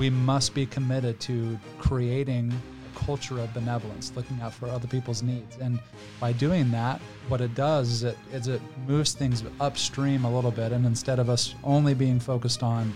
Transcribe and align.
we 0.00 0.08
must 0.08 0.54
be 0.54 0.64
committed 0.64 1.20
to 1.20 1.58
creating 1.78 2.50
a 2.50 2.98
culture 2.98 3.38
of 3.38 3.52
benevolence, 3.52 4.10
looking 4.16 4.40
out 4.40 4.54
for 4.54 4.66
other 4.66 4.88
people's 4.88 5.22
needs. 5.22 5.58
And 5.58 5.78
by 6.18 6.32
doing 6.32 6.70
that, 6.70 7.02
what 7.28 7.42
it 7.42 7.54
does 7.54 7.90
is 7.90 8.02
it, 8.04 8.18
is 8.32 8.48
it 8.48 8.62
moves 8.88 9.12
things 9.12 9.44
upstream 9.60 10.24
a 10.24 10.34
little 10.34 10.52
bit. 10.52 10.72
And 10.72 10.86
instead 10.86 11.18
of 11.18 11.28
us 11.28 11.54
only 11.62 11.92
being 11.92 12.18
focused 12.18 12.62
on 12.62 12.94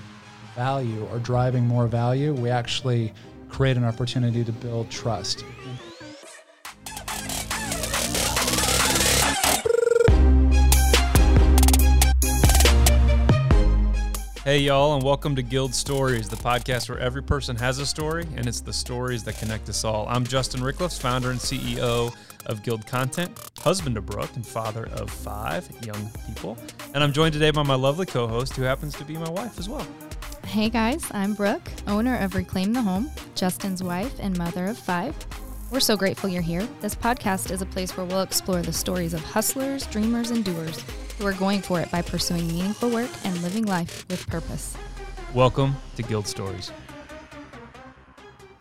value 0.56 1.06
or 1.12 1.18
driving 1.18 1.66
more 1.66 1.86
value, 1.88 2.32
we 2.32 2.48
actually 2.48 3.12
create 3.50 3.76
an 3.76 3.84
opportunity 3.84 4.42
to 4.42 4.52
build 4.52 4.90
trust. 4.90 5.44
Hey, 14.44 14.58
y'all, 14.58 14.92
and 14.92 15.02
welcome 15.02 15.34
to 15.36 15.42
Guild 15.42 15.74
Stories, 15.74 16.28
the 16.28 16.36
podcast 16.36 16.90
where 16.90 16.98
every 16.98 17.22
person 17.22 17.56
has 17.56 17.78
a 17.78 17.86
story, 17.86 18.26
and 18.36 18.46
it's 18.46 18.60
the 18.60 18.74
stories 18.74 19.24
that 19.24 19.38
connect 19.38 19.70
us 19.70 19.84
all. 19.84 20.06
I'm 20.06 20.22
Justin 20.22 20.60
Rickliffs, 20.60 21.00
founder 21.00 21.30
and 21.30 21.40
CEO 21.40 22.14
of 22.44 22.62
Guild 22.62 22.86
Content, 22.86 23.32
husband 23.60 23.94
to 23.94 24.02
Brooke, 24.02 24.36
and 24.36 24.46
father 24.46 24.86
of 24.92 25.08
five 25.08 25.66
young 25.86 26.10
people. 26.26 26.58
And 26.92 27.02
I'm 27.02 27.10
joined 27.10 27.32
today 27.32 27.52
by 27.52 27.62
my 27.62 27.74
lovely 27.74 28.04
co 28.04 28.26
host, 28.26 28.54
who 28.54 28.64
happens 28.64 28.92
to 28.96 29.04
be 29.06 29.14
my 29.14 29.30
wife 29.30 29.58
as 29.58 29.66
well. 29.66 29.86
Hey 30.44 30.68
guys, 30.68 31.06
I'm 31.12 31.32
Brooke, 31.32 31.70
owner 31.86 32.18
of 32.18 32.34
Reclaim 32.34 32.74
the 32.74 32.82
Home, 32.82 33.10
Justin's 33.34 33.82
wife 33.82 34.14
and 34.20 34.36
mother 34.36 34.66
of 34.66 34.76
five. 34.76 35.16
We're 35.74 35.80
so 35.80 35.96
grateful 35.96 36.30
you're 36.30 36.40
here. 36.40 36.68
This 36.82 36.94
podcast 36.94 37.50
is 37.50 37.60
a 37.60 37.66
place 37.66 37.96
where 37.96 38.06
we'll 38.06 38.22
explore 38.22 38.62
the 38.62 38.72
stories 38.72 39.12
of 39.12 39.24
hustlers, 39.24 39.84
dreamers, 39.88 40.30
and 40.30 40.44
doers 40.44 40.80
who 41.18 41.26
are 41.26 41.32
going 41.32 41.62
for 41.62 41.80
it 41.80 41.90
by 41.90 42.00
pursuing 42.00 42.46
meaningful 42.46 42.90
work 42.90 43.10
and 43.24 43.36
living 43.42 43.66
life 43.66 44.06
with 44.08 44.24
purpose. 44.28 44.76
Welcome 45.34 45.74
to 45.96 46.04
Guild 46.04 46.28
Stories. 46.28 46.70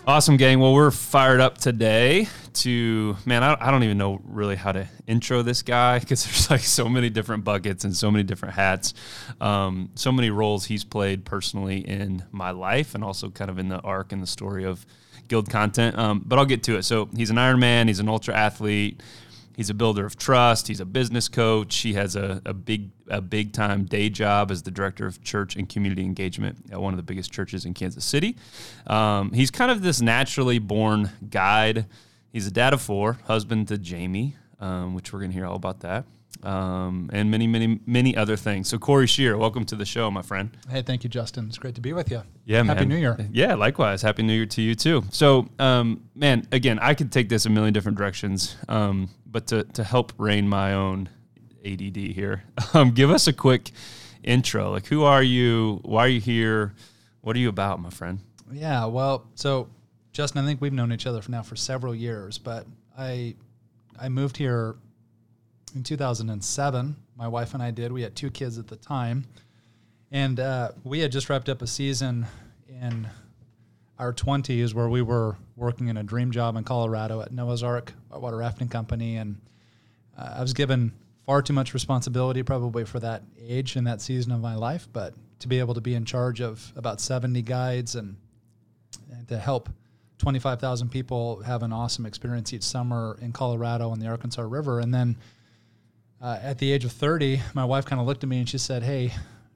Awesome, 0.08 0.38
gang. 0.38 0.60
Well, 0.60 0.74
we're 0.74 0.90
fired 0.90 1.40
up 1.40 1.60
today 1.60 2.30
to, 2.54 3.16
man, 3.28 3.44
I, 3.44 3.58
I 3.60 3.70
don't 3.70 3.84
even 3.84 4.00
know 4.00 4.20
really 4.24 4.56
how 4.56 4.72
to 4.72 4.88
intro 5.06 5.44
this 5.44 5.62
guy 5.62 6.00
because 6.00 6.24
there's 6.26 6.50
like 6.50 6.62
so 6.62 6.90
many 6.90 7.12
different 7.12 7.44
buckets 7.44 7.84
and 7.84 7.96
so 7.96 8.10
many 8.10 8.24
different 8.24 8.56
hats, 8.56 8.96
um, 9.40 9.92
so 9.94 10.12
many 10.12 10.32
roles 10.32 10.66
he's 10.66 10.84
played 10.84 11.26
personally 11.26 11.88
in 11.88 12.26
my 12.32 12.50
life 12.50 12.96
and 12.96 13.04
also 13.04 13.30
kind 13.30 13.52
of 13.52 13.60
in 13.60 13.70
the 13.70 13.80
arc 13.82 14.12
and 14.12 14.24
the 14.24 14.28
story 14.28 14.66
of 14.66 14.84
Guild 15.28 15.50
content. 15.50 15.98
Um, 15.98 16.24
but 16.26 16.40
I'll 16.40 16.46
get 16.46 16.64
to 16.64 16.78
it. 16.78 16.84
So 16.84 17.10
he's 17.16 17.30
an 17.30 17.38
Ironman, 17.38 17.88
he's 17.88 18.00
an 18.00 18.10
ultra 18.10 18.36
athlete, 18.36 19.02
He's 19.56 19.70
a 19.70 19.74
builder 19.74 20.06
of 20.06 20.18
trust. 20.18 20.68
He's 20.68 20.80
a 20.80 20.86
business 20.86 21.28
coach. 21.28 21.78
He 21.80 21.94
has 21.94 22.16
a, 22.16 22.42
a 22.46 22.54
big 22.54 22.90
a 23.08 23.22
big 23.22 23.54
time 23.54 23.86
day 23.86 24.10
job 24.10 24.50
as 24.50 24.64
the 24.64 24.72
director 24.72 25.06
of 25.06 25.24
church 25.24 25.56
and 25.56 25.70
community 25.70 26.04
engagement 26.04 26.58
at 26.72 26.82
one 26.82 26.94
of 26.94 26.98
the 26.98 27.04
biggest 27.04 27.32
churches 27.32 27.66
in 27.66 27.74
Kansas 27.74 28.04
City. 28.04 28.36
Um, 28.88 29.32
he's 29.32 29.52
kind 29.52 29.70
of 29.70 29.84
this 29.84 30.02
naturally 30.02 30.58
born 30.58 31.12
guide. 31.30 31.86
He's 32.32 32.48
a 32.48 32.52
dad 32.52 32.74
of 32.74 32.82
four, 32.82 33.20
husband 33.26 33.68
to 33.68 33.78
Jamie, 33.78 34.36
um, 34.60 34.96
which 34.96 35.14
we're 35.14 35.20
going 35.20 35.32
to 35.32 35.38
hear 35.38 35.46
all 35.46 35.56
about 35.56 35.82
that 35.82 36.06
um, 36.42 37.10
and 37.14 37.30
many, 37.30 37.48
many, 37.48 37.80
many 37.86 38.16
other 38.16 38.36
things. 38.36 38.68
So, 38.68 38.78
Corey 38.78 39.08
Shear, 39.08 39.38
welcome 39.38 39.66
to 39.66 39.76
the 39.76 39.86
show, 39.86 40.10
my 40.12 40.22
friend. 40.22 40.56
Hey, 40.70 40.82
thank 40.82 41.04
you, 41.04 41.10
Justin. 41.10 41.48
It's 41.48 41.58
great 41.58 41.76
to 41.76 41.82
be 41.82 41.94
with 41.94 42.10
you. 42.12 42.24
Yeah, 42.46 42.58
Happy 42.58 42.68
man. 42.68 42.78
Happy 42.78 42.90
New 42.90 42.98
Year. 42.98 43.18
Yeah, 43.32 43.56
likewise. 43.56 44.02
Happy 44.02 44.24
New 44.24 44.34
Year 44.34 44.46
to 44.48 44.62
you 44.62 44.76
too. 44.76 45.04
So, 45.12 45.48
um, 45.60 46.04
man, 46.16 46.48
again, 46.52 46.80
I 46.80 46.94
could 46.94 47.12
take 47.12 47.30
this 47.30 47.46
a 47.46 47.50
million 47.50 47.74
different 47.74 47.98
directions, 47.98 48.56
um, 48.68 49.10
but 49.26 49.48
to 49.48 49.64
to 49.64 49.84
help 49.84 50.14
rein 50.18 50.48
my 50.48 50.74
own 50.74 51.10
ADD 51.66 51.98
here, 51.98 52.44
um, 52.74 52.92
give 52.92 53.10
us 53.10 53.28
a 53.28 53.34
quick 53.34 53.72
intro. 54.24 54.72
Like, 54.72 54.88
who 54.88 55.04
are 55.04 55.24
you? 55.24 55.80
Why 55.84 56.06
are 56.06 56.10
you 56.10 56.22
here? 56.22 56.74
What 57.22 57.36
are 57.36 57.40
you 57.40 57.50
about, 57.50 57.80
my 57.80 57.90
friend? 57.90 58.20
Yeah, 58.52 58.86
well, 58.86 59.26
so 59.36 59.70
Justin, 60.12 60.44
I 60.44 60.48
think 60.48 60.62
we've 60.62 60.74
known 60.74 60.92
each 60.92 61.08
other 61.08 61.22
for 61.22 61.32
now 61.32 61.42
for 61.42 61.56
several 61.56 61.96
years, 61.96 62.38
but 62.38 62.68
I 62.98 63.36
I 64.00 64.10
moved 64.10 64.38
here 64.38 64.76
in 65.76 65.84
2007. 65.84 66.96
My 67.16 67.28
wife 67.28 67.54
and 67.54 67.64
I 67.64 67.72
did. 67.72 67.92
We 67.92 68.02
had 68.02 68.16
two 68.16 68.30
kids 68.30 68.58
at 68.58 68.68
the 68.68 68.76
time, 68.76 69.26
and 70.12 70.40
uh, 70.40 70.72
we 70.84 71.00
had 71.00 71.12
just 71.12 71.30
wrapped 71.30 71.50
up 71.50 71.62
a 71.62 71.68
season 71.68 72.26
in 72.68 73.08
our 74.00 74.14
20s 74.14 74.74
where 74.74 74.90
we 74.90 75.02
were 75.02 75.38
working 75.56 75.88
in 75.88 75.98
a 75.98 76.04
dream 76.04 76.32
job 76.32 76.56
in 76.56 76.64
Colorado 76.64 77.22
at 77.22 77.32
Noah's 77.32 77.64
Ark 77.64 77.94
Water 78.12 78.38
Rafting 78.38 78.68
Company, 78.68 79.18
and 79.18 79.40
uh, 80.18 80.36
I 80.38 80.42
was 80.42 80.54
given 80.54 80.92
far 81.26 81.42
too 81.42 81.54
much 81.54 81.74
responsibility 81.74 82.44
probably 82.44 82.84
for 82.86 83.00
that 83.00 83.24
age 83.42 83.76
and 83.76 83.88
that 83.88 84.02
season 84.02 84.32
of 84.32 84.42
my 84.42 84.56
life, 84.56 84.88
but 84.92 85.14
to 85.40 85.48
be 85.48 85.60
able 85.60 85.74
to 85.74 85.82
be 85.82 85.94
in 85.94 86.06
charge 86.06 86.42
of 86.42 86.72
about 86.76 87.00
70 87.00 87.42
guides 87.42 87.96
and, 87.96 88.18
and 89.12 89.28
to 89.28 89.38
help 89.38 89.70
25,000 90.18 90.90
people 90.90 91.42
have 91.42 91.64
an 91.64 91.74
awesome 91.74 92.06
experience 92.06 92.54
each 92.54 92.64
summer 92.64 93.18
in 93.22 93.32
Colorado 93.32 93.90
on 93.90 94.00
the 94.00 94.08
Arkansas 94.08 94.42
River, 94.42 94.80
and 94.80 94.94
then 94.94 95.18
uh, 96.24 96.40
at 96.42 96.58
the 96.58 96.72
age 96.72 96.86
of 96.86 96.92
30, 96.94 97.42
my 97.54 97.66
wife 97.66 97.86
kind 97.86 98.00
of 98.00 98.08
looked 98.08 98.24
at 98.24 98.30
me 98.30 98.40
and 98.40 98.48
she 98.48 98.58
said, 98.58 98.82
Hey, 98.82 99.12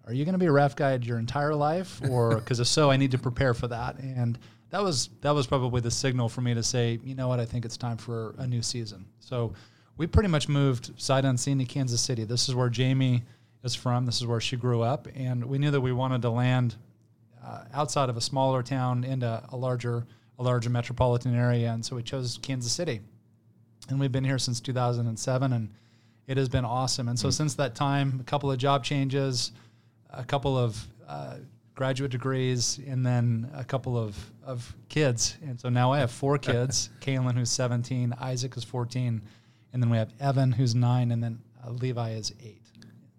are 0.06 0.14
you 0.14 0.26
going 0.26 0.34
to 0.34 0.40
be 0.40 0.48
a 0.48 0.52
raft 0.52 0.78
guide 0.78 1.06
your 1.06 1.18
entire 1.18 1.56
life? 1.56 2.02
Or 2.10 2.36
because 2.40 2.60
if 2.60 2.68
so, 2.68 2.92
I 2.92 2.98
need 2.98 3.12
to 3.12 3.18
prepare 3.18 3.54
for 3.54 3.70
that. 3.70 3.98
And 4.00 4.38
that 4.70 4.84
was 4.84 5.10
that 5.22 5.32
was 5.32 5.48
probably 5.48 5.80
the 5.80 5.90
signal 5.92 6.28
for 6.28 6.42
me 6.42 6.54
to 6.54 6.62
say, 6.62 7.00
you 7.04 7.16
know 7.16 7.30
what, 7.30 7.40
I 7.40 7.46
think 7.46 7.64
it's 7.64 7.78
time 7.78 7.96
for 7.96 8.36
a 8.38 8.46
new 8.46 8.62
season. 8.62 9.06
So 9.22 9.54
we 9.96 10.08
pretty 10.08 10.28
much 10.28 10.50
moved 10.50 10.92
sight 10.98 11.24
unseen 11.24 11.58
to 11.60 11.66
Kansas 11.66 12.02
City. 12.02 12.26
This 12.26 12.50
is 12.50 12.56
where 12.56 12.70
Jamie 12.70 13.24
is 13.64 13.74
from. 13.74 14.06
This 14.06 14.18
is 14.18 14.28
where 14.28 14.42
she 14.42 14.58
grew 14.58 14.82
up, 14.82 15.08
and 15.16 15.46
we 15.46 15.58
knew 15.58 15.72
that 15.72 15.82
we 15.82 15.94
wanted 15.94 16.22
to 16.24 16.30
land 16.30 16.76
uh, 17.44 17.64
outside 17.74 18.10
of 18.10 18.18
a 18.18 18.22
smaller 18.22 18.62
town 18.62 19.06
into 19.06 19.42
a 19.50 19.56
larger 19.56 20.06
a 20.38 20.44
larger 20.44 20.70
metropolitan 20.70 21.34
area, 21.34 21.72
and 21.72 21.84
so 21.84 21.96
we 21.96 22.04
chose 22.04 22.38
Kansas 22.42 22.72
City. 22.72 23.00
And 23.90 24.00
we've 24.00 24.12
been 24.12 24.26
here 24.26 24.38
since 24.38 24.60
2007, 24.60 25.54
and 25.54 25.70
it 26.28 26.38
has 26.38 26.50
been 26.50 26.66
awesome. 26.66 27.08
And 27.08 27.18
so 27.18 27.30
mm. 27.30 27.34
since 27.34 27.56
that 27.56 27.74
time, 27.74 28.18
a 28.20 28.24
couple 28.24 28.52
of 28.52 28.58
job 28.58 28.84
changes, 28.84 29.54
a 30.10 30.24
couple 30.24 30.58
of 30.58 30.86
uh, 31.08 31.38
graduate 31.74 32.12
degrees, 32.12 32.80
and 32.86 33.06
then 33.06 33.50
a 33.56 33.64
couple 33.64 33.98
of, 33.98 34.18
of 34.46 34.76
kids. 34.90 35.38
And 35.42 35.60
so 35.60 35.70
now 35.70 35.94
I 35.94 36.00
have 36.00 36.12
four 36.12 36.38
kids 36.38 36.90
Kaylin, 37.02 37.36
who's 37.36 37.50
17, 37.50 38.14
Isaac 38.20 38.58
is 38.58 38.64
14, 38.64 39.22
and 39.74 39.84
then 39.84 39.90
we 39.90 39.98
have 39.98 40.14
Evan, 40.20 40.52
who's 40.52 40.76
nine, 40.76 41.12
and 41.12 41.24
then 41.24 41.40
uh, 41.66 41.72
Levi 41.72 42.12
is 42.12 42.34
eight. 42.44 42.62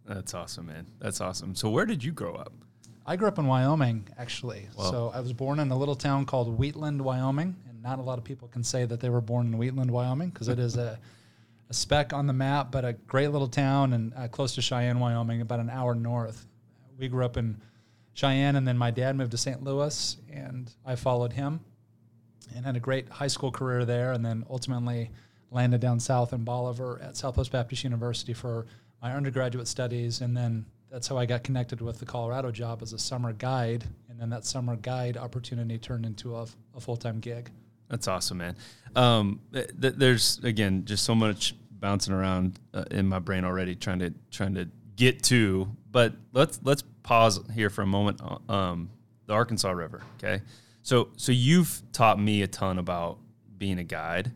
That's 0.06 0.34
awesome, 0.34 0.66
man. 0.66 0.86
That's 0.98 1.20
awesome. 1.20 1.54
So, 1.54 1.68
where 1.68 1.84
did 1.84 2.02
you 2.02 2.12
grow 2.12 2.34
up? 2.34 2.52
I 3.06 3.16
grew 3.16 3.28
up 3.28 3.38
in 3.38 3.46
Wyoming, 3.46 4.08
actually. 4.18 4.66
So, 4.76 5.12
I 5.14 5.20
was 5.20 5.34
born 5.34 5.60
in 5.60 5.70
a 5.70 5.76
little 5.76 5.94
town 5.94 6.24
called 6.24 6.58
Wheatland, 6.58 7.00
Wyoming. 7.00 7.54
And 7.68 7.82
not 7.82 7.98
a 7.98 8.02
lot 8.02 8.18
of 8.18 8.24
people 8.24 8.48
can 8.48 8.64
say 8.64 8.86
that 8.86 9.00
they 9.00 9.10
were 9.10 9.20
born 9.20 9.46
in 9.46 9.58
Wheatland, 9.58 9.90
Wyoming, 9.90 10.30
because 10.30 10.48
it 10.48 10.58
is 10.58 10.76
a 10.76 10.98
a 11.70 11.74
speck 11.74 12.12
on 12.12 12.26
the 12.26 12.32
map, 12.32 12.72
but 12.72 12.84
a 12.84 12.94
great 12.94 13.28
little 13.28 13.48
town 13.48 13.92
and 13.92 14.12
uh, 14.14 14.28
close 14.28 14.54
to 14.54 14.62
Cheyenne, 14.62 14.98
Wyoming, 14.98 15.40
about 15.40 15.60
an 15.60 15.70
hour 15.70 15.94
north. 15.94 16.46
We 16.98 17.08
grew 17.08 17.24
up 17.24 17.36
in 17.36 17.60
Cheyenne, 18.14 18.56
and 18.56 18.66
then 18.66 18.78
my 18.78 18.90
dad 18.90 19.16
moved 19.16 19.30
to 19.32 19.38
St. 19.38 19.62
Louis, 19.62 20.16
and 20.32 20.72
I 20.84 20.96
followed 20.96 21.32
him 21.32 21.60
and 22.54 22.64
had 22.64 22.76
a 22.76 22.80
great 22.80 23.08
high 23.08 23.26
school 23.26 23.52
career 23.52 23.84
there, 23.84 24.12
and 24.12 24.24
then 24.24 24.44
ultimately 24.48 25.10
landed 25.50 25.80
down 25.80 26.00
south 26.00 26.32
in 26.32 26.44
Bolivar 26.44 27.00
at 27.02 27.16
Southwest 27.16 27.52
Baptist 27.52 27.84
University 27.84 28.32
for 28.32 28.66
my 29.02 29.14
undergraduate 29.14 29.68
studies, 29.68 30.20
and 30.20 30.36
then 30.36 30.64
that's 30.90 31.06
how 31.06 31.18
I 31.18 31.26
got 31.26 31.44
connected 31.44 31.80
with 31.80 31.98
the 31.98 32.06
Colorado 32.06 32.50
job 32.50 32.82
as 32.82 32.92
a 32.92 32.98
summer 32.98 33.32
guide, 33.32 33.84
and 34.08 34.18
then 34.18 34.30
that 34.30 34.44
summer 34.44 34.76
guide 34.76 35.16
opportunity 35.16 35.78
turned 35.78 36.06
into 36.06 36.34
a, 36.34 36.46
a 36.74 36.80
full 36.80 36.96
time 36.96 37.20
gig. 37.20 37.50
That's 37.88 38.08
awesome, 38.08 38.38
man. 38.38 38.56
Um, 38.94 39.40
th- 39.52 39.70
there's 39.74 40.38
again 40.42 40.84
just 40.84 41.04
so 41.04 41.14
much 41.14 41.54
bouncing 41.70 42.12
around 42.12 42.58
uh, 42.74 42.84
in 42.90 43.06
my 43.06 43.18
brain 43.18 43.44
already, 43.44 43.74
trying 43.74 44.00
to 44.00 44.12
trying 44.30 44.54
to 44.54 44.68
get 44.96 45.22
to. 45.24 45.68
But 45.90 46.14
let's 46.32 46.60
let's 46.62 46.82
pause 47.02 47.40
here 47.54 47.70
for 47.70 47.82
a 47.82 47.86
moment. 47.86 48.20
Um, 48.48 48.90
the 49.26 49.34
Arkansas 49.34 49.70
River, 49.70 50.02
okay. 50.16 50.42
So 50.82 51.08
so 51.16 51.32
you've 51.32 51.82
taught 51.92 52.18
me 52.18 52.42
a 52.42 52.46
ton 52.46 52.78
about 52.78 53.18
being 53.56 53.78
a 53.78 53.84
guide. 53.84 54.32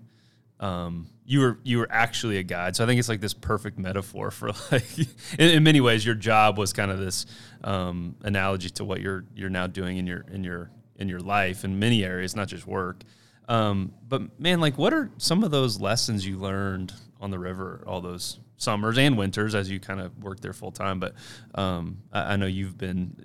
Um, 0.60 1.08
you 1.24 1.40
were 1.40 1.58
you 1.62 1.78
were 1.78 1.88
actually 1.90 2.38
a 2.38 2.42
guide, 2.42 2.76
so 2.76 2.84
I 2.84 2.86
think 2.86 2.98
it's 2.98 3.08
like 3.08 3.20
this 3.20 3.34
perfect 3.34 3.78
metaphor 3.78 4.30
for 4.30 4.48
like 4.72 4.98
in, 4.98 5.50
in 5.50 5.62
many 5.62 5.80
ways 5.80 6.04
your 6.04 6.14
job 6.14 6.58
was 6.58 6.72
kind 6.72 6.90
of 6.90 6.98
this 6.98 7.26
um, 7.64 8.16
analogy 8.22 8.70
to 8.70 8.84
what 8.84 9.00
you're 9.00 9.24
you're 9.34 9.50
now 9.50 9.66
doing 9.66 9.98
in 9.98 10.06
your 10.06 10.24
in 10.30 10.44
your 10.44 10.70
in 10.96 11.08
your 11.08 11.20
life 11.20 11.64
in 11.64 11.78
many 11.78 12.04
areas, 12.04 12.36
not 12.36 12.48
just 12.48 12.66
work. 12.66 13.02
Um, 13.48 13.92
but 14.08 14.38
man, 14.40 14.60
like, 14.60 14.78
what 14.78 14.92
are 14.92 15.10
some 15.18 15.42
of 15.44 15.50
those 15.50 15.80
lessons 15.80 16.26
you 16.26 16.38
learned 16.38 16.92
on 17.20 17.30
the 17.30 17.38
river 17.38 17.84
all 17.86 18.00
those 18.00 18.40
summers 18.56 18.98
and 18.98 19.16
winters 19.16 19.54
as 19.54 19.70
you 19.70 19.80
kind 19.80 20.00
of 20.00 20.16
work 20.22 20.40
there 20.40 20.52
full 20.52 20.72
time? 20.72 21.00
But 21.00 21.14
um, 21.54 21.98
I, 22.12 22.34
I, 22.34 22.36
know 22.36 22.46
you've 22.46 22.78
been 22.78 23.16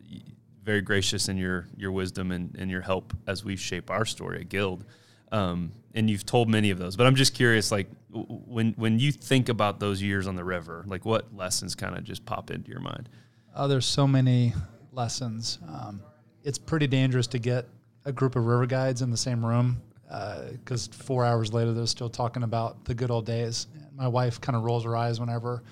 very 0.64 0.82
gracious 0.82 1.30
in 1.30 1.38
your 1.38 1.68
your 1.78 1.92
wisdom 1.92 2.32
and, 2.32 2.56
and 2.58 2.70
your 2.70 2.82
help 2.82 3.14
as 3.28 3.44
we 3.44 3.56
shape 3.56 3.90
our 3.92 4.06
story 4.06 4.42
at 4.42 4.50
Guild. 4.50 4.86
Um, 5.32 5.74
and 5.94 6.10
you've 6.10 6.26
told 6.26 6.50
many 6.50 6.70
of 6.70 6.78
those, 6.78 6.96
but 6.96 7.06
I'm 7.06 7.16
just 7.16 7.34
curious, 7.34 7.72
like 7.72 7.88
when 8.10 8.74
when 8.78 9.00
you 9.00 9.12
think 9.12 9.50
about 9.50 9.80
those 9.80 10.02
years 10.02 10.28
on 10.28 10.36
the 10.36 10.44
river, 10.44 10.84
like 10.88 11.06
what 11.06 11.36
lessons 11.36 11.76
kind 11.76 11.98
of 11.98 12.04
just 12.04 12.26
pop 12.26 12.50
into 12.50 12.72
your 12.72 12.80
mind? 12.80 13.10
Oh, 13.56 13.68
there's 13.68 13.86
so 13.86 14.08
many 14.08 14.54
lessons. 14.92 15.60
Um, 15.68 16.02
it's 16.44 16.58
pretty 16.58 16.88
dangerous 16.88 17.28
to 17.28 17.40
get 17.40 17.66
a 18.06 18.12
group 18.12 18.36
of 18.36 18.46
river 18.46 18.66
guides 18.66 19.02
in 19.02 19.12
the 19.12 19.18
same 19.18 19.46
room 19.46 19.82
because 20.08 20.88
four 20.88 21.26
hours 21.26 21.54
later 21.54 21.74
they're 21.74 21.86
still 21.86 22.10
talking 22.10 22.44
about 22.44 22.86
the 22.86 22.94
good 22.94 23.12
old 23.12 23.26
days. 23.26 23.68
My 23.96 24.08
wife 24.08 24.40
kind 24.40 24.56
of 24.56 24.64
rolls 24.64 24.84
her 24.86 24.96
eyes 24.96 25.20
whenever 25.20 25.64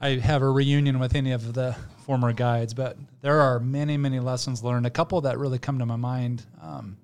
I 0.00 0.10
have 0.10 0.42
a 0.42 0.50
reunion 0.50 1.00
with 1.00 1.16
any 1.16 1.32
of 1.32 1.54
the 1.54 1.76
former 2.04 2.32
guides, 2.32 2.72
but 2.72 2.96
there 3.20 3.40
are 3.40 3.58
many, 3.58 3.96
many 3.96 4.20
lessons 4.20 4.62
learned. 4.62 4.86
A 4.86 4.90
couple 4.90 5.20
that 5.22 5.38
really 5.38 5.58
come 5.58 5.80
to 5.80 5.86
my 5.86 5.96
mind. 5.96 6.44
Um, 6.62 6.96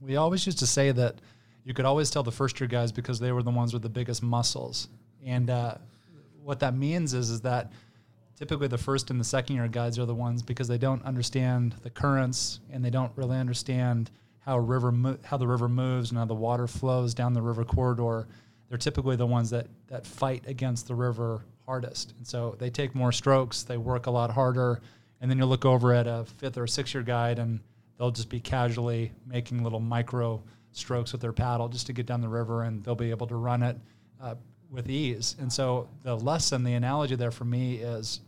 we 0.00 0.14
always 0.16 0.46
used 0.46 0.60
to 0.60 0.66
say 0.66 0.92
that 0.92 1.16
you 1.64 1.74
could 1.74 1.84
always 1.84 2.10
tell 2.10 2.22
the 2.22 2.30
first 2.30 2.60
year 2.60 2.68
guys 2.68 2.92
because 2.92 3.18
they 3.18 3.32
were 3.32 3.42
the 3.42 3.50
ones 3.50 3.72
with 3.72 3.82
the 3.82 3.88
biggest 3.88 4.22
muscles. 4.22 4.86
And 5.24 5.50
uh, 5.50 5.74
what 6.44 6.60
that 6.60 6.76
means 6.76 7.12
is, 7.12 7.28
is 7.28 7.40
that 7.40 7.72
typically 8.38 8.68
the 8.68 8.78
first 8.78 9.10
and 9.10 9.18
the 9.18 9.24
second 9.24 9.56
year 9.56 9.66
guides 9.66 9.98
are 9.98 10.06
the 10.06 10.14
ones 10.14 10.42
because 10.42 10.68
they 10.68 10.78
don't 10.78 11.04
understand 11.04 11.74
the 11.82 11.90
currents 11.90 12.60
and 12.70 12.84
they 12.84 12.90
don't 12.90 13.10
really 13.16 13.36
understand 13.36 14.12
how 14.46 14.58
river 14.58 14.92
mo- 14.92 15.18
how 15.24 15.36
the 15.36 15.46
river 15.46 15.68
moves 15.68 16.10
and 16.10 16.18
how 16.18 16.24
the 16.24 16.34
water 16.34 16.66
flows 16.66 17.12
down 17.12 17.34
the 17.34 17.42
river 17.42 17.64
corridor. 17.64 18.26
They're 18.68 18.78
typically 18.78 19.16
the 19.16 19.26
ones 19.26 19.50
that 19.50 19.66
that 19.88 20.06
fight 20.06 20.44
against 20.46 20.86
the 20.86 20.94
river 20.94 21.44
hardest. 21.66 22.14
And 22.16 22.26
so 22.26 22.54
they 22.58 22.70
take 22.70 22.94
more 22.94 23.12
strokes, 23.12 23.64
they 23.64 23.76
work 23.76 24.06
a 24.06 24.10
lot 24.10 24.30
harder, 24.30 24.80
and 25.20 25.30
then 25.30 25.38
you 25.38 25.46
look 25.46 25.64
over 25.64 25.92
at 25.92 26.06
a 26.06 26.24
fifth 26.38 26.56
or 26.56 26.66
sixth 26.66 26.94
year 26.94 27.02
guide 27.02 27.38
and 27.38 27.60
they'll 27.98 28.10
just 28.10 28.28
be 28.28 28.40
casually 28.40 29.12
making 29.26 29.64
little 29.64 29.80
micro 29.80 30.42
strokes 30.72 31.12
with 31.12 31.20
their 31.20 31.32
paddle 31.32 31.68
just 31.68 31.86
to 31.86 31.92
get 31.92 32.06
down 32.06 32.20
the 32.20 32.28
river 32.28 32.62
and 32.64 32.84
they'll 32.84 32.94
be 32.94 33.10
able 33.10 33.26
to 33.26 33.36
run 33.36 33.62
it 33.62 33.76
uh, 34.20 34.34
with 34.70 34.88
ease. 34.88 35.34
And 35.40 35.52
so 35.52 35.88
the 36.02 36.14
lesson, 36.14 36.62
the 36.62 36.74
analogy 36.74 37.16
there 37.16 37.30
for 37.30 37.44
me 37.44 37.76
is 37.76 38.20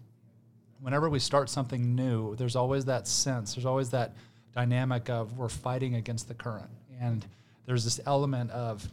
whenever 0.81 1.09
we 1.09 1.19
start 1.19 1.50
something 1.50 1.94
new, 1.94 2.35
there's 2.37 2.56
always 2.56 2.87
that 2.87 3.06
sense, 3.06 3.55
there's 3.55 3.67
always 3.67 3.91
that 3.91 4.14
dynamic 4.55 5.09
of 5.09 5.37
we're 5.37 5.49
fighting 5.49 5.95
against 5.95 6.29
the 6.29 6.35
current. 6.35 6.71
And 7.00 7.25
there's 7.67 7.85
this 7.85 8.00
element 8.06 8.50
of 8.50 8.89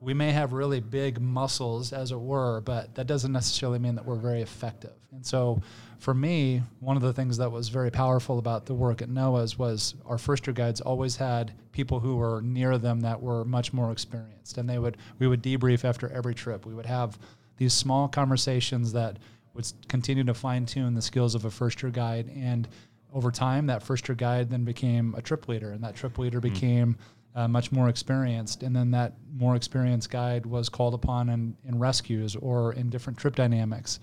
we 0.00 0.14
may 0.14 0.30
have 0.30 0.52
really 0.52 0.80
big 0.80 1.20
muscles, 1.20 1.92
as 1.92 2.12
it 2.12 2.20
were, 2.20 2.60
but 2.60 2.94
that 2.94 3.06
doesn't 3.06 3.32
necessarily 3.32 3.78
mean 3.78 3.94
that 3.94 4.04
we're 4.04 4.14
very 4.14 4.42
effective. 4.42 4.92
And 5.12 5.24
so, 5.24 5.62
for 5.98 6.12
me, 6.12 6.62
one 6.80 6.96
of 6.96 7.02
the 7.02 7.14
things 7.14 7.38
that 7.38 7.50
was 7.50 7.70
very 7.70 7.90
powerful 7.90 8.38
about 8.38 8.66
the 8.66 8.74
work 8.74 9.00
at 9.00 9.08
Noah's 9.08 9.58
was 9.58 9.94
our 10.04 10.18
first 10.18 10.46
year 10.46 10.52
guides 10.52 10.82
always 10.82 11.16
had 11.16 11.52
people 11.72 11.98
who 11.98 12.16
were 12.16 12.42
near 12.42 12.76
them 12.76 13.00
that 13.00 13.20
were 13.20 13.44
much 13.46 13.72
more 13.72 13.90
experienced, 13.90 14.58
and 14.58 14.68
they 14.68 14.78
would 14.78 14.98
we 15.18 15.26
would 15.26 15.42
debrief 15.42 15.84
after 15.84 16.08
every 16.10 16.34
trip. 16.34 16.66
We 16.66 16.74
would 16.74 16.86
have 16.86 17.18
these 17.56 17.72
small 17.72 18.08
conversations 18.08 18.92
that 18.92 19.18
would 19.54 19.72
continue 19.88 20.24
to 20.24 20.34
fine 20.34 20.66
tune 20.66 20.94
the 20.94 21.00
skills 21.00 21.34
of 21.34 21.46
a 21.46 21.50
first 21.50 21.82
year 21.82 21.90
guide, 21.90 22.30
and 22.36 22.68
over 23.12 23.30
time, 23.30 23.66
that 23.66 23.82
first 23.82 24.08
year 24.08 24.16
guide 24.16 24.50
then 24.50 24.64
became 24.64 25.14
a 25.16 25.22
trip 25.22 25.48
leader, 25.48 25.72
and 25.72 25.82
that 25.82 25.94
trip 25.94 26.18
leader 26.18 26.40
mm-hmm. 26.40 26.52
became 26.52 26.96
uh, 27.34 27.46
much 27.46 27.70
more 27.70 27.88
experienced. 27.88 28.62
And 28.62 28.74
then 28.74 28.90
that 28.92 29.14
more 29.34 29.56
experienced 29.56 30.10
guide 30.10 30.46
was 30.46 30.68
called 30.68 30.94
upon 30.94 31.28
in, 31.28 31.56
in 31.64 31.78
rescues 31.78 32.34
or 32.36 32.72
in 32.72 32.90
different 32.90 33.18
trip 33.18 33.36
dynamics. 33.36 34.00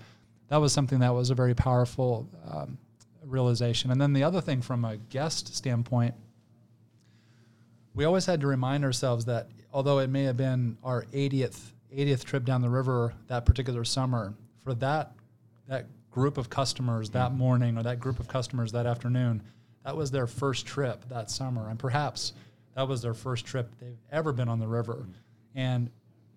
That 0.48 0.58
was 0.58 0.72
something 0.72 1.00
that 1.00 1.12
was 1.12 1.30
a 1.30 1.34
very 1.34 1.54
powerful 1.54 2.28
um, 2.48 2.78
realization. 3.24 3.90
And 3.90 4.00
then 4.00 4.12
the 4.12 4.22
other 4.22 4.40
thing 4.40 4.62
from 4.62 4.84
a 4.84 4.96
guest 4.96 5.54
standpoint, 5.54 6.14
we 7.94 8.04
always 8.04 8.26
had 8.26 8.40
to 8.40 8.46
remind 8.46 8.84
ourselves 8.84 9.24
that 9.24 9.48
although 9.72 9.98
it 9.98 10.10
may 10.10 10.24
have 10.24 10.36
been 10.36 10.76
our 10.82 11.04
80th 11.12 11.72
80th 11.94 12.24
trip 12.24 12.44
down 12.44 12.60
the 12.60 12.68
river 12.68 13.14
that 13.28 13.46
particular 13.46 13.84
summer, 13.84 14.34
for 14.64 14.74
that 14.74 15.12
that 15.68 15.86
group 16.14 16.38
of 16.38 16.48
customers 16.48 17.10
that 17.10 17.32
mm. 17.32 17.36
morning 17.36 17.76
or 17.76 17.82
that 17.82 17.98
group 17.98 18.20
of 18.20 18.28
customers 18.28 18.70
that 18.70 18.86
afternoon, 18.86 19.42
that 19.84 19.96
was 19.96 20.12
their 20.12 20.28
first 20.28 20.64
trip 20.64 21.04
that 21.08 21.28
summer. 21.28 21.68
And 21.68 21.76
perhaps 21.76 22.34
that 22.76 22.86
was 22.86 23.02
their 23.02 23.14
first 23.14 23.44
trip 23.44 23.74
they've 23.80 23.98
ever 24.12 24.32
been 24.32 24.48
on 24.48 24.60
the 24.60 24.66
river. 24.68 25.06
And 25.56 25.90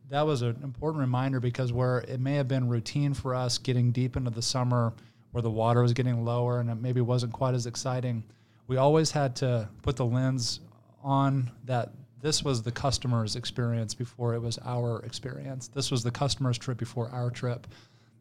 that 0.09 0.25
was 0.25 0.41
an 0.41 0.57
important 0.63 0.99
reminder 1.01 1.39
because 1.39 1.71
where 1.71 1.99
it 1.99 2.19
may 2.19 2.33
have 2.33 2.47
been 2.47 2.67
routine 2.67 3.13
for 3.13 3.35
us 3.35 3.59
getting 3.59 3.91
deep 3.91 4.17
into 4.17 4.31
the 4.31 4.41
summer 4.41 4.93
where 5.31 5.43
the 5.43 5.51
water 5.51 5.83
was 5.83 5.93
getting 5.93 6.25
lower 6.25 6.59
and 6.59 6.71
it 6.71 6.75
maybe 6.75 7.01
wasn't 7.01 7.31
quite 7.31 7.53
as 7.53 7.67
exciting, 7.67 8.23
we 8.65 8.77
always 8.77 9.11
had 9.11 9.35
to 9.35 9.69
put 9.83 9.95
the 9.95 10.05
lens 10.05 10.61
on 11.03 11.51
that 11.65 11.91
this 12.19 12.43
was 12.43 12.63
the 12.63 12.71
customer's 12.71 13.35
experience 13.35 13.93
before 13.93 14.33
it 14.33 14.41
was 14.41 14.57
our 14.65 15.03
experience. 15.03 15.67
This 15.67 15.91
was 15.91 16.03
the 16.03 16.09
customer's 16.09 16.57
trip 16.57 16.79
before 16.79 17.09
our 17.09 17.29
trip. 17.29 17.67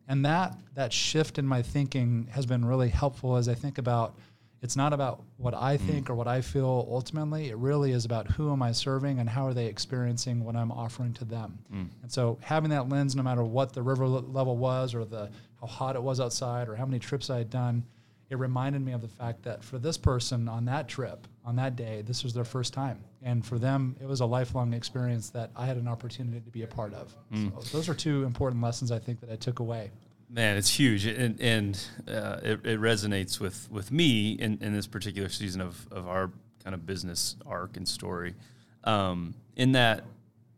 And 0.08 0.24
that 0.24 0.56
that 0.74 0.92
shift 0.92 1.38
in 1.38 1.46
my 1.46 1.62
thinking 1.62 2.28
has 2.30 2.46
been 2.46 2.64
really 2.64 2.88
helpful 2.88 3.36
as 3.36 3.48
I 3.48 3.54
think 3.54 3.78
about 3.78 4.16
it's 4.62 4.76
not 4.76 4.92
about 4.92 5.22
what 5.36 5.54
I 5.54 5.76
mm. 5.76 5.80
think 5.80 6.06
mm. 6.06 6.10
or 6.10 6.14
what 6.14 6.26
I 6.26 6.40
feel 6.40 6.86
ultimately. 6.90 7.50
It 7.50 7.56
really 7.56 7.92
is 7.92 8.04
about 8.04 8.26
who 8.26 8.52
am 8.52 8.62
I 8.62 8.72
serving 8.72 9.18
and 9.18 9.28
how 9.28 9.46
are 9.46 9.54
they 9.54 9.66
experiencing 9.66 10.42
what 10.44 10.56
I'm 10.56 10.72
offering 10.72 11.12
to 11.14 11.24
them. 11.24 11.58
Mm. 11.72 11.88
And 12.02 12.10
so 12.10 12.38
having 12.40 12.70
that 12.70 12.88
lens, 12.88 13.14
no 13.14 13.22
matter 13.22 13.44
what 13.44 13.72
the 13.72 13.82
river 13.82 14.08
level 14.08 14.56
was 14.56 14.94
or 14.94 15.04
the 15.04 15.30
how 15.60 15.66
hot 15.66 15.96
it 15.96 16.02
was 16.02 16.20
outside 16.20 16.68
or 16.68 16.74
how 16.74 16.86
many 16.86 16.98
trips 16.98 17.30
I 17.30 17.38
had 17.38 17.50
done, 17.50 17.84
it 18.28 18.38
reminded 18.38 18.84
me 18.84 18.92
of 18.92 19.02
the 19.02 19.08
fact 19.08 19.42
that 19.44 19.62
for 19.62 19.78
this 19.78 19.96
person 19.96 20.48
on 20.48 20.64
that 20.64 20.88
trip, 20.88 21.28
on 21.44 21.56
that 21.56 21.76
day, 21.76 22.02
this 22.02 22.24
was 22.24 22.34
their 22.34 22.44
first 22.44 22.72
time. 22.72 22.98
And 23.22 23.44
for 23.44 23.58
them, 23.58 23.94
it 24.00 24.06
was 24.06 24.20
a 24.20 24.26
lifelong 24.26 24.72
experience 24.72 25.30
that 25.30 25.50
I 25.54 25.66
had 25.66 25.76
an 25.76 25.86
opportunity 25.86 26.40
to 26.40 26.50
be 26.50 26.62
a 26.62 26.66
part 26.66 26.92
of. 26.92 27.14
Mm. 27.32 27.62
So 27.62 27.76
those 27.76 27.88
are 27.88 27.94
two 27.94 28.24
important 28.24 28.62
lessons 28.62 28.90
I 28.90 28.98
think 28.98 29.20
that 29.20 29.30
I 29.30 29.36
took 29.36 29.60
away. 29.60 29.90
Man, 30.28 30.56
it's 30.56 30.70
huge, 30.76 31.06
and, 31.06 31.40
and 31.40 31.80
uh, 32.08 32.40
it, 32.42 32.66
it, 32.66 32.80
resonates 32.80 33.38
with, 33.38 33.68
with 33.70 33.92
me 33.92 34.32
in, 34.32 34.58
in 34.60 34.74
this 34.74 34.88
particular 34.88 35.28
season 35.28 35.60
of, 35.60 35.86
of 35.92 36.08
our 36.08 36.32
kind 36.64 36.74
of 36.74 36.84
business 36.84 37.36
arc 37.46 37.76
and 37.76 37.86
story. 37.86 38.34
Um, 38.82 39.34
in 39.54 39.72
that, 39.72 40.04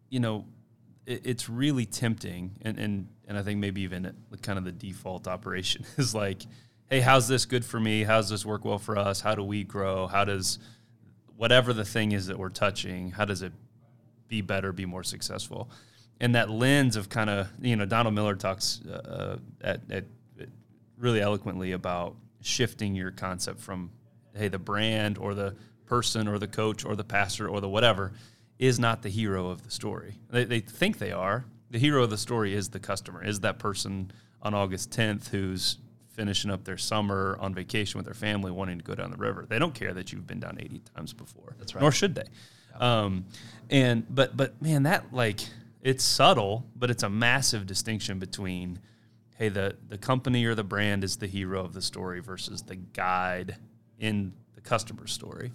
you 0.08 0.20
know, 0.20 0.46
it, 1.04 1.26
it's 1.26 1.50
really 1.50 1.84
tempting, 1.84 2.56
and, 2.62 2.78
and, 2.78 3.08
and 3.26 3.36
I 3.36 3.42
think 3.42 3.60
maybe 3.60 3.82
even 3.82 4.10
kind 4.40 4.58
of 4.58 4.64
the 4.64 4.72
default 4.72 5.28
operation 5.28 5.84
is 5.98 6.14
like, 6.14 6.46
hey, 6.90 7.00
how's 7.00 7.28
this 7.28 7.44
good 7.44 7.64
for 7.64 7.78
me? 7.78 8.02
How's 8.02 8.28
this 8.28 8.46
work 8.46 8.64
well 8.64 8.78
for 8.78 8.98
us? 8.98 9.20
How 9.20 9.34
do 9.34 9.42
we 9.42 9.64
grow? 9.64 10.06
How 10.06 10.24
does 10.24 10.58
whatever 11.36 11.72
the 11.72 11.84
thing 11.84 12.12
is 12.12 12.26
that 12.26 12.38
we're 12.38 12.48
touching, 12.48 13.12
how 13.12 13.24
does 13.24 13.42
it 13.42 13.52
be 14.26 14.40
better, 14.40 14.72
be 14.72 14.86
more 14.86 15.04
successful? 15.04 15.70
and 16.20 16.34
that 16.34 16.50
lens 16.50 16.96
of 16.96 17.08
kind 17.08 17.30
of 17.30 17.48
you 17.60 17.76
know 17.76 17.86
Donald 17.86 18.14
Miller 18.14 18.34
talks 18.34 18.84
uh, 18.86 19.38
at, 19.60 19.80
at, 19.90 20.04
really 20.96 21.20
eloquently 21.20 21.72
about 21.72 22.16
shifting 22.40 22.94
your 22.94 23.10
concept 23.10 23.60
from 23.60 23.90
hey 24.36 24.48
the 24.48 24.58
brand 24.58 25.18
or 25.18 25.34
the 25.34 25.54
person 25.86 26.28
or 26.28 26.38
the 26.38 26.48
coach 26.48 26.84
or 26.84 26.96
the 26.96 27.04
pastor 27.04 27.48
or 27.48 27.60
the 27.60 27.68
whatever 27.68 28.12
is 28.58 28.78
not 28.78 29.02
the 29.02 29.08
hero 29.08 29.48
of 29.48 29.62
the 29.62 29.70
story. 29.70 30.16
They, 30.30 30.44
they 30.44 30.60
think 30.60 30.98
they 30.98 31.12
are. 31.12 31.44
The 31.70 31.78
hero 31.78 32.02
of 32.02 32.10
the 32.10 32.18
story 32.18 32.54
is 32.54 32.70
the 32.70 32.80
customer, 32.80 33.22
is 33.24 33.40
that 33.40 33.60
person 33.60 34.10
on 34.42 34.52
August 34.52 34.90
10th 34.90 35.28
who's 35.28 35.78
finishing 36.18 36.50
up 36.50 36.64
their 36.64 36.76
summer 36.76 37.38
on 37.40 37.54
vacation 37.54 37.96
with 37.96 38.04
their 38.04 38.12
family 38.12 38.50
wanting 38.50 38.76
to 38.76 38.82
go 38.82 38.92
down 38.92 39.08
the 39.12 39.16
river. 39.16 39.46
They 39.48 39.60
don't 39.60 39.72
care 39.72 39.94
that 39.94 40.12
you've 40.12 40.26
been 40.26 40.40
down 40.40 40.58
80 40.60 40.82
times 40.96 41.12
before. 41.12 41.54
That's 41.58 41.76
right. 41.76 41.80
Nor 41.80 41.92
should 41.92 42.16
they. 42.16 42.24
Yeah. 42.72 43.02
Um, 43.04 43.26
and 43.70 44.04
but 44.12 44.36
but 44.36 44.60
man, 44.60 44.82
that 44.82 45.14
like 45.14 45.38
it's 45.80 46.02
subtle, 46.02 46.66
but 46.74 46.90
it's 46.90 47.04
a 47.04 47.08
massive 47.08 47.66
distinction 47.66 48.18
between 48.18 48.80
hey, 49.36 49.48
the 49.48 49.76
the 49.88 49.96
company 49.96 50.44
or 50.44 50.56
the 50.56 50.64
brand 50.64 51.04
is 51.04 51.18
the 51.18 51.28
hero 51.28 51.64
of 51.64 51.72
the 51.72 51.82
story 51.82 52.18
versus 52.18 52.62
the 52.62 52.74
guide 52.74 53.56
in 54.00 54.32
the 54.56 54.60
customer 54.60 55.06
story. 55.06 55.52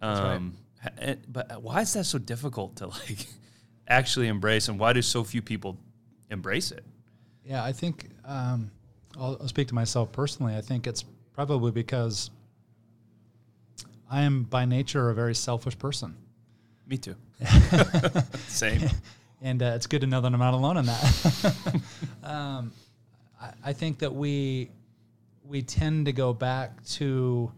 Yeah, 0.00 0.12
um, 0.12 0.54
right. 0.96 1.18
but 1.26 1.60
why 1.60 1.80
is 1.80 1.92
that 1.94 2.04
so 2.04 2.18
difficult 2.18 2.76
to 2.76 2.86
like 2.86 3.26
actually 3.88 4.28
embrace, 4.28 4.68
and 4.68 4.78
why 4.78 4.92
do 4.92 5.02
so 5.02 5.24
few 5.24 5.42
people 5.42 5.76
embrace 6.30 6.70
it? 6.70 6.84
Yeah, 7.44 7.64
I 7.64 7.72
think 7.72 8.10
um, 8.24 8.70
I'll, 9.18 9.36
I'll 9.40 9.48
speak 9.48 9.68
to 9.68 9.74
myself 9.74 10.12
personally. 10.12 10.56
I 10.56 10.60
think 10.60 10.86
it's 10.86 11.04
probably 11.32 11.70
because 11.70 12.30
I 14.10 14.22
am 14.22 14.44
by 14.44 14.64
nature 14.64 15.10
a 15.10 15.14
very 15.14 15.34
selfish 15.34 15.78
person. 15.78 16.16
Me 16.86 16.98
too. 16.98 17.16
Same 18.48 18.90
and 19.44 19.62
uh, 19.62 19.72
it's 19.76 19.86
good 19.86 20.00
to 20.00 20.06
know 20.06 20.20
that 20.22 20.32
I'm 20.32 20.40
not 20.40 20.54
alone 20.54 20.78
in 20.78 20.86
that. 20.86 21.54
um, 22.24 22.72
I, 23.40 23.50
I, 23.66 23.72
think 23.74 23.98
that 23.98 24.12
we 24.12 24.70
we 25.44 25.60
tend 25.62 26.06
to 26.06 26.12
go 26.12 26.32
back 26.32 26.82
to 26.84 27.52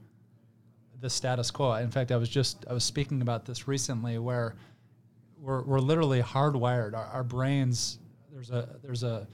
the 1.00 1.08
status 1.08 1.50
quo. 1.52 1.74
In 1.74 1.90
fact, 1.90 2.10
I 2.10 2.16
was 2.16 2.28
just 2.28 2.66
I 2.68 2.72
was 2.72 2.82
speaking 2.82 3.22
about 3.22 3.46
this 3.46 3.68
recently, 3.68 4.18
where 4.18 4.56
we're 5.40 5.62
we're 5.62 5.78
literally 5.78 6.20
hardwired. 6.20 6.94
Our, 6.94 7.06
our 7.06 7.24
brains 7.24 8.00
there's 8.32 8.50
a 8.50 8.68
there's 8.82 9.04
a 9.04 9.28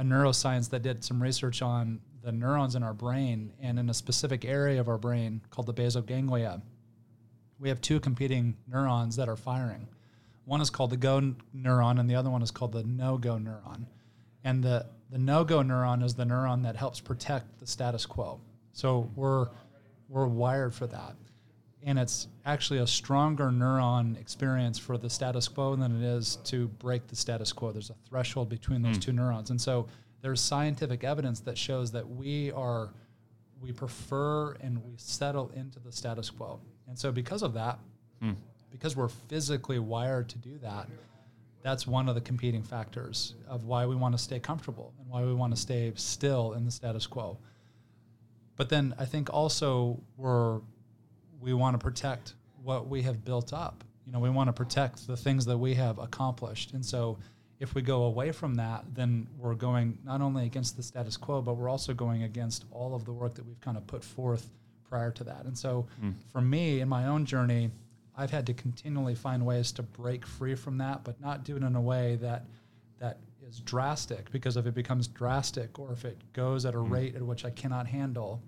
a 0.00 0.02
neuroscience 0.02 0.70
that 0.70 0.82
did 0.82 1.04
some 1.04 1.22
research 1.22 1.62
on 1.62 2.00
the 2.24 2.32
neurons 2.32 2.74
in 2.74 2.82
our 2.82 2.94
brain, 2.94 3.52
and 3.60 3.78
in 3.78 3.88
a 3.88 3.94
specific 3.94 4.44
area 4.44 4.80
of 4.80 4.88
our 4.88 4.98
brain 4.98 5.40
called 5.50 5.66
the 5.66 5.72
basal 5.72 6.02
ganglia, 6.02 6.60
we 7.58 7.68
have 7.68 7.80
two 7.80 8.00
competing 8.00 8.56
neurons 8.66 9.16
that 9.16 9.28
are 9.28 9.36
firing 9.36 9.86
one 10.50 10.60
is 10.60 10.68
called 10.68 10.90
the 10.90 10.96
go 10.96 11.32
neuron, 11.56 12.00
and 12.00 12.10
the 12.10 12.16
other 12.16 12.28
one 12.28 12.42
is 12.42 12.50
called 12.50 12.72
the 12.72 12.82
no 12.82 13.16
go 13.16 13.36
neuron. 13.36 13.86
And 14.42 14.64
the, 14.64 14.84
the 15.08 15.16
no 15.16 15.44
go 15.44 15.60
neuron 15.60 16.02
is 16.02 16.14
the 16.14 16.24
neuron 16.24 16.64
that 16.64 16.74
helps 16.74 16.98
protect 16.98 17.60
the 17.60 17.68
status 17.68 18.04
quo. 18.04 18.40
So 18.72 19.08
we're, 19.14 19.46
we're 20.08 20.26
wired 20.26 20.74
for 20.74 20.88
that. 20.88 21.14
And 21.82 21.98
it's 21.98 22.28
actually 22.44 22.80
a 22.80 22.86
stronger 22.86 23.46
neuron 23.46 24.20
experience 24.20 24.78
for 24.78 24.98
the 24.98 25.08
status 25.08 25.48
quo 25.48 25.76
than 25.76 26.02
it 26.02 26.06
is 26.06 26.36
to 26.44 26.68
break 26.68 27.06
the 27.06 27.16
status 27.16 27.52
quo. 27.52 27.72
There's 27.72 27.90
a 27.90 27.96
threshold 28.08 28.48
between 28.48 28.82
those 28.82 28.98
mm. 28.98 29.02
two 29.02 29.12
neurons, 29.12 29.50
and 29.50 29.60
so 29.60 29.86
there's 30.22 30.40
scientific 30.40 31.04
evidence 31.04 31.40
that 31.40 31.56
shows 31.56 31.90
that 31.92 32.08
we 32.08 32.52
are 32.52 32.90
we 33.60 33.72
prefer 33.72 34.52
and 34.60 34.82
we 34.84 34.94
settle 34.96 35.50
into 35.54 35.78
the 35.80 35.92
status 35.92 36.30
quo. 36.30 36.60
And 36.88 36.98
so 36.98 37.12
because 37.12 37.42
of 37.42 37.54
that, 37.54 37.78
mm. 38.22 38.34
because 38.70 38.96
we're 38.96 39.08
physically 39.08 39.78
wired 39.78 40.28
to 40.30 40.38
do 40.38 40.58
that, 40.62 40.88
that's 41.62 41.86
one 41.86 42.08
of 42.08 42.14
the 42.14 42.20
competing 42.22 42.62
factors 42.62 43.34
of 43.46 43.64
why 43.64 43.84
we 43.84 43.94
want 43.94 44.16
to 44.16 44.18
stay 44.18 44.40
comfortable 44.40 44.94
and 44.98 45.08
why 45.10 45.22
we 45.22 45.34
want 45.34 45.54
to 45.54 45.60
stay 45.60 45.92
still 45.94 46.54
in 46.54 46.64
the 46.64 46.70
status 46.70 47.06
quo. 47.06 47.38
But 48.56 48.70
then 48.70 48.94
I 48.98 49.04
think 49.04 49.32
also 49.32 50.00
we're 50.16 50.60
we 51.40 51.52
want 51.54 51.74
to 51.74 51.78
protect 51.78 52.34
what 52.62 52.88
we 52.88 53.02
have 53.02 53.24
built 53.24 53.52
up. 53.52 53.84
You 54.06 54.12
know, 54.12 54.18
we 54.18 54.30
want 54.30 54.48
to 54.48 54.52
protect 54.52 55.06
the 55.06 55.16
things 55.16 55.46
that 55.46 55.56
we 55.56 55.74
have 55.74 55.98
accomplished. 55.98 56.72
And 56.72 56.84
so 56.84 57.18
if 57.60 57.74
we 57.74 57.82
go 57.82 58.04
away 58.04 58.32
from 58.32 58.54
that, 58.56 58.84
then 58.94 59.26
we're 59.38 59.54
going 59.54 59.98
not 60.04 60.20
only 60.20 60.46
against 60.46 60.76
the 60.76 60.82
status 60.82 61.16
quo, 61.16 61.42
but 61.42 61.54
we're 61.54 61.68
also 61.68 61.94
going 61.94 62.22
against 62.22 62.64
all 62.70 62.94
of 62.94 63.04
the 63.04 63.12
work 63.12 63.34
that 63.34 63.46
we've 63.46 63.60
kind 63.60 63.76
of 63.76 63.86
put 63.86 64.02
forth 64.02 64.50
prior 64.88 65.10
to 65.12 65.24
that. 65.24 65.44
And 65.44 65.56
so 65.56 65.86
mm. 66.02 66.14
for 66.32 66.40
me 66.40 66.80
in 66.80 66.88
my 66.88 67.06
own 67.06 67.24
journey, 67.24 67.70
I've 68.16 68.30
had 68.30 68.46
to 68.46 68.54
continually 68.54 69.14
find 69.14 69.46
ways 69.46 69.72
to 69.72 69.82
break 69.82 70.26
free 70.26 70.54
from 70.54 70.78
that, 70.78 71.04
but 71.04 71.20
not 71.20 71.44
do 71.44 71.56
it 71.56 71.62
in 71.62 71.76
a 71.76 71.80
way 71.80 72.16
that 72.16 72.46
that 72.98 73.18
is 73.48 73.60
drastic 73.60 74.30
because 74.32 74.56
if 74.56 74.66
it 74.66 74.74
becomes 74.74 75.08
drastic 75.08 75.78
or 75.78 75.92
if 75.92 76.04
it 76.04 76.18
goes 76.32 76.64
at 76.64 76.74
a 76.74 76.78
mm. 76.78 76.90
rate 76.90 77.14
at 77.14 77.22
which 77.22 77.44
I 77.44 77.50
cannot 77.50 77.86
handle, 77.86 78.42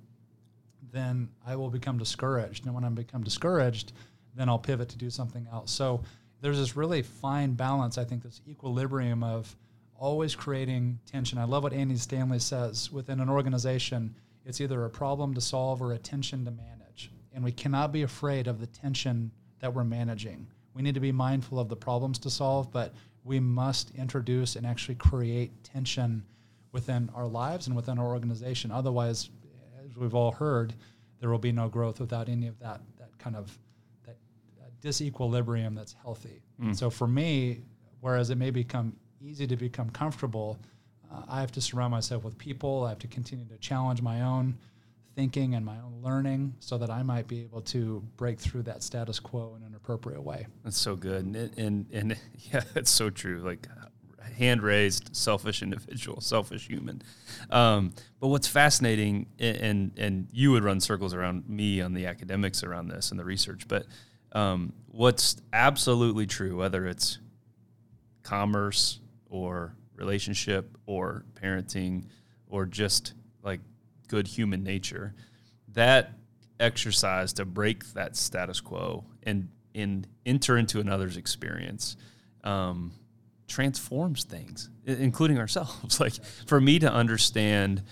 then 0.90 1.28
I 1.46 1.56
will 1.56 1.70
become 1.70 1.98
discouraged. 1.98 2.66
And 2.66 2.74
when 2.74 2.84
I 2.84 2.88
become 2.88 3.22
discouraged, 3.22 3.92
then 4.34 4.48
I'll 4.48 4.58
pivot 4.58 4.88
to 4.90 4.98
do 4.98 5.10
something 5.10 5.46
else. 5.52 5.70
So 5.70 6.02
there's 6.40 6.58
this 6.58 6.76
really 6.76 7.02
fine 7.02 7.52
balance, 7.52 7.98
I 7.98 8.04
think, 8.04 8.22
this 8.22 8.40
equilibrium 8.48 9.22
of 9.22 9.54
always 9.96 10.34
creating 10.34 10.98
tension. 11.06 11.38
I 11.38 11.44
love 11.44 11.62
what 11.62 11.72
Andy 11.72 11.96
Stanley 11.96 12.40
says 12.40 12.90
within 12.90 13.20
an 13.20 13.28
organization, 13.28 14.14
it's 14.44 14.60
either 14.60 14.84
a 14.84 14.90
problem 14.90 15.34
to 15.34 15.40
solve 15.40 15.80
or 15.80 15.92
a 15.92 15.98
tension 15.98 16.44
to 16.44 16.50
manage. 16.50 17.12
And 17.32 17.44
we 17.44 17.52
cannot 17.52 17.92
be 17.92 18.02
afraid 18.02 18.48
of 18.48 18.58
the 18.58 18.66
tension 18.66 19.30
that 19.60 19.72
we're 19.72 19.84
managing. 19.84 20.48
We 20.74 20.82
need 20.82 20.94
to 20.94 21.00
be 21.00 21.12
mindful 21.12 21.60
of 21.60 21.68
the 21.68 21.76
problems 21.76 22.18
to 22.20 22.30
solve, 22.30 22.72
but 22.72 22.92
we 23.24 23.38
must 23.38 23.92
introduce 23.94 24.56
and 24.56 24.66
actually 24.66 24.96
create 24.96 25.52
tension 25.62 26.24
within 26.72 27.08
our 27.14 27.28
lives 27.28 27.68
and 27.68 27.76
within 27.76 27.98
our 27.98 28.08
organization. 28.08 28.72
Otherwise, 28.72 29.30
as 29.92 29.98
we've 29.98 30.14
all 30.14 30.32
heard, 30.32 30.74
there 31.20 31.30
will 31.30 31.38
be 31.38 31.52
no 31.52 31.68
growth 31.68 32.00
without 32.00 32.28
any 32.28 32.48
of 32.48 32.58
that 32.58 32.80
that 32.98 33.16
kind 33.18 33.36
of 33.36 33.56
that 34.04 34.16
uh, 34.60 34.64
disequilibrium 34.82 35.74
that's 35.76 35.94
healthy. 36.02 36.42
Mm. 36.60 36.76
So 36.76 36.90
for 36.90 37.06
me, 37.06 37.62
whereas 38.00 38.30
it 38.30 38.36
may 38.36 38.50
become 38.50 38.96
easy 39.20 39.46
to 39.46 39.56
become 39.56 39.90
comfortable, 39.90 40.58
uh, 41.12 41.22
I 41.28 41.40
have 41.40 41.52
to 41.52 41.60
surround 41.60 41.92
myself 41.92 42.24
with 42.24 42.36
people. 42.38 42.84
I 42.84 42.90
have 42.90 42.98
to 43.00 43.08
continue 43.08 43.44
to 43.46 43.58
challenge 43.58 44.02
my 44.02 44.22
own 44.22 44.58
thinking 45.14 45.54
and 45.54 45.64
my 45.64 45.76
own 45.78 46.00
learning 46.02 46.54
so 46.58 46.78
that 46.78 46.90
I 46.90 47.02
might 47.02 47.28
be 47.28 47.42
able 47.42 47.60
to 47.62 48.02
break 48.16 48.40
through 48.40 48.62
that 48.62 48.82
status 48.82 49.20
quo 49.20 49.54
in 49.56 49.62
an 49.62 49.74
appropriate 49.74 50.22
way. 50.22 50.46
That's 50.64 50.80
so 50.80 50.96
good. 50.96 51.26
And, 51.26 51.36
and, 51.58 51.86
and 51.92 52.16
yeah, 52.52 52.62
it's 52.74 52.90
so 52.90 53.10
true. 53.10 53.40
Like 53.40 53.68
hand 54.36 54.62
raised, 54.62 55.14
selfish 55.14 55.62
individual, 55.62 56.20
selfish 56.20 56.66
human. 56.66 57.02
Um, 57.50 57.92
but 58.20 58.28
what's 58.28 58.48
fascinating, 58.48 59.26
and 59.38 59.92
and 59.96 60.28
you 60.32 60.52
would 60.52 60.64
run 60.64 60.80
circles 60.80 61.14
around 61.14 61.48
me 61.48 61.80
on 61.80 61.94
the 61.94 62.06
academics 62.06 62.62
around 62.62 62.88
this 62.88 63.10
and 63.10 63.18
the 63.18 63.24
research, 63.24 63.66
but 63.68 63.86
um, 64.32 64.72
what's 64.86 65.36
absolutely 65.52 66.26
true, 66.26 66.56
whether 66.56 66.86
it's 66.86 67.18
commerce 68.22 69.00
or 69.28 69.74
relationship 69.96 70.76
or 70.86 71.24
parenting 71.34 72.04
or 72.48 72.66
just 72.66 73.14
like 73.42 73.60
good 74.08 74.26
human 74.26 74.62
nature, 74.62 75.14
that 75.68 76.12
exercise 76.60 77.32
to 77.34 77.44
break 77.44 77.92
that 77.92 78.16
status 78.16 78.60
quo 78.60 79.04
and 79.22 79.48
and 79.74 80.06
enter 80.26 80.56
into 80.56 80.80
another's 80.80 81.16
experience 81.16 81.96
um, 82.44 82.92
transforms 83.48 84.24
things, 84.24 84.70
including 84.86 85.38
ourselves. 85.38 86.00
like 86.00 86.14
for 86.46 86.60
me 86.60 86.78
to 86.78 86.92
understand 86.92 87.82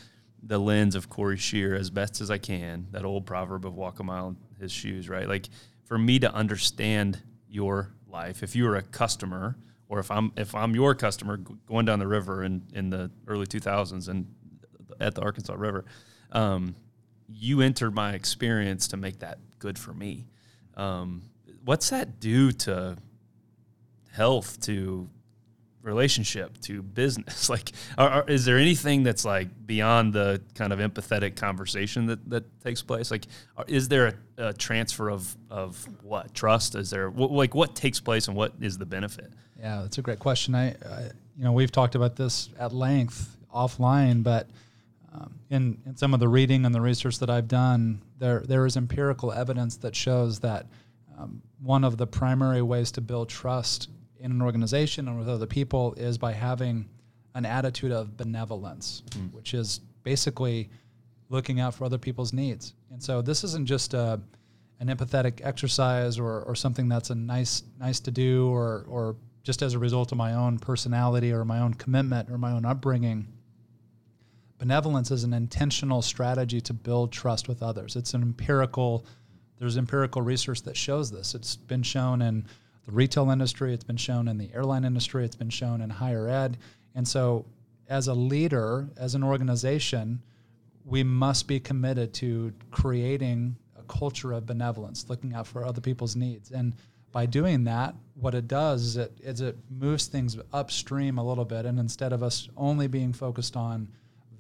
the 0.43 0.59
lens 0.59 0.95
of 0.95 1.09
Corey 1.09 1.37
Shear 1.37 1.75
as 1.75 1.91
best 1.91 2.21
as 2.21 2.31
I 2.31 2.39
can, 2.39 2.87
that 2.93 3.05
old 3.05 3.27
proverb 3.27 3.67
of 3.67 3.75
walk 3.75 4.01
a 4.01 4.05
mile 4.05 4.29
in 4.29 4.37
his 4.61 4.73
shoes, 4.73 5.09
right? 5.09 5.29
Like 5.29 5.49
for 5.85 5.99
me 5.99 6.19
to 6.21 6.33
understand 6.33 7.23
your 7.49 7.93
life, 8.09 8.43
if 8.43 8.57
you 8.57 8.65
were 8.65 8.77
a 8.77 8.83
customer, 8.83 9.57
or 9.89 9.99
if 9.99 10.11
I'm 10.11 10.33
if 10.37 10.55
I'm 10.55 10.75
your 10.75 10.95
customer 10.95 11.37
going 11.37 11.85
down 11.85 11.99
the 11.99 12.07
river 12.07 12.45
in, 12.45 12.63
in 12.73 12.91
the 12.91 13.11
early 13.27 13.47
2000s 13.47 14.09
and 14.09 14.27
at 15.01 15.15
the 15.15 15.21
Arkansas 15.23 15.55
River, 15.57 15.85
um, 16.33 16.77
you 17.29 17.61
entered 17.61 17.95
my 17.95 18.13
experience 18.13 18.89
to 18.89 18.97
make 18.97 19.19
that 19.19 19.39
good 19.59 19.79
for 19.79 19.93
me. 19.93 20.27
Um, 20.77 21.23
what's 21.65 21.91
that 21.91 22.21
do 22.21 22.53
to 22.53 22.97
health, 24.13 24.61
to 24.63 25.09
relationship 25.83 26.61
to 26.63 26.83
business? 26.83 27.49
Like 27.51 27.73
are, 27.99 28.09
are, 28.09 28.25
is 28.29 28.45
there 28.45 28.59
anything 28.59 29.03
that's 29.03 29.25
like 29.25 29.49
beyond 29.67 30.13
the 30.13 30.41
kind 30.55 30.73
of 30.73 30.79
empathetic 30.79 31.37
conversation 31.37 32.07
that, 32.07 32.31
that 32.31 32.61
takes 32.61 32.83
place? 32.83 33.11
Like 33.11 33.27
are, 33.57 33.65
is 33.67 33.89
there 33.89 34.19
a, 34.39 34.49
a, 34.49 34.53
transfer 34.53 35.11
of 35.11 35.37
of 35.51 35.89
what? 36.03 36.33
Trust? 36.35 36.75
Is 36.75 36.91
there 36.91 37.11
like 37.11 37.55
what 37.55 37.75
takes 37.75 37.99
place 37.99 38.29
and 38.29 38.37
what 38.37 38.53
is 38.61 38.79
the 38.79 38.87
benefit? 38.87 39.33
Yeah 39.59 39.83
that's 39.83 39.99
a 39.99 40.03
great 40.03 40.21
question. 40.21 40.55
I, 40.55 40.71
I 40.71 41.11
you 41.37 41.45
know 41.45 41.53
we've 41.53 41.73
talked 41.73 41.95
about 41.95 42.17
this 42.17 42.51
at 42.59 42.73
length 42.73 43.37
offline 43.53 44.23
but 44.23 44.49
um, 45.13 45.35
in, 45.51 45.79
in 45.87 45.97
some 45.97 46.15
of 46.15 46.21
the 46.21 46.29
reading 46.29 46.65
and 46.65 46.75
the 46.75 46.81
research 46.81 47.19
that 47.19 47.31
I've 47.31 47.49
done, 47.49 48.01
there 48.19 48.41
there 48.41 48.65
is 48.67 48.77
empirical 48.77 49.33
evidence 49.33 49.77
that 49.79 49.97
shows 49.97 50.39
that 50.41 50.67
um, 51.19 51.43
one 51.61 51.85
of 51.85 51.97
the 51.97 52.07
primary 52.07 52.63
ways 52.63 52.93
to 52.93 53.01
build 53.01 53.29
trust 53.29 53.89
in 54.21 54.31
an 54.31 54.43
organization 54.43 55.09
and 55.09 55.19
with 55.19 55.29
other 55.29 55.47
people 55.47 55.95
is 55.95 56.19
by 56.19 56.33
having 56.33 56.89
an 57.35 57.47
attitude 57.47 57.93
of 57.93 58.17
benevolence, 58.17 59.03
mm. 59.11 59.33
which 59.33 59.55
is 59.55 59.81
basically 60.03 60.69
looking 61.29 61.61
out 61.61 61.75
for 61.75 61.85
other 61.85 61.99
people's 61.99 62.33
needs. 62.33 62.75
And 62.91 63.03
so 63.03 63.23
this 63.23 63.45
isn't 63.45 63.67
just 63.67 63.95
a, 63.95 64.21
an 64.81 64.89
empathetic 64.89 65.41
exercise 65.45 66.19
or, 66.19 66.43
or 66.43 66.55
something 66.55 66.89
that's 66.89 67.11
a 67.11 67.15
nice 67.15 67.63
nice 67.79 68.01
to 68.01 68.11
do 68.11 68.49
or 68.49 68.85
or 68.89 69.17
just 69.43 69.63
as 69.63 69.75
a 69.75 69.79
result 69.79 70.13
of 70.13 70.19
my 70.19 70.35
own 70.35 70.59
personality 70.59 71.33
or 71.33 71.45
my 71.45 71.61
own 71.61 71.75
commitment 71.75 72.31
or 72.31 72.39
my 72.39 72.53
own 72.53 72.65
upbringing. 72.65 73.27
Benevolence 74.59 75.11
is 75.11 75.25
an 75.25 75.33
intentional 75.33 76.03
strategy 76.03 76.61
to 76.61 76.75
build 76.75 77.13
trust 77.13 77.49
with 77.49 77.63
others. 77.63 77.97
It's 77.97 78.13
an 78.13 78.23
empirical 78.23 79.07
there's 79.59 79.77
empirical 79.77 80.23
research 80.23 80.63
that 80.63 80.77
shows 80.77 81.11
this. 81.11 81.35
It's 81.35 81.57
been 81.57 81.83
shown 81.83 82.23
in 82.23 82.47
the 82.87 82.93
retail 82.93 83.31
industry, 83.31 83.75
it's 83.75 83.85
been 83.85 83.97
shown 83.97 84.29
in 84.29 84.39
the 84.39 84.51
airline 84.55 84.85
industry, 84.85 85.25
it's 85.25 85.37
been 85.37 85.51
shown 85.51 85.81
in 85.81 85.91
higher 85.91 86.29
ed. 86.29 86.59
And 86.95 87.07
so, 87.07 87.47
as 87.89 88.09
a 88.09 88.15
leader, 88.15 88.89
as 88.97 89.15
an 89.15 89.23
organization, 89.23 90.23
we 90.85 91.03
must 91.03 91.49
be 91.49 91.61
committed 91.61 92.15
to 92.15 92.53
creating 92.71 93.57
a 93.79 93.83
culture 93.83 94.33
of 94.33 94.47
benevolence, 94.47 95.07
looking 95.09 95.35
out 95.35 95.47
for 95.47 95.65
other 95.65 95.81
people's 95.81 96.17
needs. 96.17 96.51
And 96.53 96.75
by 97.13 97.27
doing 97.27 97.65
that, 97.65 97.95
what 98.15 98.35
it 98.35 98.47
does 98.47 98.83
is 98.83 98.97
it, 98.97 99.13
is 99.21 99.41
it 99.41 99.57
moves 99.69 100.07
things 100.07 100.39
upstream 100.53 101.19
a 101.19 101.25
little 101.25 101.45
bit. 101.45 101.67
And 101.67 101.79
instead 101.79 102.13
of 102.13 102.23
us 102.23 102.49
only 102.57 102.87
being 102.87 103.13
focused 103.13 103.57
on 103.57 103.89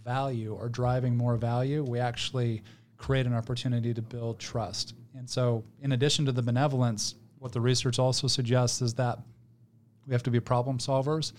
value 0.04 0.54
or 0.54 0.68
driving 0.68 1.16
more 1.16 1.36
value, 1.36 1.82
we 1.82 1.98
actually 1.98 2.62
create 2.96 3.26
an 3.26 3.34
opportunity 3.34 3.92
to 3.94 4.02
build 4.02 4.38
trust. 4.38 4.94
And 5.16 5.28
so, 5.28 5.64
in 5.82 5.92
addition 5.92 6.24
to 6.26 6.32
the 6.32 6.42
benevolence, 6.42 7.16
what 7.40 7.52
the 7.52 7.60
research 7.60 7.98
also 7.98 8.28
suggests 8.28 8.80
is 8.80 8.94
that 8.94 9.18
we 10.06 10.12
have 10.12 10.22
to 10.22 10.30
be 10.30 10.38
problem 10.38 10.78
solvers 10.78 11.32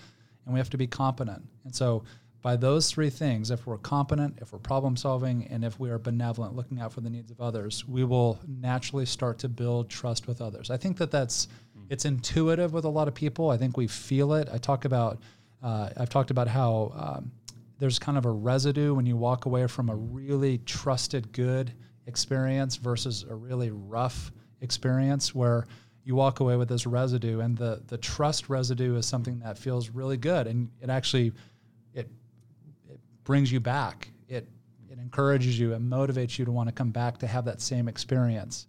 and 0.46 0.54
we 0.54 0.60
have 0.60 0.70
to 0.72 0.78
be 0.78 0.88
competent. 0.88 1.42
And 1.64 1.74
so, 1.74 2.04
by 2.42 2.56
those 2.56 2.90
three 2.90 3.12
things, 3.12 3.52
if 3.52 3.68
we're 3.68 3.78
competent, 3.78 4.40
if 4.42 4.52
we're 4.52 4.58
problem 4.58 4.98
solving, 4.98 5.46
and 5.52 5.64
if 5.64 5.80
we 5.80 5.92
are 5.92 6.00
benevolent, 6.00 6.56
looking 6.56 6.80
out 6.80 6.92
for 6.92 7.02
the 7.02 7.10
needs 7.10 7.30
of 7.30 7.40
others, 7.40 7.88
we 7.88 8.04
will 8.04 8.40
naturally 8.48 9.06
start 9.06 9.38
to 9.38 9.48
build 9.48 9.92
trust 9.92 10.28
with 10.28 10.42
others. 10.42 10.72
I 10.72 10.78
think 10.78 10.98
that 10.98 11.12
that's 11.12 11.48
it's 11.90 12.06
intuitive 12.06 12.74
with 12.74 12.86
a 12.86 12.90
lot 12.90 13.08
of 13.08 13.14
people. 13.14 13.52
I 13.52 13.58
think 13.58 13.78
we 13.78 13.86
feel 13.86 14.34
it. 14.34 14.50
I 14.52 14.58
talk 14.58 14.86
about 14.86 15.20
uh, 15.62 15.90
I've 15.98 16.10
talked 16.10 16.32
about 16.32 16.48
how 16.48 16.92
um, 16.96 17.32
there's 17.78 18.00
kind 18.00 18.18
of 18.18 18.26
a 18.26 18.32
residue 18.32 18.96
when 18.96 19.06
you 19.06 19.18
walk 19.18 19.46
away 19.46 19.68
from 19.68 19.90
a 19.90 19.96
really 19.96 20.58
trusted 20.60 21.32
good 21.34 21.72
experience 22.08 22.76
versus 22.76 23.24
a 23.30 23.36
really 23.36 23.70
rough 23.70 24.32
experience 24.62 25.36
where 25.36 25.68
you 26.04 26.16
walk 26.16 26.40
away 26.40 26.56
with 26.58 26.70
this 26.70 26.86
residue 26.88 27.40
and 27.42 27.58
the 27.58 27.82
the 27.88 27.98
trust 27.98 28.50
residue 28.50 28.96
is 28.96 29.06
something 29.06 29.40
that 29.40 29.58
feels 29.58 29.90
really 29.90 30.18
good 30.18 30.48
and 30.48 30.70
it 30.82 30.90
actually 30.90 31.32
it 31.94 32.10
it 32.90 33.00
brings 33.24 33.52
you 33.52 33.60
back 33.60 34.10
it 34.28 34.48
it 34.90 34.98
encourages 35.00 35.60
you 35.60 35.74
and 35.74 35.92
motivates 35.92 36.38
you 36.40 36.46
to 36.46 36.52
want 36.52 36.68
to 36.68 36.74
come 36.74 36.92
back 36.92 37.18
to 37.18 37.28
have 37.28 37.46
that 37.46 37.62
same 37.62 37.88
experience 37.88 38.68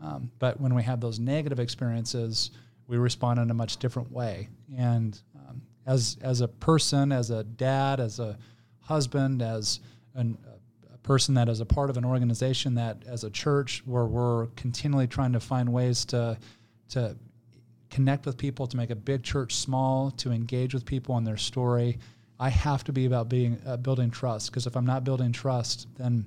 Um, 0.00 0.30
but 0.38 0.60
when 0.60 0.74
we 0.74 0.82
have 0.82 1.00
those 1.00 1.18
negative 1.18 1.60
experiences, 1.60 2.50
we 2.86 2.96
respond 2.98 3.38
in 3.40 3.50
a 3.50 3.54
much 3.54 3.78
different 3.78 4.10
way. 4.12 4.48
And 4.76 5.18
um, 5.34 5.62
as 5.86 6.18
as 6.20 6.40
a 6.42 6.48
person, 6.48 7.12
as 7.12 7.30
a 7.30 7.44
dad, 7.44 8.00
as 8.00 8.18
a 8.18 8.36
husband, 8.80 9.40
as 9.40 9.80
an, 10.14 10.36
a 10.92 10.98
person 10.98 11.34
that 11.34 11.48
is 11.48 11.60
a 11.60 11.64
part 11.64 11.90
of 11.90 11.96
an 11.96 12.04
organization 12.04 12.74
that, 12.74 13.02
as 13.06 13.24
a 13.24 13.30
church, 13.30 13.82
where 13.86 14.04
we're 14.04 14.48
continually 14.56 15.06
trying 15.06 15.32
to 15.32 15.40
find 15.40 15.72
ways 15.72 16.04
to 16.06 16.36
to 16.90 17.16
connect 17.90 18.26
with 18.26 18.36
people, 18.36 18.66
to 18.66 18.76
make 18.76 18.90
a 18.90 18.96
big 18.96 19.22
church 19.22 19.54
small, 19.54 20.10
to 20.12 20.32
engage 20.32 20.74
with 20.74 20.84
people 20.84 21.14
on 21.14 21.24
their 21.24 21.36
story. 21.36 21.98
I 22.40 22.48
have 22.48 22.82
to 22.84 22.92
be 22.92 23.06
about 23.06 23.28
being 23.28 23.60
uh, 23.66 23.76
building 23.76 24.10
trust 24.10 24.50
because 24.50 24.66
if 24.66 24.76
I'm 24.76 24.86
not 24.86 25.04
building 25.04 25.32
trust, 25.32 25.86
then 25.96 26.26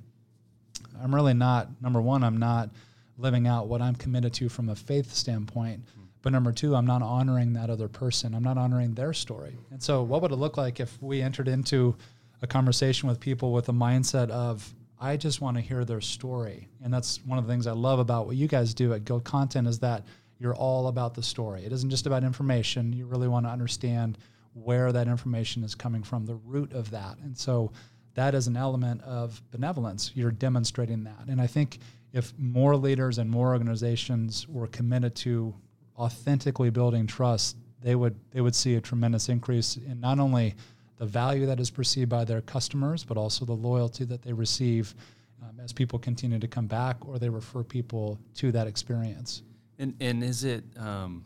I'm 1.02 1.14
really 1.14 1.34
not. 1.34 1.68
Number 1.82 2.00
one, 2.00 2.24
I'm 2.24 2.38
not 2.38 2.70
living 3.18 3.46
out 3.46 3.68
what 3.68 3.82
I'm 3.82 3.94
committed 3.94 4.32
to 4.34 4.48
from 4.48 4.68
a 4.68 4.74
faith 4.74 5.12
standpoint. 5.12 5.84
Mm-hmm. 5.84 6.02
But 6.22 6.32
number 6.32 6.52
two, 6.52 6.74
I'm 6.74 6.86
not 6.86 7.02
honoring 7.02 7.52
that 7.52 7.70
other 7.70 7.88
person. 7.88 8.34
I'm 8.34 8.42
not 8.42 8.58
honoring 8.58 8.94
their 8.94 9.12
story. 9.12 9.56
And 9.70 9.82
so, 9.82 10.02
what 10.02 10.22
would 10.22 10.32
it 10.32 10.36
look 10.36 10.56
like 10.56 10.80
if 10.80 11.00
we 11.02 11.22
entered 11.22 11.48
into 11.48 11.96
a 12.42 12.46
conversation 12.46 13.08
with 13.08 13.20
people 13.20 13.52
with 13.52 13.68
a 13.68 13.72
mindset 13.72 14.30
of, 14.30 14.74
I 15.00 15.16
just 15.16 15.40
want 15.40 15.56
to 15.56 15.60
hear 15.60 15.84
their 15.84 16.00
story? 16.00 16.68
And 16.82 16.92
that's 16.92 17.20
one 17.24 17.38
of 17.38 17.46
the 17.46 17.52
things 17.52 17.66
I 17.66 17.72
love 17.72 17.98
about 17.98 18.26
what 18.26 18.36
you 18.36 18.48
guys 18.48 18.74
do 18.74 18.92
at 18.94 19.04
Guild 19.04 19.24
Content 19.24 19.68
is 19.68 19.78
that 19.80 20.04
you're 20.38 20.54
all 20.54 20.88
about 20.88 21.14
the 21.14 21.22
story. 21.22 21.64
It 21.64 21.72
isn't 21.72 21.90
just 21.90 22.06
about 22.06 22.24
information. 22.24 22.92
You 22.92 23.06
really 23.06 23.28
want 23.28 23.46
to 23.46 23.50
understand 23.50 24.18
where 24.54 24.92
that 24.92 25.08
information 25.08 25.62
is 25.64 25.74
coming 25.74 26.02
from, 26.02 26.26
the 26.26 26.36
root 26.36 26.72
of 26.72 26.90
that. 26.90 27.18
And 27.18 27.36
so, 27.36 27.72
that 28.18 28.34
is 28.34 28.48
an 28.48 28.56
element 28.56 29.00
of 29.02 29.40
benevolence. 29.52 30.10
You're 30.12 30.32
demonstrating 30.32 31.04
that. 31.04 31.28
And 31.28 31.40
I 31.40 31.46
think 31.46 31.78
if 32.12 32.32
more 32.36 32.74
leaders 32.74 33.18
and 33.18 33.30
more 33.30 33.48
organizations 33.52 34.48
were 34.48 34.66
committed 34.66 35.14
to 35.16 35.54
authentically 35.96 36.70
building 36.70 37.06
trust, 37.06 37.56
they 37.80 37.94
would 37.94 38.16
they 38.32 38.40
would 38.40 38.56
see 38.56 38.74
a 38.74 38.80
tremendous 38.80 39.28
increase 39.28 39.76
in 39.76 40.00
not 40.00 40.18
only 40.18 40.56
the 40.96 41.06
value 41.06 41.46
that 41.46 41.60
is 41.60 41.70
perceived 41.70 42.08
by 42.08 42.24
their 42.24 42.40
customers, 42.40 43.04
but 43.04 43.16
also 43.16 43.44
the 43.44 43.52
loyalty 43.52 44.04
that 44.04 44.22
they 44.22 44.32
receive 44.32 44.96
um, 45.40 45.60
as 45.60 45.72
people 45.72 45.98
continue 45.98 46.40
to 46.40 46.48
come 46.48 46.66
back 46.66 46.96
or 47.06 47.20
they 47.20 47.28
refer 47.28 47.62
people 47.62 48.18
to 48.34 48.50
that 48.50 48.66
experience. 48.66 49.42
And 49.78 49.94
and 50.00 50.24
is 50.24 50.44
it? 50.44 50.64
Um, 50.76 51.24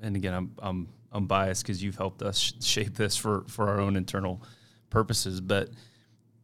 and 0.00 0.16
again, 0.16 0.34
I'm 0.34 0.54
I'm 0.58 0.88
I'm 1.12 1.26
biased 1.26 1.62
because 1.62 1.82
you've 1.82 1.96
helped 1.96 2.22
us 2.22 2.52
shape 2.60 2.94
this 2.94 3.16
for 3.16 3.44
for 3.48 3.68
our 3.68 3.80
own 3.80 3.96
internal 3.96 4.42
purposes. 4.90 5.40
But 5.40 5.70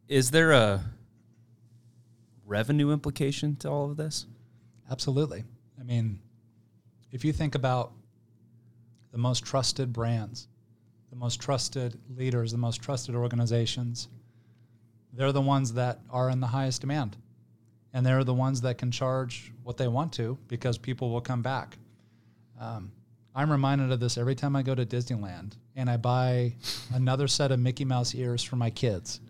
is 0.07 0.31
there 0.31 0.51
a 0.51 0.83
revenue 2.45 2.91
implication 2.91 3.55
to 3.57 3.69
all 3.69 3.91
of 3.91 3.97
this? 3.97 4.25
Absolutely. 4.89 5.43
I 5.79 5.83
mean, 5.83 6.19
if 7.11 7.23
you 7.23 7.31
think 7.31 7.55
about 7.55 7.91
the 9.11 9.17
most 9.17 9.45
trusted 9.45 9.93
brands, 9.93 10.47
the 11.09 11.15
most 11.15 11.39
trusted 11.39 11.99
leaders, 12.15 12.51
the 12.51 12.57
most 12.57 12.81
trusted 12.81 13.15
organizations, 13.15 14.07
they're 15.13 15.31
the 15.31 15.41
ones 15.41 15.73
that 15.73 15.99
are 16.09 16.29
in 16.29 16.39
the 16.39 16.47
highest 16.47 16.81
demand. 16.81 17.17
And 17.93 18.05
they're 18.05 18.23
the 18.23 18.33
ones 18.33 18.61
that 18.61 18.77
can 18.77 18.91
charge 18.91 19.51
what 19.63 19.77
they 19.77 19.87
want 19.87 20.13
to 20.13 20.37
because 20.47 20.77
people 20.77 21.09
will 21.09 21.21
come 21.21 21.41
back. 21.41 21.77
Um, 22.59 22.91
I'm 23.35 23.51
reminded 23.51 23.91
of 23.91 23.99
this 23.99 24.17
every 24.17 24.35
time 24.35 24.55
I 24.55 24.63
go 24.63 24.75
to 24.75 24.85
Disneyland 24.85 25.53
and 25.75 25.89
I 25.89 25.97
buy 25.97 26.55
another 26.93 27.27
set 27.27 27.51
of 27.51 27.59
Mickey 27.59 27.85
Mouse 27.85 28.13
ears 28.13 28.43
for 28.43 28.55
my 28.57 28.69
kids. 28.69 29.21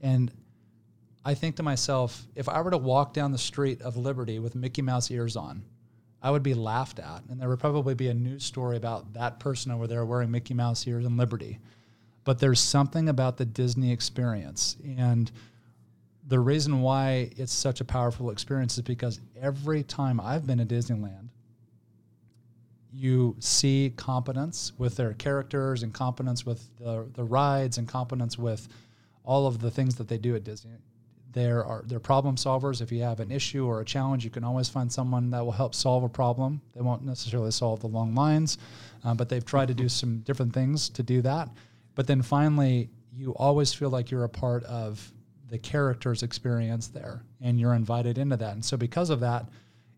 And 0.00 0.32
I 1.24 1.34
think 1.34 1.56
to 1.56 1.62
myself, 1.62 2.26
if 2.34 2.48
I 2.48 2.60
were 2.62 2.70
to 2.70 2.78
walk 2.78 3.12
down 3.12 3.32
the 3.32 3.38
street 3.38 3.82
of 3.82 3.96
Liberty 3.96 4.38
with 4.38 4.54
Mickey 4.54 4.82
Mouse 4.82 5.10
ears 5.10 5.36
on, 5.36 5.62
I 6.22 6.30
would 6.30 6.42
be 6.42 6.54
laughed 6.54 6.98
at. 6.98 7.22
And 7.28 7.40
there 7.40 7.48
would 7.48 7.60
probably 7.60 7.94
be 7.94 8.08
a 8.08 8.14
news 8.14 8.44
story 8.44 8.76
about 8.76 9.12
that 9.14 9.40
person 9.40 9.72
over 9.72 9.86
there 9.86 10.04
wearing 10.04 10.30
Mickey 10.30 10.54
Mouse 10.54 10.86
ears 10.86 11.04
in 11.04 11.16
Liberty. 11.16 11.58
But 12.24 12.38
there's 12.38 12.60
something 12.60 13.08
about 13.08 13.36
the 13.36 13.44
Disney 13.44 13.92
experience. 13.92 14.76
And 14.96 15.30
the 16.30 16.38
reason 16.38 16.80
why 16.80 17.28
it's 17.36 17.52
such 17.52 17.80
a 17.80 17.84
powerful 17.84 18.30
experience 18.30 18.76
is 18.76 18.82
because 18.82 19.20
every 19.42 19.82
time 19.82 20.20
I've 20.20 20.46
been 20.46 20.58
to 20.58 20.64
Disneyland, 20.64 21.28
you 22.92 23.34
see 23.40 23.92
competence 23.96 24.72
with 24.78 24.94
their 24.94 25.12
characters 25.14 25.82
and 25.82 25.92
competence 25.92 26.46
with 26.46 26.64
the, 26.78 27.08
the 27.14 27.24
rides 27.24 27.78
and 27.78 27.88
competence 27.88 28.38
with 28.38 28.68
all 29.24 29.48
of 29.48 29.58
the 29.58 29.72
things 29.72 29.96
that 29.96 30.06
they 30.06 30.18
do 30.18 30.36
at 30.36 30.44
Disney. 30.44 30.70
There 31.32 31.64
are 31.64 31.82
they're 31.86 31.98
problem 31.98 32.36
solvers. 32.36 32.80
If 32.80 32.92
you 32.92 33.02
have 33.02 33.18
an 33.18 33.32
issue 33.32 33.66
or 33.66 33.80
a 33.80 33.84
challenge, 33.84 34.24
you 34.24 34.30
can 34.30 34.44
always 34.44 34.68
find 34.68 34.90
someone 34.90 35.30
that 35.30 35.44
will 35.44 35.50
help 35.50 35.74
solve 35.74 36.04
a 36.04 36.08
problem. 36.08 36.60
They 36.76 36.80
won't 36.80 37.04
necessarily 37.04 37.50
solve 37.50 37.80
the 37.80 37.88
long 37.88 38.14
lines, 38.14 38.58
uh, 39.04 39.14
but 39.14 39.28
they've 39.28 39.44
tried 39.44 39.66
to 39.68 39.74
do 39.74 39.88
some 39.88 40.20
different 40.20 40.52
things 40.52 40.88
to 40.90 41.02
do 41.02 41.22
that. 41.22 41.48
But 41.96 42.06
then 42.06 42.22
finally, 42.22 42.88
you 43.12 43.32
always 43.32 43.72
feel 43.72 43.90
like 43.90 44.12
you're 44.12 44.24
a 44.24 44.28
part 44.28 44.62
of 44.64 45.12
the 45.50 45.58
character's 45.58 46.22
experience 46.22 46.88
there, 46.88 47.22
and 47.40 47.58
you're 47.58 47.74
invited 47.74 48.18
into 48.18 48.36
that. 48.36 48.54
And 48.54 48.64
so 48.64 48.76
because 48.76 49.10
of 49.10 49.20
that, 49.20 49.46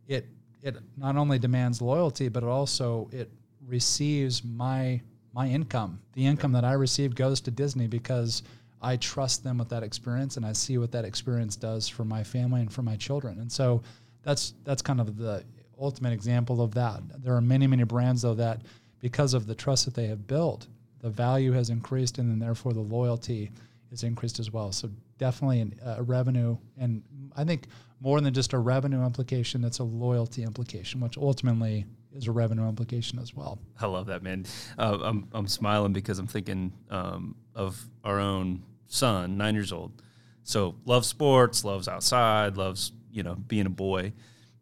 it 0.08 0.26
it 0.62 0.76
not 0.96 1.16
only 1.16 1.38
demands 1.38 1.82
loyalty, 1.82 2.28
but 2.28 2.42
it 2.42 2.48
also 2.48 3.08
it 3.12 3.30
receives 3.66 4.42
my 4.44 5.00
my 5.34 5.48
income. 5.48 6.00
The 6.14 6.26
income 6.26 6.52
that 6.52 6.64
I 6.64 6.72
receive 6.72 7.14
goes 7.14 7.40
to 7.42 7.50
Disney 7.50 7.86
because 7.86 8.42
I 8.80 8.96
trust 8.96 9.44
them 9.44 9.58
with 9.58 9.68
that 9.68 9.82
experience 9.82 10.36
and 10.36 10.44
I 10.44 10.52
see 10.52 10.78
what 10.78 10.92
that 10.92 11.04
experience 11.04 11.56
does 11.56 11.88
for 11.88 12.04
my 12.04 12.22
family 12.24 12.62
and 12.62 12.72
for 12.72 12.82
my 12.82 12.96
children. 12.96 13.38
And 13.38 13.50
so 13.50 13.82
that's 14.22 14.54
that's 14.64 14.82
kind 14.82 15.00
of 15.00 15.16
the 15.16 15.44
ultimate 15.78 16.12
example 16.12 16.62
of 16.62 16.74
that. 16.74 17.00
There 17.22 17.34
are 17.34 17.40
many, 17.40 17.66
many 17.66 17.84
brands 17.84 18.22
though 18.22 18.34
that 18.34 18.62
because 19.00 19.34
of 19.34 19.46
the 19.46 19.54
trust 19.54 19.84
that 19.84 19.94
they 19.94 20.06
have 20.06 20.26
built, 20.26 20.66
the 21.00 21.10
value 21.10 21.52
has 21.52 21.70
increased 21.70 22.18
and 22.18 22.30
then 22.30 22.38
therefore 22.38 22.72
the 22.72 22.80
loyalty 22.80 23.50
is 23.92 24.02
increased 24.02 24.40
as 24.40 24.50
well. 24.50 24.72
So 24.72 24.90
definitely 25.18 25.60
an, 25.60 25.74
a 25.84 26.02
revenue 26.02 26.56
and 26.78 27.02
I 27.36 27.44
think 27.44 27.66
more 28.00 28.20
than 28.20 28.34
just 28.34 28.52
a 28.52 28.58
revenue 28.58 29.04
implication, 29.04 29.60
that's 29.60 29.78
a 29.78 29.84
loyalty 29.84 30.42
implication, 30.42 31.00
which 31.00 31.16
ultimately 31.16 31.86
is 32.12 32.26
a 32.26 32.32
revenue 32.32 32.68
implication 32.68 33.18
as 33.18 33.34
well. 33.34 33.58
I 33.80 33.86
love 33.86 34.06
that, 34.06 34.22
man. 34.22 34.44
Uh, 34.76 34.98
I'm, 35.02 35.28
I'm 35.32 35.46
smiling 35.46 35.92
because 35.92 36.18
I'm 36.18 36.26
thinking 36.26 36.72
um, 36.90 37.36
of 37.54 37.82
our 38.04 38.18
own 38.18 38.64
son, 38.86 39.36
nine 39.36 39.54
years 39.54 39.72
old. 39.72 40.02
So 40.42 40.74
loves 40.84 41.06
sports, 41.06 41.64
loves 41.64 41.88
outside, 41.88 42.56
loves 42.56 42.92
you 43.10 43.22
know 43.22 43.34
being 43.34 43.66
a 43.66 43.70
boy. 43.70 44.12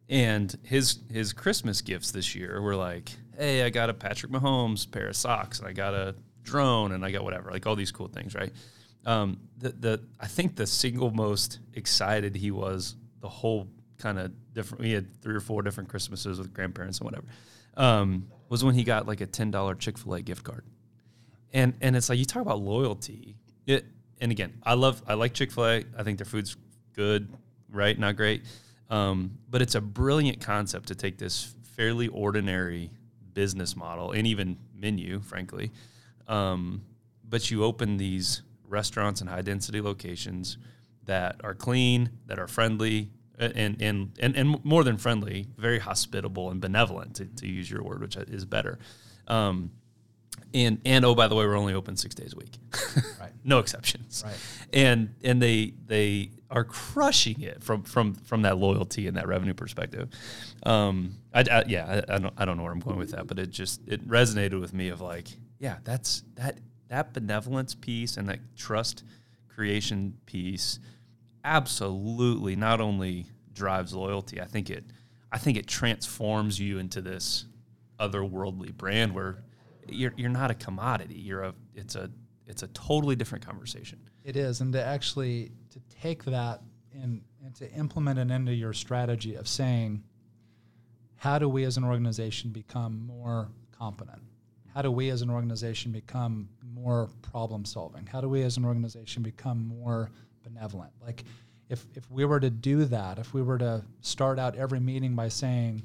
And 0.09 0.55
his 0.63 0.99
his 1.09 1.33
Christmas 1.33 1.81
gifts 1.81 2.11
this 2.11 2.35
year 2.35 2.61
were 2.61 2.75
like, 2.75 3.11
hey, 3.37 3.63
I 3.63 3.69
got 3.69 3.89
a 3.89 3.93
Patrick 3.93 4.31
Mahomes 4.31 4.89
pair 4.89 5.07
of 5.07 5.15
socks, 5.15 5.59
and 5.59 5.67
I 5.67 5.73
got 5.73 5.93
a 5.93 6.15
drone, 6.43 6.91
and 6.91 7.03
I 7.03 7.11
got 7.11 7.23
whatever, 7.23 7.51
like 7.51 7.65
all 7.65 7.75
these 7.75 7.91
cool 7.91 8.07
things, 8.07 8.35
right? 8.35 8.51
Um, 9.05 9.39
the 9.57 9.69
the 9.69 10.01
I 10.19 10.27
think 10.27 10.55
the 10.55 10.67
single 10.67 11.11
most 11.11 11.59
excited 11.73 12.35
he 12.35 12.51
was 12.51 12.95
the 13.21 13.29
whole 13.29 13.67
kind 13.97 14.19
of 14.19 14.31
different. 14.53 14.83
We 14.83 14.91
had 14.91 15.21
three 15.21 15.35
or 15.35 15.39
four 15.39 15.61
different 15.61 15.89
Christmases 15.89 16.37
with 16.37 16.53
grandparents 16.53 16.99
and 16.99 17.05
whatever. 17.05 17.25
Um, 17.77 18.27
was 18.49 18.63
when 18.63 18.75
he 18.75 18.83
got 18.83 19.07
like 19.07 19.21
a 19.21 19.25
ten 19.25 19.51
dollar 19.51 19.75
Chick 19.75 19.97
fil 19.97 20.15
A 20.15 20.21
gift 20.21 20.43
card, 20.43 20.65
and 21.53 21.73
and 21.81 21.95
it's 21.95 22.09
like 22.09 22.19
you 22.19 22.25
talk 22.25 22.41
about 22.41 22.59
loyalty. 22.59 23.35
It 23.65 23.85
and 24.19 24.31
again, 24.31 24.53
I 24.63 24.73
love 24.73 25.01
I 25.07 25.13
like 25.13 25.33
Chick 25.33 25.51
Fil 25.51 25.65
A. 25.65 25.83
I 25.97 26.03
think 26.03 26.17
their 26.17 26.25
food's 26.25 26.57
good, 26.93 27.29
right? 27.69 27.97
Not 27.97 28.15
great, 28.17 28.43
um, 28.89 29.37
but 29.49 29.61
it's 29.61 29.75
a 29.75 29.81
brilliant 29.81 30.41
concept 30.41 30.87
to 30.89 30.95
take 30.95 31.17
this 31.17 31.55
fairly 31.75 32.07
ordinary 32.09 32.91
business 33.33 33.75
model 33.75 34.11
and 34.11 34.27
even 34.27 34.57
menu, 34.75 35.21
frankly. 35.21 35.71
Um, 36.27 36.83
but 37.27 37.49
you 37.49 37.63
open 37.63 37.97
these 37.97 38.41
restaurants 38.71 39.21
and 39.21 39.29
high 39.29 39.41
density 39.41 39.81
locations 39.81 40.57
that 41.05 41.41
are 41.43 41.53
clean, 41.53 42.09
that 42.27 42.39
are 42.39 42.47
friendly, 42.47 43.09
and 43.37 43.81
and 43.81 44.17
and, 44.19 44.35
and 44.35 44.63
more 44.63 44.83
than 44.83 44.97
friendly, 44.97 45.47
very 45.57 45.79
hospitable 45.79 46.49
and 46.49 46.61
benevolent, 46.61 47.15
to, 47.15 47.25
to 47.25 47.47
use 47.47 47.69
your 47.69 47.83
word, 47.83 48.01
which 48.01 48.15
is 48.15 48.45
better. 48.45 48.79
Um, 49.27 49.71
and 50.53 50.81
and 50.85 51.05
oh 51.05 51.15
by 51.15 51.27
the 51.27 51.35
way 51.35 51.45
we're 51.45 51.57
only 51.57 51.73
open 51.73 51.95
six 51.95 52.15
days 52.15 52.33
a 52.33 52.37
week. 52.37 52.57
Right. 53.19 53.31
No 53.43 53.59
exceptions. 53.59 54.23
Right. 54.25 54.35
And 54.73 55.15
and 55.23 55.41
they 55.41 55.73
they 55.85 56.31
are 56.49 56.63
crushing 56.63 57.41
it 57.41 57.63
from 57.63 57.83
from 57.83 58.15
from 58.15 58.41
that 58.41 58.57
loyalty 58.57 59.07
and 59.07 59.15
that 59.17 59.27
revenue 59.27 59.53
perspective. 59.53 60.09
Um 60.63 61.17
I, 61.33 61.41
I 61.41 61.63
yeah 61.67 62.03
I, 62.09 62.15
I, 62.15 62.17
don't 62.17 62.33
i 62.37 62.45
don't 62.45 62.57
know 62.57 62.63
where 62.63 62.71
i'm 62.71 62.79
going 62.79 62.97
with 62.97 63.11
that 63.11 63.27
but 63.27 63.39
it 63.39 63.49
just 63.49 63.81
it 63.87 64.05
resonated 64.07 64.59
with 64.59 64.73
me 64.73 64.89
of 64.89 64.99
like 64.99 65.27
yeah 65.59 65.77
that's 65.83 66.23
that 66.35 66.59
that 66.91 67.13
benevolence 67.13 67.73
piece 67.73 68.15
and 68.15 68.29
that 68.29 68.39
trust 68.55 69.03
creation 69.49 70.13
piece 70.27 70.79
absolutely 71.43 72.55
not 72.55 72.79
only 72.79 73.25
drives 73.53 73.93
loyalty 73.93 74.39
i 74.39 74.45
think 74.45 74.69
it 74.69 74.85
i 75.31 75.39
think 75.39 75.57
it 75.57 75.65
transforms 75.65 76.59
you 76.59 76.77
into 76.77 77.01
this 77.01 77.45
otherworldly 77.99 78.71
brand 78.75 79.15
where 79.15 79.43
you're 79.87 80.13
you're 80.15 80.29
not 80.29 80.51
a 80.51 80.53
commodity. 80.53 81.15
You're 81.15 81.43
a 81.43 81.53
it's 81.75 81.95
a 81.95 82.09
it's 82.47 82.63
a 82.63 82.67
totally 82.69 83.15
different 83.15 83.45
conversation. 83.45 83.99
It 84.23 84.35
is, 84.35 84.61
and 84.61 84.73
to 84.73 84.83
actually 84.83 85.51
to 85.71 85.79
take 86.01 86.23
that 86.25 86.61
and 86.93 87.21
and 87.43 87.55
to 87.55 87.71
implement 87.73 88.19
it 88.19 88.31
into 88.31 88.53
your 88.53 88.73
strategy 88.73 89.35
of 89.35 89.47
saying, 89.47 90.03
how 91.15 91.39
do 91.39 91.49
we 91.49 91.63
as 91.63 91.77
an 91.77 91.83
organization 91.83 92.51
become 92.51 93.05
more 93.05 93.49
competent? 93.77 94.21
How 94.73 94.81
do 94.81 94.91
we 94.91 95.09
as 95.09 95.21
an 95.21 95.29
organization 95.29 95.91
become 95.91 96.47
more 96.73 97.09
problem 97.21 97.65
solving? 97.65 98.05
How 98.05 98.21
do 98.21 98.29
we 98.29 98.43
as 98.43 98.57
an 98.57 98.65
organization 98.65 99.21
become 99.21 99.67
more 99.67 100.09
benevolent? 100.43 100.93
Like, 101.01 101.23
if, 101.69 101.85
if 101.95 102.09
we 102.09 102.25
were 102.25 102.39
to 102.39 102.49
do 102.49 102.85
that, 102.85 103.17
if 103.17 103.33
we 103.33 103.41
were 103.41 103.57
to 103.57 103.83
start 104.01 104.39
out 104.39 104.55
every 104.55 104.79
meeting 104.79 105.15
by 105.15 105.29
saying, 105.29 105.83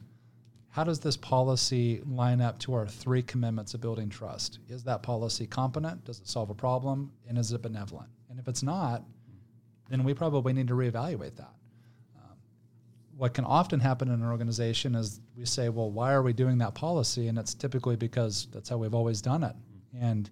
how 0.68 0.84
does 0.84 1.00
this 1.00 1.16
policy 1.16 2.02
line 2.06 2.40
up 2.40 2.58
to 2.60 2.74
our 2.74 2.86
three 2.86 3.22
commitments 3.22 3.74
of 3.74 3.80
building 3.80 4.08
trust? 4.08 4.58
Is 4.68 4.84
that 4.84 5.02
policy 5.02 5.46
competent? 5.46 6.04
Does 6.04 6.20
it 6.20 6.28
solve 6.28 6.50
a 6.50 6.54
problem? 6.54 7.12
And 7.28 7.38
is 7.38 7.50
it 7.50 7.62
benevolent? 7.62 8.10
And 8.28 8.38
if 8.38 8.46
it's 8.46 8.62
not, 8.62 9.02
then 9.88 10.04
we 10.04 10.12
probably 10.12 10.52
need 10.52 10.68
to 10.68 10.74
reevaluate 10.74 11.36
that. 11.36 11.54
What 13.16 13.32
can 13.32 13.44
often 13.44 13.80
happen 13.80 14.08
in 14.08 14.14
an 14.14 14.28
organization 14.28 14.94
is 14.94 15.20
we 15.36 15.46
say, 15.46 15.68
well, 15.68 15.90
why 15.90 16.12
are 16.12 16.22
we 16.22 16.32
doing 16.32 16.58
that 16.58 16.74
policy? 16.74 17.28
And 17.28 17.38
it's 17.38 17.54
typically 17.54 17.96
because 17.96 18.48
that's 18.52 18.68
how 18.68 18.76
we've 18.76 18.94
always 18.94 19.22
done 19.22 19.42
it. 19.42 19.56
And 19.98 20.28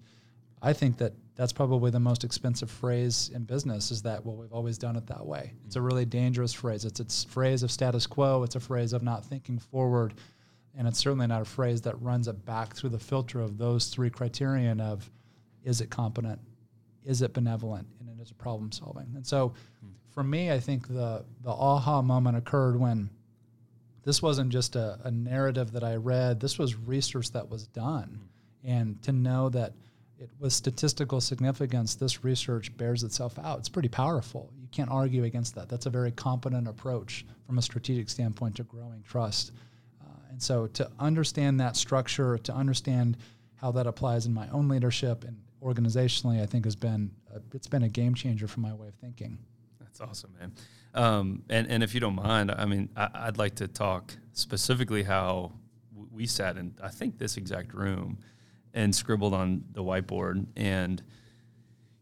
I 0.61 0.73
think 0.73 0.99
that 0.99 1.15
that's 1.37 1.53
probably 1.53 1.91
the 1.91 2.01
most 2.01 2.25
expensive 2.25 2.71
phrase 2.71 3.31
in 3.35 3.45
business 3.45 3.91
is 3.91 4.03
that, 4.03 4.25
well, 4.25 4.37
we've 4.37 4.53
always 4.53 4.79
done 4.79 4.97
it 4.97 5.07
that 5.07 5.25
way. 5.25 5.53
It's 5.67 5.77
a 5.77 5.83
really 5.83 6.05
dangerous 6.05 6.53
phrase. 6.53 6.85
It's 6.85 7.01
a 7.01 7.29
phrase 7.29 7.63
of 7.63 7.71
status 7.71 8.07
quo, 8.07 8.43
it's 8.43 8.55
a 8.55 8.61
phrase 8.61 8.93
of 8.93 9.03
not 9.03 9.25
thinking 9.25 9.59
forward. 9.59 10.15
And 10.77 10.89
it's 10.89 10.99
certainly 10.99 11.27
not 11.27 11.43
a 11.43 11.45
phrase 11.45 11.81
that 11.83 12.01
runs 12.01 12.29
it 12.29 12.45
back 12.45 12.75
through 12.75 12.91
the 12.91 12.99
filter 12.99 13.41
of 13.41 13.59
those 13.59 13.87
three 13.87 14.11
criterion 14.11 14.81
of 14.81 15.11
is 15.63 15.81
it 15.81 15.89
competent, 15.89 16.41
is 17.05 17.23
it 17.23 17.33
benevolent, 17.33 17.87
and 18.01 18.09
it 18.09 18.23
is 18.23 18.31
a 18.31 18.35
problem 18.35 18.73
solving. 18.73 19.07
And 19.15 19.27
so 19.27 19.55
for 20.15 20.23
me, 20.23 20.51
I 20.51 20.61
think 20.61 20.89
the 20.89 21.25
the 21.43 21.51
aha 21.51 22.01
moment 22.01 22.37
occurred 22.37 22.79
when 22.79 23.11
this 24.05 24.23
wasn't 24.23 24.51
just 24.51 24.77
a, 24.77 24.99
a 25.05 25.11
narrative 25.11 25.73
that 25.73 25.83
I 25.83 25.97
read, 25.97 26.39
this 26.39 26.59
was 26.59 26.77
research 26.77 27.33
that 27.33 27.49
was 27.49 27.67
done. 27.67 28.21
And 28.63 29.03
to 29.03 29.13
know 29.13 29.49
that 29.51 29.73
it 30.19 30.31
was 30.39 30.55
statistical 30.55 31.21
significance, 31.21 31.95
this 31.95 32.23
research 32.23 32.75
bears 32.77 33.03
itself 33.03 33.39
out. 33.39 33.59
It's 33.59 33.69
pretty 33.69 33.89
powerful. 33.89 34.51
You 34.61 34.69
can't 34.71 34.91
argue 34.91 35.25
against 35.25 35.55
that. 35.57 35.69
That's 35.69 35.87
a 35.87 35.91
very 35.91 36.13
competent 36.13 36.69
approach 36.69 37.27
from 37.47 37.59
a 37.59 37.63
strategic 37.63 38.09
standpoint 38.09 38.57
to 38.57 38.63
growing 38.63 39.03
trust. 39.03 39.53
Uh, 40.01 40.31
and 40.31 40.43
so 40.43 40.67
to 40.69 40.89
understand 41.01 41.61
that 41.61 41.77
structure, 41.77 42.39
to 42.39 42.55
understand 42.55 43.17
how 43.57 43.73
that 43.73 43.87
applies 43.87 44.27
in 44.27 44.35
my 44.35 44.49
own 44.51 44.69
leadership 44.69 45.25
and 45.25 45.37
organizationally, 45.63 46.43
I 46.43 46.47
think 46.47 46.65
has 46.67 46.77
been 46.77 47.11
a, 47.35 47.41
it's 47.55 47.67
been 47.67 47.83
a 47.83 47.89
game 47.89 48.15
changer 48.15 48.47
for 48.47 48.61
my 48.61 48.73
way 48.73 48.89
of 48.89 48.95
thinking. 48.95 49.39
That's 49.97 50.11
awesome, 50.11 50.33
man. 50.41 50.53
Um, 50.93 51.43
and 51.49 51.69
and 51.71 51.83
if 51.85 51.95
you 51.95 52.01
don't 52.01 52.17
mind, 52.17 52.51
I 52.51 52.65
mean, 52.65 52.89
I, 52.97 53.27
would 53.27 53.39
like 53.39 53.57
to 53.57 53.69
talk 53.69 54.13
specifically 54.33 55.05
how 55.05 55.53
we 56.11 56.27
sat 56.27 56.57
in 56.57 56.75
I 56.83 56.89
think 56.89 57.19
this 57.19 57.37
exact 57.37 57.75
room 57.75 58.19
and 58.73 58.93
scribbled 58.93 59.35
on 59.35 59.65
the 59.71 59.85
whiteboard. 59.85 60.47
And 60.57 61.01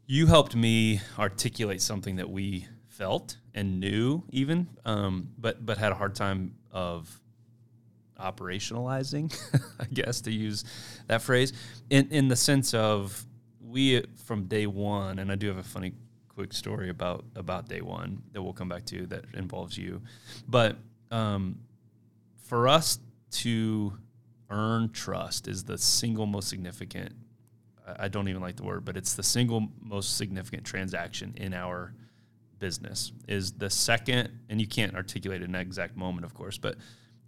you 0.07 0.27
helped 0.27 0.57
me 0.57 1.03
articulate 1.19 1.83
something 1.83 2.17
that 2.17 2.31
we 2.31 2.67
felt 2.89 3.37
and 3.55 3.79
knew 3.79 4.25
even, 4.31 4.69
um, 4.87 5.29
but 5.37 5.65
but 5.65 5.77
had 5.77 5.93
a 5.93 5.95
hard 5.95 6.15
time 6.15 6.55
of 6.71 7.21
operationalizing, 8.19 9.39
I 9.79 9.85
guess 9.93 10.23
to 10.23 10.33
use 10.33 10.65
that 11.09 11.21
phrase, 11.21 11.53
in 11.91 12.09
in 12.09 12.29
the 12.29 12.37
sense 12.37 12.73
of 12.73 13.27
we 13.61 14.03
from 14.25 14.45
day 14.45 14.67
one, 14.67 15.19
and 15.19 15.31
I 15.31 15.35
do 15.35 15.49
have 15.49 15.59
a 15.59 15.63
funny 15.63 15.93
quick 16.35 16.53
story 16.53 16.89
about 16.89 17.25
about 17.37 17.69
day 17.69 17.81
one 17.81 18.23
that 18.33 18.43
we'll 18.43 18.53
come 18.53 18.69
back 18.69 18.85
to 18.87 19.07
that 19.07 19.25
involves 19.35 19.77
you, 19.77 20.03
but 20.49 20.77
um, 21.11 21.59
for 22.45 22.69
us 22.69 22.99
to 23.31 23.93
earn 24.51 24.91
trust 24.91 25.49
is 25.49 25.65
the 25.65 25.79
single 25.79 26.27
most 26.27 26.49
significant. 26.49 27.13
I 27.99 28.09
don't 28.09 28.29
even 28.29 28.41
like 28.41 28.57
the 28.57 28.63
word, 28.63 28.85
but 28.85 28.97
it's 28.97 29.15
the 29.15 29.23
single 29.23 29.69
most 29.81 30.17
significant 30.17 30.65
transaction 30.65 31.35
in 31.37 31.53
our 31.53 31.95
business. 32.59 33.13
Is 33.27 33.53
the 33.53 33.71
second, 33.71 34.39
and 34.49 34.61
you 34.61 34.69
can't 34.69 34.95
articulate 34.95 35.43
an 35.43 35.55
exact 35.55 35.97
moment, 35.97 36.25
of 36.25 36.33
course, 36.33 36.59
but 36.59 36.77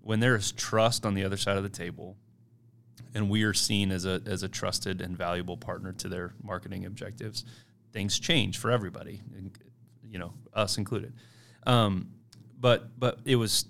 when 0.01 0.21
there 0.21 0.37
is 0.37 0.53
trust 0.53 1.05
on 1.05 1.15
the 1.15 1.25
other 1.25 1.37
side 1.37 1.57
of 1.57 1.63
the 1.63 1.69
table, 1.69 2.17
and 3.15 3.31
we 3.31 3.43
are 3.43 3.55
seen 3.55 3.91
as 3.91 4.05
a 4.05 4.23
as 4.27 4.43
a 4.43 4.49
trusted 4.49 5.01
and 5.01 5.17
valuable 5.17 5.57
partner 5.57 5.93
to 5.93 6.09
their 6.09 6.35
marketing 6.43 6.85
objectives, 6.85 7.45
things 7.95 8.19
change 8.19 8.59
for 8.59 8.73
everybody, 8.73 9.23
you 10.07 10.19
know, 10.19 10.35
us 10.53 10.77
included. 10.77 11.15
Um, 11.67 12.11
but 12.61 12.99
but 12.99 13.21
it 13.25 13.37
was 13.37 13.67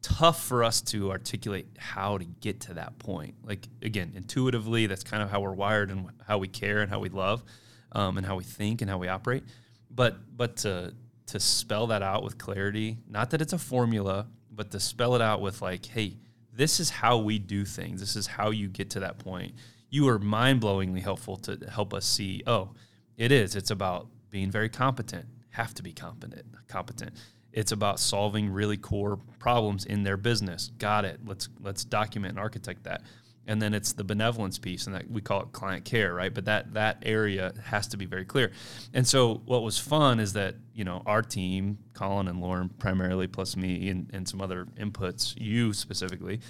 tough 0.00 0.42
for 0.42 0.64
us 0.64 0.80
to 0.80 1.10
articulate 1.10 1.66
how 1.76 2.16
to 2.16 2.24
get 2.24 2.60
to 2.60 2.74
that 2.74 2.98
point. 2.98 3.34
Like 3.44 3.68
again, 3.82 4.12
intuitively, 4.16 4.86
that's 4.86 5.04
kind 5.04 5.22
of 5.22 5.30
how 5.30 5.40
we're 5.40 5.52
wired 5.52 5.90
and 5.90 6.08
how 6.26 6.38
we 6.38 6.48
care 6.48 6.80
and 6.80 6.90
how 6.90 7.00
we 7.00 7.10
love, 7.10 7.44
um, 7.92 8.16
and 8.16 8.26
how 8.26 8.36
we 8.36 8.44
think 8.44 8.80
and 8.80 8.90
how 8.90 8.98
we 8.98 9.08
operate. 9.08 9.44
But 9.90 10.16
but 10.36 10.56
to 10.58 10.94
to 11.26 11.38
spell 11.38 11.88
that 11.88 12.02
out 12.02 12.22
with 12.24 12.38
clarity, 12.38 12.96
not 13.06 13.30
that 13.30 13.42
it's 13.42 13.52
a 13.52 13.58
formula, 13.58 14.26
but 14.50 14.70
to 14.70 14.80
spell 14.80 15.14
it 15.14 15.20
out 15.20 15.42
with 15.42 15.60
like, 15.60 15.84
hey, 15.84 16.16
this 16.54 16.80
is 16.80 16.88
how 16.88 17.18
we 17.18 17.38
do 17.38 17.66
things. 17.66 18.00
This 18.00 18.16
is 18.16 18.26
how 18.26 18.50
you 18.50 18.68
get 18.68 18.90
to 18.90 19.00
that 19.00 19.18
point. 19.18 19.52
You 19.90 20.08
are 20.08 20.18
mind 20.18 20.62
blowingly 20.62 21.02
helpful 21.02 21.36
to 21.36 21.58
help 21.70 21.92
us 21.92 22.06
see. 22.06 22.42
Oh, 22.46 22.70
it 23.18 23.30
is. 23.30 23.54
It's 23.54 23.70
about 23.70 24.08
being 24.30 24.50
very 24.50 24.70
competent. 24.70 25.26
Have 25.50 25.74
to 25.74 25.82
be 25.82 25.92
competent. 25.92 26.46
Competent 26.68 27.12
it's 27.52 27.72
about 27.72 27.98
solving 27.98 28.50
really 28.50 28.76
core 28.76 29.18
problems 29.38 29.84
in 29.84 30.02
their 30.02 30.16
business. 30.16 30.70
Got 30.78 31.04
it. 31.04 31.20
Let's 31.24 31.48
let's 31.60 31.84
document 31.84 32.32
and 32.32 32.38
architect 32.38 32.84
that. 32.84 33.02
And 33.46 33.62
then 33.62 33.72
it's 33.72 33.94
the 33.94 34.04
benevolence 34.04 34.58
piece, 34.58 34.86
and 34.86 34.94
that 34.94 35.10
we 35.10 35.22
call 35.22 35.40
it 35.40 35.52
client 35.52 35.86
care, 35.86 36.12
right? 36.12 36.32
But 36.32 36.44
that 36.44 36.74
that 36.74 37.02
area 37.06 37.54
has 37.64 37.88
to 37.88 37.96
be 37.96 38.04
very 38.04 38.26
clear. 38.26 38.52
And 38.92 39.06
so 39.06 39.42
what 39.46 39.62
was 39.62 39.78
fun 39.78 40.20
is 40.20 40.34
that 40.34 40.56
you 40.74 40.84
know 40.84 41.02
our 41.06 41.22
team, 41.22 41.78
Colin 41.94 42.28
and 42.28 42.40
Lauren 42.40 42.68
primarily, 42.68 43.26
plus 43.26 43.56
me 43.56 43.88
and, 43.88 44.10
and 44.12 44.28
some 44.28 44.42
other 44.42 44.66
inputs, 44.78 45.34
you 45.36 45.72
specifically, 45.72 46.40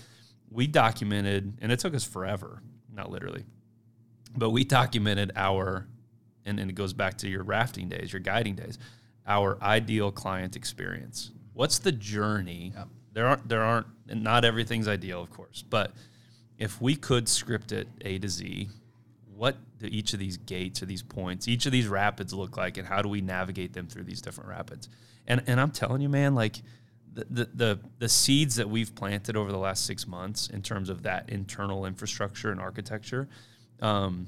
we 0.50 0.66
documented, 0.66 1.56
and 1.62 1.70
it 1.70 1.78
took 1.78 1.94
us 1.94 2.04
forever, 2.04 2.60
not 2.92 3.10
literally, 3.10 3.44
but 4.36 4.50
we 4.50 4.64
documented 4.64 5.30
our, 5.36 5.86
and, 6.48 6.58
and 6.58 6.70
it 6.70 6.74
goes 6.74 6.92
back 6.92 7.18
to 7.18 7.28
your 7.28 7.44
rafting 7.44 7.88
days, 7.88 8.12
your 8.12 8.20
guiding 8.20 8.56
days 8.56 8.78
our 9.28 9.62
ideal 9.62 10.10
client 10.10 10.56
experience. 10.56 11.30
What's 11.52 11.78
the 11.78 11.92
journey? 11.92 12.72
Yep. 12.74 12.88
There 13.12 13.26
aren't 13.26 13.48
there 13.48 13.62
aren't 13.62 13.86
not 14.06 14.44
everything's 14.44 14.88
ideal, 14.88 15.22
of 15.22 15.30
course, 15.30 15.62
but 15.68 15.92
if 16.56 16.80
we 16.80 16.96
could 16.96 17.28
script 17.28 17.72
it 17.72 17.88
A 18.00 18.18
to 18.18 18.28
Z, 18.28 18.68
what 19.34 19.56
do 19.78 19.86
each 19.86 20.12
of 20.12 20.18
these 20.18 20.36
gates 20.36 20.82
or 20.82 20.86
these 20.86 21.02
points, 21.02 21.46
each 21.46 21.66
of 21.66 21.72
these 21.72 21.88
rapids 21.88 22.32
look 22.32 22.56
like, 22.56 22.78
and 22.78 22.88
how 22.88 23.02
do 23.02 23.08
we 23.08 23.20
navigate 23.20 23.72
them 23.72 23.86
through 23.86 24.04
these 24.04 24.22
different 24.22 24.50
rapids? 24.50 24.88
And 25.26 25.42
and 25.46 25.60
I'm 25.60 25.70
telling 25.70 26.00
you, 26.00 26.08
man, 26.08 26.34
like 26.34 26.62
the 27.12 27.26
the 27.28 27.44
the, 27.54 27.78
the 27.98 28.08
seeds 28.08 28.56
that 28.56 28.68
we've 28.68 28.94
planted 28.94 29.36
over 29.36 29.52
the 29.52 29.58
last 29.58 29.84
six 29.84 30.06
months 30.06 30.48
in 30.48 30.62
terms 30.62 30.88
of 30.88 31.02
that 31.02 31.28
internal 31.28 31.86
infrastructure 31.86 32.50
and 32.50 32.60
architecture. 32.60 33.28
Um, 33.80 34.26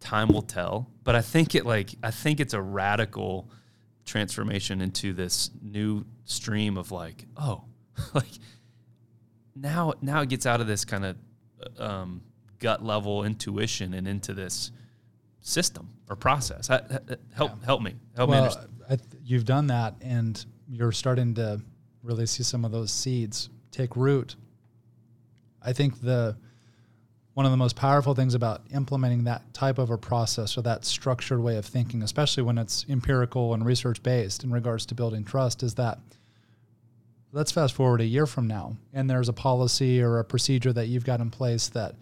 time 0.00 0.28
will 0.28 0.42
tell, 0.42 0.90
but 1.04 1.14
I 1.14 1.22
think 1.22 1.54
it 1.54 1.66
like 1.66 1.94
I 2.02 2.10
think 2.10 2.40
it's 2.40 2.54
a 2.54 2.60
radical 2.60 3.50
transformation 4.04 4.80
into 4.80 5.12
this 5.12 5.50
new 5.62 6.04
stream 6.24 6.76
of 6.76 6.90
like, 6.92 7.26
oh, 7.36 7.64
like 8.14 8.38
now 9.54 9.94
now 10.00 10.22
it 10.22 10.28
gets 10.28 10.46
out 10.46 10.60
of 10.60 10.66
this 10.66 10.84
kind 10.84 11.04
of 11.04 11.16
um, 11.78 12.22
gut 12.58 12.84
level 12.84 13.24
intuition 13.24 13.94
and 13.94 14.06
into 14.06 14.32
this 14.32 14.70
system 15.40 15.90
or 16.08 16.16
process. 16.16 16.68
help 16.68 16.88
yeah. 17.38 17.48
help 17.64 17.82
me. 17.82 17.94
Help 18.16 18.30
well, 18.30 18.40
me 18.40 18.46
understand. 18.46 18.68
Th- 18.88 19.00
you've 19.24 19.44
done 19.44 19.66
that, 19.68 19.94
and 20.00 20.44
you're 20.68 20.92
starting 20.92 21.34
to 21.34 21.60
really 22.02 22.26
see 22.26 22.42
some 22.42 22.64
of 22.64 22.72
those 22.72 22.90
seeds 22.92 23.50
take 23.70 23.96
root. 23.96 24.36
I 25.62 25.72
think 25.72 26.00
the 26.00 26.36
one 27.36 27.44
of 27.44 27.52
the 27.52 27.58
most 27.58 27.76
powerful 27.76 28.14
things 28.14 28.32
about 28.32 28.62
implementing 28.72 29.24
that 29.24 29.52
type 29.52 29.76
of 29.76 29.90
a 29.90 29.98
process 29.98 30.56
or 30.56 30.62
that 30.62 30.86
structured 30.86 31.38
way 31.38 31.58
of 31.58 31.66
thinking, 31.66 32.02
especially 32.02 32.42
when 32.42 32.56
it's 32.56 32.86
empirical 32.88 33.52
and 33.52 33.66
research 33.66 34.02
based 34.02 34.42
in 34.42 34.50
regards 34.50 34.86
to 34.86 34.94
building 34.94 35.22
trust, 35.22 35.62
is 35.62 35.74
that 35.74 35.98
let's 37.32 37.52
fast 37.52 37.74
forward 37.74 38.00
a 38.00 38.06
year 38.06 38.24
from 38.24 38.46
now 38.46 38.74
and 38.94 39.10
there's 39.10 39.28
a 39.28 39.34
policy 39.34 40.00
or 40.00 40.18
a 40.18 40.24
procedure 40.24 40.72
that 40.72 40.86
you've 40.86 41.04
got 41.04 41.20
in 41.20 41.28
place 41.28 41.68
that 41.68 41.94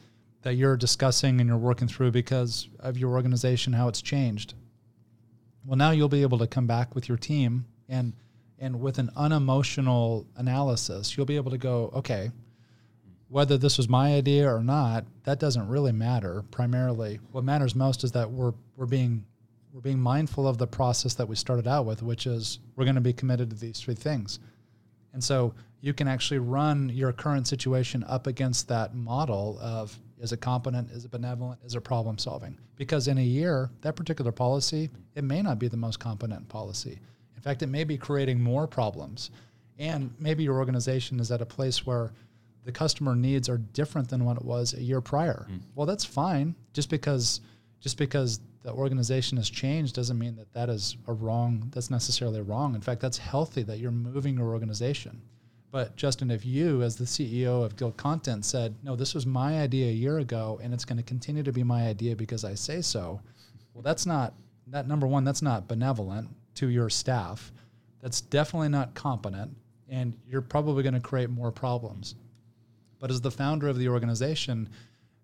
that 0.43 0.55
you're 0.55 0.77
discussing 0.77 1.41
and 1.41 1.49
you're 1.49 1.59
working 1.59 1.89
through 1.89 2.13
because 2.13 2.69
of 2.79 2.97
your 2.97 3.11
organization 3.11 3.73
how 3.73 3.89
it's 3.89 4.03
changed. 4.03 4.55
Well 5.67 5.77
now 5.77 5.91
you'll 5.91 6.09
be 6.09 6.23
able 6.23 6.39
to 6.39 6.47
come 6.47 6.69
back 6.69 6.95
with 6.95 7.09
your 7.09 7.19
team 7.19 7.65
and 7.89 8.13
and 8.61 8.81
with 8.81 8.99
an 8.99 9.11
unemotional 9.17 10.29
analysis 10.37 11.17
you'll 11.17 11.27
be 11.27 11.35
able 11.35 11.51
to 11.51 11.59
go 11.59 11.91
okay 11.93 12.31
whether 13.35 13.59
this 13.59 13.79
was 13.79 13.89
my 13.89 14.15
idea 14.15 14.49
or 14.49 14.63
not, 14.63 15.05
that 15.25 15.41
doesn't 15.41 15.67
really 15.67 15.91
matter. 15.91 16.45
Primarily, 16.53 17.19
what 17.33 17.43
matters 17.43 17.75
most 17.75 18.05
is 18.05 18.13
that 18.13 18.31
we're 18.31 18.53
we're 18.77 18.87
being 18.87 19.25
we're 19.73 19.81
being 19.81 19.99
mindful 19.99 20.47
of 20.47 20.57
the 20.57 20.69
process 20.69 21.15
that 21.15 21.27
we 21.27 21.35
started 21.35 21.67
out 21.67 21.85
with, 21.85 22.01
which 22.01 22.29
is 22.29 22.61
we're 22.77 22.85
going 22.85 22.95
to 22.95 23.01
be 23.01 23.13
committed 23.13 23.51
to 23.51 23.57
these 23.57 23.81
three 23.81 23.97
things. 23.97 24.39
And 25.13 25.25
so 25.25 25.53
you 25.81 25.93
can 25.93 26.07
actually 26.07 26.39
run 26.39 26.91
your 26.91 27.13
current 27.13 27.49
situation 27.49 28.05
up 28.07 28.29
against 28.29 28.69
that 28.69 28.95
model 28.95 29.59
of 29.61 29.99
is 30.21 30.31
it 30.31 30.41
competent, 30.41 30.93
is 30.93 31.05
it 31.05 31.11
benevolent, 31.11 31.59
is 31.65 31.75
it 31.75 31.81
problem 31.81 32.19
solving? 32.19 32.57
Because 32.77 33.09
in 33.09 33.19
a 33.19 33.25
year, 33.41 33.69
that 33.81 33.97
particular 33.97 34.31
policy, 34.31 34.91
it 35.17 35.25
may 35.25 35.43
not 35.43 35.59
be 35.59 35.67
the 35.67 35.77
most 35.77 35.99
competent 35.99 36.49
policy. 36.49 37.01
In 37.35 37.43
fact, 37.43 37.65
it 37.65 37.67
may 37.67 37.83
be 37.83 37.99
creating 37.99 38.41
more 38.41 38.69
problems. 38.69 39.33
And 39.77 40.15
maybe 40.21 40.45
your 40.45 40.59
organization 40.59 41.19
is 41.19 41.33
at 41.33 41.43
a 41.43 41.47
place 41.47 41.85
where 41.85 42.13
the 42.65 42.73
customer 42.73 43.15
needs 43.15 43.49
are 43.49 43.59
different 43.59 44.09
than 44.09 44.25
what 44.25 44.37
it 44.37 44.45
was 44.45 44.75
a 44.75 44.83
year 44.83 45.01
prior. 45.01 45.47
Mm. 45.51 45.61
Well, 45.75 45.87
that's 45.87 46.05
fine. 46.05 46.55
Just 46.73 46.91
because 46.91 47.41
just 47.81 47.99
because 47.99 48.41
the 48.63 48.73
organization 48.73 49.37
has 49.37 49.51
changed 49.51 49.95
doesn't 49.95 50.19
mean 50.19 50.37
that 50.37 50.53
that 50.55 50.71
is 50.71 50.97
a 51.07 51.13
wrong. 51.13 51.71
That's 51.75 51.91
necessarily 51.91 52.41
wrong. 52.41 52.75
In 52.75 52.81
fact, 52.81 53.03
that's 53.03 53.19
healthy 53.19 53.63
that 53.65 53.79
you're 53.79 53.91
moving 53.91 54.39
your 54.39 54.53
organization. 54.53 55.21
But 55.71 55.95
Justin, 55.97 56.31
if 56.31 56.47
you, 56.47 56.83
as 56.83 56.97
the 56.97 57.05
CEO 57.05 57.65
of 57.65 57.77
Guild 57.77 57.97
Content, 57.97 58.45
said, 58.45 58.75
"No, 58.83 58.97
this 58.97 59.15
was 59.15 59.27
my 59.27 59.61
idea 59.61 59.89
a 59.89 59.93
year 59.93 60.19
ago, 60.19 60.59
and 60.63 60.73
it's 60.73 60.85
going 60.85 60.97
to 60.97 61.03
continue 61.03 61.43
to 61.43 61.53
be 61.53 61.63
my 61.63 61.87
idea 61.87 62.17
because 62.17 62.45
I 62.45 62.55
say 62.55 62.81
so," 62.81 63.21
well, 63.75 63.83
that's 63.83 64.07
not 64.07 64.35
that 64.69 64.89
number 64.89 65.07
one. 65.07 65.25
That's 65.25 65.43
not 65.43 65.69
benevolent 65.69 66.29
to 66.55 66.69
your 66.69 66.89
staff. 66.89 67.53
That's 68.01 68.21
definitely 68.21 68.69
not 68.69 68.95
competent, 68.95 69.55
and 69.89 70.17
you're 70.27 70.43
probably 70.43 70.83
going 70.83 70.95
to 70.95 71.01
create 71.01 71.29
more 71.29 71.51
problems. 71.51 72.15
But 73.05 73.11
as 73.11 73.21
the 73.21 73.31
founder 73.31 73.69
of 73.69 73.77
the 73.77 73.91
organization, 73.91 74.67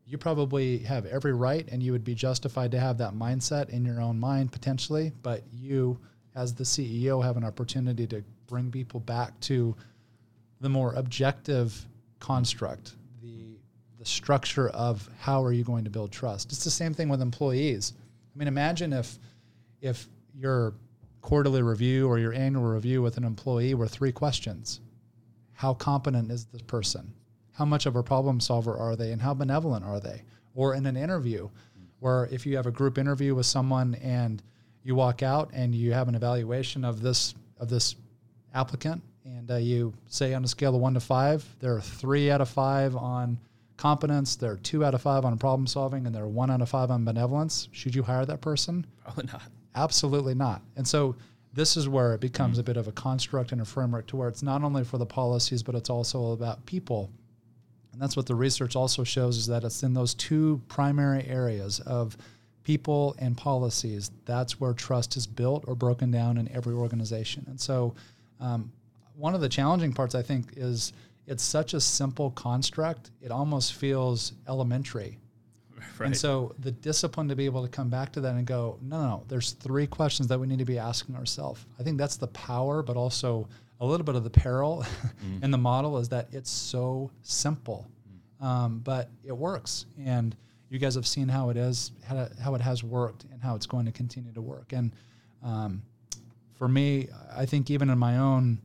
you 0.04 0.18
probably 0.18 0.80
have 0.80 1.06
every 1.06 1.32
right 1.32 1.66
and 1.72 1.82
you 1.82 1.92
would 1.92 2.04
be 2.04 2.14
justified 2.14 2.72
to 2.72 2.78
have 2.78 2.98
that 2.98 3.14
mindset 3.14 3.70
in 3.70 3.86
your 3.86 4.02
own 4.02 4.20
mind 4.20 4.52
potentially. 4.52 5.12
But 5.22 5.44
you, 5.50 5.98
as 6.34 6.52
the 6.52 6.62
CEO, 6.62 7.24
have 7.24 7.38
an 7.38 7.44
opportunity 7.44 8.06
to 8.08 8.22
bring 8.46 8.70
people 8.70 9.00
back 9.00 9.40
to 9.40 9.74
the 10.60 10.68
more 10.68 10.92
objective 10.92 11.88
construct, 12.18 12.96
the, 13.22 13.56
the 13.98 14.04
structure 14.04 14.68
of 14.68 15.08
how 15.18 15.42
are 15.42 15.52
you 15.52 15.64
going 15.64 15.84
to 15.84 15.90
build 15.90 16.12
trust. 16.12 16.52
It's 16.52 16.64
the 16.64 16.70
same 16.70 16.92
thing 16.92 17.08
with 17.08 17.22
employees. 17.22 17.94
I 18.34 18.38
mean, 18.38 18.46
imagine 18.46 18.92
if 18.92 19.18
if 19.80 20.06
your 20.34 20.74
quarterly 21.22 21.62
review 21.62 22.06
or 22.08 22.18
your 22.18 22.34
annual 22.34 22.64
review 22.64 23.00
with 23.00 23.16
an 23.16 23.24
employee 23.24 23.72
were 23.72 23.88
three 23.88 24.12
questions. 24.12 24.80
How 25.54 25.72
competent 25.72 26.30
is 26.30 26.44
this 26.44 26.60
person? 26.60 27.14
How 27.60 27.66
much 27.66 27.84
of 27.84 27.94
a 27.94 28.02
problem 28.02 28.40
solver 28.40 28.74
are 28.74 28.96
they 28.96 29.12
and 29.12 29.20
how 29.20 29.34
benevolent 29.34 29.84
are 29.84 30.00
they? 30.00 30.22
Or 30.54 30.74
in 30.74 30.86
an 30.86 30.96
interview, 30.96 31.50
where 31.98 32.26
if 32.32 32.46
you 32.46 32.56
have 32.56 32.66
a 32.66 32.70
group 32.70 32.96
interview 32.96 33.34
with 33.34 33.44
someone 33.44 33.96
and 33.96 34.42
you 34.82 34.94
walk 34.94 35.22
out 35.22 35.50
and 35.52 35.74
you 35.74 35.92
have 35.92 36.08
an 36.08 36.14
evaluation 36.14 36.86
of 36.86 37.02
this 37.02 37.34
of 37.58 37.68
this 37.68 37.96
applicant 38.54 39.02
and 39.26 39.50
uh, 39.50 39.56
you 39.56 39.92
say 40.06 40.32
on 40.32 40.42
a 40.42 40.48
scale 40.48 40.74
of 40.74 40.80
one 40.80 40.94
to 40.94 41.00
five, 41.00 41.44
there 41.58 41.76
are 41.76 41.82
three 41.82 42.30
out 42.30 42.40
of 42.40 42.48
five 42.48 42.96
on 42.96 43.38
competence, 43.76 44.36
there 44.36 44.52
are 44.52 44.56
two 44.56 44.82
out 44.82 44.94
of 44.94 45.02
five 45.02 45.26
on 45.26 45.36
problem 45.36 45.66
solving, 45.66 46.06
and 46.06 46.14
there 46.14 46.24
are 46.24 46.28
one 46.28 46.50
out 46.50 46.62
of 46.62 46.70
five 46.70 46.90
on 46.90 47.04
benevolence. 47.04 47.68
Should 47.72 47.94
you 47.94 48.02
hire 48.02 48.24
that 48.24 48.40
person? 48.40 48.86
Probably 49.04 49.26
not. 49.30 49.42
Absolutely 49.74 50.34
not. 50.34 50.62
And 50.76 50.88
so 50.88 51.14
this 51.52 51.76
is 51.76 51.90
where 51.90 52.14
it 52.14 52.22
becomes 52.22 52.52
mm-hmm. 52.54 52.60
a 52.60 52.64
bit 52.64 52.78
of 52.78 52.88
a 52.88 52.92
construct 52.92 53.52
and 53.52 53.60
a 53.60 53.66
framework 53.66 54.06
to 54.06 54.16
where 54.16 54.30
it's 54.30 54.42
not 54.42 54.64
only 54.64 54.82
for 54.82 54.96
the 54.96 55.04
policies, 55.04 55.62
but 55.62 55.74
it's 55.74 55.90
also 55.90 56.32
about 56.32 56.64
people 56.64 57.10
and 58.00 58.08
that's 58.08 58.16
what 58.16 58.24
the 58.24 58.34
research 58.34 58.76
also 58.76 59.04
shows 59.04 59.36
is 59.36 59.46
that 59.48 59.62
it's 59.62 59.82
in 59.82 59.92
those 59.92 60.14
two 60.14 60.62
primary 60.68 61.22
areas 61.26 61.80
of 61.80 62.16
people 62.62 63.14
and 63.18 63.36
policies. 63.36 64.10
That's 64.24 64.58
where 64.58 64.72
trust 64.72 65.18
is 65.18 65.26
built 65.26 65.64
or 65.68 65.74
broken 65.74 66.10
down 66.10 66.38
in 66.38 66.50
every 66.50 66.72
organization. 66.72 67.44
And 67.46 67.60
so, 67.60 67.94
um, 68.40 68.72
one 69.16 69.34
of 69.34 69.42
the 69.42 69.50
challenging 69.50 69.92
parts, 69.92 70.14
I 70.14 70.22
think, 70.22 70.54
is 70.56 70.94
it's 71.26 71.42
such 71.42 71.74
a 71.74 71.80
simple 71.80 72.30
construct, 72.30 73.10
it 73.20 73.30
almost 73.30 73.74
feels 73.74 74.32
elementary. 74.48 75.18
Right. 75.98 76.06
And 76.06 76.16
so, 76.16 76.54
the 76.58 76.70
discipline 76.70 77.28
to 77.28 77.36
be 77.36 77.44
able 77.44 77.62
to 77.62 77.68
come 77.68 77.90
back 77.90 78.12
to 78.12 78.22
that 78.22 78.34
and 78.34 78.46
go, 78.46 78.78
no, 78.80 79.02
no, 79.02 79.24
there's 79.28 79.52
three 79.52 79.86
questions 79.86 80.28
that 80.28 80.40
we 80.40 80.46
need 80.46 80.58
to 80.60 80.64
be 80.64 80.78
asking 80.78 81.14
ourselves. 81.16 81.66
I 81.78 81.82
think 81.82 81.98
that's 81.98 82.16
the 82.16 82.28
power, 82.28 82.82
but 82.82 82.96
also 82.96 83.46
a 83.80 83.86
little 83.86 84.04
bit 84.04 84.14
of 84.14 84.24
the 84.24 84.30
peril 84.30 84.84
mm. 85.24 85.42
in 85.42 85.50
the 85.50 85.58
model 85.58 85.98
is 85.98 86.08
that 86.10 86.28
it's 86.32 86.50
so 86.50 87.10
simple, 87.22 87.88
mm. 88.42 88.44
um, 88.44 88.78
but 88.80 89.10
it 89.24 89.36
works. 89.36 89.86
And 90.04 90.36
you 90.68 90.78
guys 90.78 90.94
have 90.94 91.06
seen 91.06 91.28
how 91.28 91.50
it 91.50 91.56
is, 91.56 91.92
how, 92.06 92.28
how 92.42 92.54
it 92.54 92.60
has 92.60 92.84
worked, 92.84 93.24
and 93.32 93.42
how 93.42 93.56
it's 93.56 93.66
going 93.66 93.86
to 93.86 93.92
continue 93.92 94.32
to 94.32 94.40
work. 94.40 94.72
And 94.72 94.94
um, 95.42 95.82
for 96.54 96.68
me, 96.68 97.08
I 97.34 97.46
think 97.46 97.70
even 97.70 97.90
in 97.90 97.98
my 97.98 98.18
own 98.18 98.60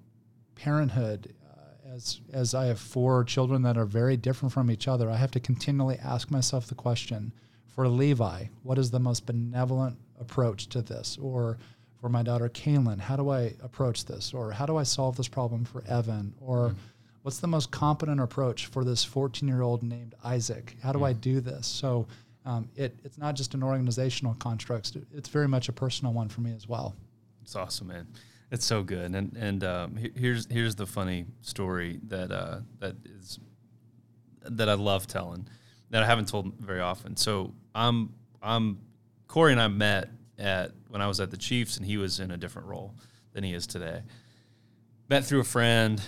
parenthood, 0.56 1.34
uh, 1.49 1.95
as 1.95 2.21
as 2.34 2.54
I 2.54 2.65
have 2.65 2.80
four 2.80 3.23
children 3.23 3.62
that 3.63 3.78
are 3.78 3.86
very 3.86 4.17
different 4.17 4.54
from 4.54 4.69
each 4.69 4.88
other, 4.88 5.10
I 5.10 5.15
have 5.15 5.32
to 5.32 5.39
continually 5.39 5.97
ask 5.97 6.30
myself 6.30 6.67
the 6.67 6.75
question: 6.75 7.34
For 7.67 7.88
Levi, 7.88 8.45
what 8.63 8.78
is 8.78 8.91
the 8.91 8.99
most 8.99 9.25
benevolent 9.25 9.97
approach 10.19 10.67
to 10.69 10.82
this? 10.82 11.17
Or 11.21 11.58
for 12.06 12.10
my 12.10 12.22
daughter 12.22 12.48
Kaylin, 12.50 13.00
how 13.00 13.15
do 13.15 13.32
I 13.32 13.56
approach 13.63 14.06
this? 14.06 14.32
Or 14.32 14.52
how 14.52 14.68
do 14.68 14.78
I 14.78 14.84
solve 14.84 15.18
this 15.18 15.28
problem 15.28 15.65
for 15.65 15.84
Evan? 15.88 16.36
Or 16.39 16.70
mm. 16.70 16.76
what's 17.24 17.39
the 17.39 17.48
most 17.48 17.72
competent 17.72 18.22
approach 18.22 18.68
for 18.68 18.84
this 18.84 19.04
14 19.04 19.50
year 19.50 19.63
old 19.63 19.82
named 19.82 20.13
Isaac? 20.24 20.76
How 20.84 20.91
do 20.91 21.00
mm. 21.00 21.08
I 21.08 21.13
do 21.13 21.39
this? 21.39 21.65
So 21.65 22.06
um, 22.46 22.70
it, 22.76 22.96
it's 23.04 23.18
not 23.18 23.34
just 23.34 23.56
an 23.56 23.63
organizational 23.63 24.36
construct, 24.36 24.96
it's 25.15 25.30
very 25.30 25.48
much 25.48 25.68
a 25.68 25.72
personal 25.72 26.13
one 26.13 26.30
for 26.30 26.41
me 26.41 26.54
as 26.56 26.70
well. 26.70 26.96
It's 27.41 27.56
awesome, 27.56 27.88
man. 27.88 28.06
It's 28.52 28.65
so 28.65 28.84
good. 28.84 29.15
And, 29.15 29.36
and 29.36 29.63
um, 29.63 29.98
here's, 30.15 30.46
here's 30.46 30.76
the 30.76 30.86
funny 30.86 31.26
story 31.41 32.00
that, 32.10 32.32
uh, 32.32 32.60
that 32.82 32.98
is, 33.04 33.39
that 34.44 34.70
I 34.70 34.76
love 34.76 35.08
telling 35.08 35.48
that 35.89 36.04
I 36.04 36.06
haven't 36.06 36.28
told 36.28 36.54
very 36.60 36.82
often. 36.82 37.18
So 37.18 37.56
I'm, 37.74 38.13
I'm, 38.44 38.78
Corey 39.28 39.54
and 39.54 39.60
I 39.60 39.70
met 39.70 40.10
at 40.38 40.71
when 40.89 41.02
I 41.02 41.08
was 41.08 41.19
at 41.19 41.32
the 41.32 41.38
Chiefs, 41.38 41.78
and 41.78 41.86
he 41.86 41.98
was 41.98 42.19
in 42.19 42.32
a 42.32 42.38
different 42.38 42.67
role 42.67 42.95
than 43.34 43.43
he 43.43 43.54
is 43.54 43.67
today. 43.67 44.02
Met 45.10 45.26
through 45.26 45.39
a 45.39 45.45
friend, 45.45 46.02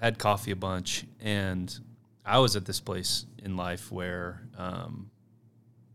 had 0.00 0.18
coffee 0.18 0.50
a 0.50 0.56
bunch, 0.56 1.04
and 1.20 1.78
I 2.24 2.38
was 2.38 2.56
at 2.56 2.64
this 2.64 2.80
place 2.80 3.26
in 3.38 3.56
life 3.56 3.90
where 3.92 4.42
um, 4.56 5.10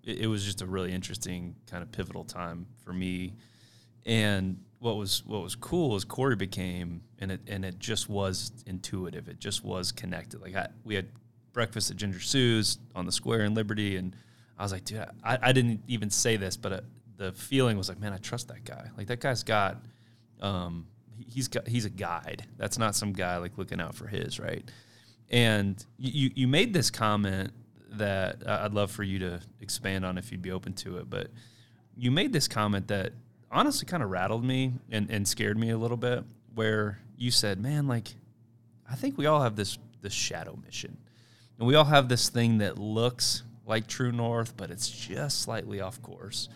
it, 0.03 0.19
it 0.19 0.27
was 0.27 0.43
just 0.43 0.61
a 0.61 0.65
really 0.65 0.93
interesting 0.93 1.55
kind 1.69 1.83
of 1.83 1.91
pivotal 1.91 2.23
time 2.23 2.67
for 2.83 2.93
me. 2.93 3.33
And 4.05 4.63
what 4.79 4.95
was 4.95 5.25
what 5.25 5.41
was 5.43 5.55
cool 5.55 5.95
is 5.95 6.05
Corey 6.05 6.35
became, 6.35 7.01
and 7.19 7.31
it 7.31 7.41
and 7.47 7.65
it 7.65 7.79
just 7.79 8.09
was 8.09 8.51
intuitive. 8.65 9.27
It 9.27 9.39
just 9.39 9.63
was 9.63 9.91
connected. 9.91 10.41
Like 10.41 10.55
I, 10.55 10.67
we 10.83 10.95
had 10.95 11.07
breakfast 11.51 11.89
at 11.91 11.97
Ginger 11.97 12.19
Sue's 12.19 12.77
on 12.95 13.05
the 13.05 13.11
square 13.11 13.41
in 13.41 13.53
Liberty, 13.53 13.97
and 13.97 14.15
I 14.57 14.63
was 14.63 14.71
like, 14.71 14.85
dude, 14.85 15.05
I, 15.23 15.37
I 15.41 15.51
didn't 15.51 15.81
even 15.87 16.09
say 16.09 16.37
this, 16.37 16.55
but 16.55 16.85
the 17.17 17.31
feeling 17.33 17.77
was 17.77 17.89
like, 17.89 17.99
man, 17.99 18.13
I 18.13 18.17
trust 18.17 18.47
that 18.47 18.63
guy. 18.63 18.89
Like 18.97 19.07
that 19.07 19.19
guy's 19.19 19.43
got, 19.43 19.83
um, 20.39 20.87
he's 21.27 21.47
got, 21.47 21.67
he's 21.67 21.85
a 21.85 21.89
guide. 21.89 22.45
That's 22.57 22.77
not 22.77 22.95
some 22.95 23.11
guy 23.11 23.37
like 23.37 23.57
looking 23.57 23.81
out 23.81 23.95
for 23.95 24.07
his 24.07 24.39
right. 24.39 24.63
And 25.29 25.83
you 25.97 26.31
you 26.35 26.47
made 26.47 26.73
this 26.73 26.89
comment 26.89 27.51
that 27.91 28.47
I'd 28.47 28.73
love 28.73 28.91
for 28.91 29.03
you 29.03 29.19
to 29.19 29.41
expand 29.59 30.05
on 30.05 30.17
if 30.17 30.31
you'd 30.31 30.41
be 30.41 30.51
open 30.51 30.73
to 30.73 30.99
it. 30.99 31.09
But 31.09 31.27
you 31.97 32.11
made 32.11 32.31
this 32.31 32.47
comment 32.47 32.87
that 32.87 33.11
honestly 33.51 33.85
kind 33.85 34.03
of 34.03 34.09
rattled 34.09 34.45
me 34.45 34.73
and, 34.89 35.09
and 35.09 35.27
scared 35.27 35.57
me 35.57 35.71
a 35.71 35.77
little 35.77 35.97
bit. 35.97 36.23
Where 36.53 36.99
you 37.17 37.31
said, 37.31 37.59
man, 37.59 37.87
like 37.87 38.15
I 38.89 38.95
think 38.95 39.17
we 39.17 39.25
all 39.25 39.41
have 39.41 39.55
this 39.57 39.77
this 40.01 40.13
shadow 40.13 40.57
mission, 40.63 40.97
and 41.59 41.67
we 41.67 41.75
all 41.75 41.85
have 41.85 42.07
this 42.07 42.29
thing 42.29 42.59
that 42.59 42.77
looks 42.79 43.43
like 43.65 43.87
true 43.87 44.13
north, 44.13 44.55
but 44.55 44.71
it's 44.71 44.87
just 44.87 45.41
slightly 45.41 45.81
off 45.81 46.01
course 46.01 46.47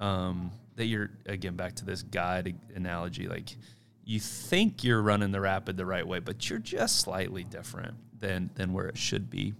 um, 0.00 0.50
that 0.76 0.86
you're 0.86 1.10
again 1.26 1.56
back 1.56 1.74
to 1.76 1.84
this 1.84 2.02
guide 2.02 2.54
analogy 2.74 3.28
like 3.28 3.56
you 4.04 4.20
think 4.20 4.84
you're 4.84 5.00
running 5.00 5.32
the 5.32 5.40
rapid 5.40 5.76
the 5.76 5.86
right 5.86 6.06
way 6.06 6.18
but 6.18 6.48
you're 6.48 6.58
just 6.58 7.00
slightly 7.00 7.44
different 7.44 7.94
than 8.18 8.50
than 8.54 8.72
where 8.72 8.86
it 8.86 8.98
should 8.98 9.30
be 9.30 9.54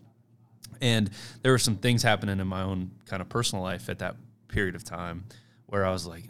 and 0.80 1.10
there 1.42 1.52
were 1.52 1.58
some 1.58 1.76
things 1.76 2.02
happening 2.02 2.40
in 2.40 2.46
my 2.46 2.62
own 2.62 2.90
kind 3.06 3.22
of 3.22 3.28
personal 3.28 3.62
life 3.62 3.88
at 3.88 4.00
that 4.00 4.16
period 4.48 4.74
of 4.74 4.84
time 4.84 5.24
where 5.66 5.86
i 5.86 5.90
was 5.90 6.06
like 6.06 6.24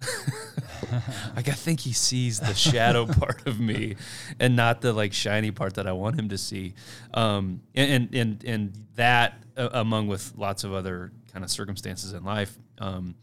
like 1.36 1.48
I 1.48 1.52
think 1.52 1.80
he 1.80 1.92
sees 1.92 2.40
the 2.40 2.54
shadow 2.54 3.06
part 3.20 3.46
of 3.46 3.60
me, 3.60 3.96
and 4.38 4.56
not 4.56 4.80
the 4.80 4.92
like 4.92 5.12
shiny 5.12 5.50
part 5.50 5.74
that 5.74 5.86
I 5.86 5.92
want 5.92 6.18
him 6.18 6.28
to 6.30 6.38
see. 6.38 6.74
Um, 7.12 7.60
and 7.74 8.14
and 8.14 8.42
and 8.44 8.86
that, 8.96 9.42
uh, 9.56 9.68
among 9.72 10.08
with 10.08 10.32
lots 10.36 10.64
of 10.64 10.72
other 10.72 11.12
kind 11.32 11.44
of 11.44 11.50
circumstances 11.50 12.12
in 12.12 12.24
life, 12.24 12.56
um, 12.78 13.14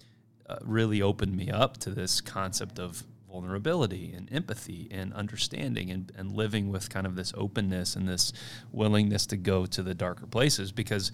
uh, 0.49 0.57
really 0.61 1.01
opened 1.01 1.35
me 1.35 1.49
up 1.49 1.77
to 1.77 1.89
this 1.89 2.21
concept 2.21 2.79
of 2.79 3.03
vulnerability 3.29 4.13
and 4.15 4.31
empathy 4.31 4.87
and 4.89 5.13
understanding 5.13 5.91
and, 5.91 6.11
and 6.17 6.31
living 6.31 6.71
with 6.71 6.89
kind 6.89 7.05
of 7.05 7.15
this 7.15 7.33
openness 7.35 7.95
and 7.95 8.07
this 8.07 8.31
willingness 8.71 9.25
to 9.25 9.37
go 9.37 9.65
to 9.65 9.83
the 9.83 9.93
darker 9.93 10.25
places 10.25 10.71
because 10.71 11.11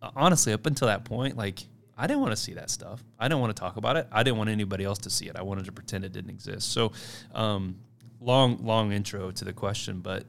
uh, 0.00 0.10
honestly 0.14 0.52
up 0.52 0.64
until 0.66 0.86
that 0.86 1.04
point 1.04 1.36
like 1.36 1.64
i 1.96 2.06
didn't 2.06 2.20
want 2.20 2.30
to 2.30 2.36
see 2.36 2.54
that 2.54 2.70
stuff. 2.70 3.02
I 3.18 3.26
didn't 3.26 3.40
want 3.40 3.56
to 3.56 3.60
talk 3.60 3.76
about 3.76 3.96
it. 3.96 4.06
I 4.12 4.22
didn't 4.22 4.38
want 4.38 4.50
anybody 4.50 4.84
else 4.84 4.98
to 4.98 5.10
see 5.10 5.26
it. 5.26 5.34
I 5.34 5.42
wanted 5.42 5.64
to 5.64 5.72
pretend 5.72 6.04
it 6.04 6.12
didn't 6.12 6.30
exist. 6.30 6.70
So 6.70 6.92
um, 7.34 7.76
long 8.20 8.64
long 8.64 8.92
intro 8.92 9.32
to 9.32 9.44
the 9.44 9.52
question 9.52 10.00
but 10.00 10.24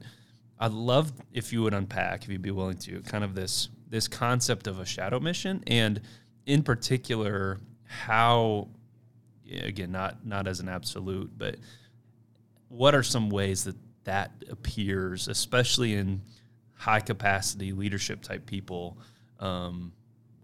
I'd 0.60 0.72
love 0.72 1.12
if 1.32 1.52
you 1.54 1.62
would 1.62 1.72
unpack, 1.72 2.24
if 2.24 2.28
you'd 2.28 2.42
be 2.42 2.50
willing 2.50 2.76
to, 2.78 3.00
kind 3.02 3.24
of 3.24 3.34
this 3.34 3.70
this 3.88 4.06
concept 4.06 4.66
of 4.66 4.78
a 4.78 4.84
shadow 4.84 5.18
mission, 5.18 5.64
and 5.66 6.00
in 6.46 6.62
particular, 6.62 7.58
how 7.90 8.68
again, 9.50 9.90
not 9.90 10.24
not 10.24 10.46
as 10.46 10.60
an 10.60 10.68
absolute, 10.68 11.30
but 11.36 11.56
what 12.68 12.94
are 12.94 13.02
some 13.02 13.30
ways 13.30 13.64
that 13.64 13.76
that 14.04 14.30
appears, 14.48 15.28
especially 15.28 15.94
in 15.94 16.22
high 16.74 17.00
capacity 17.00 17.72
leadership 17.72 18.22
type 18.22 18.46
people? 18.46 18.96
Um, 19.40 19.92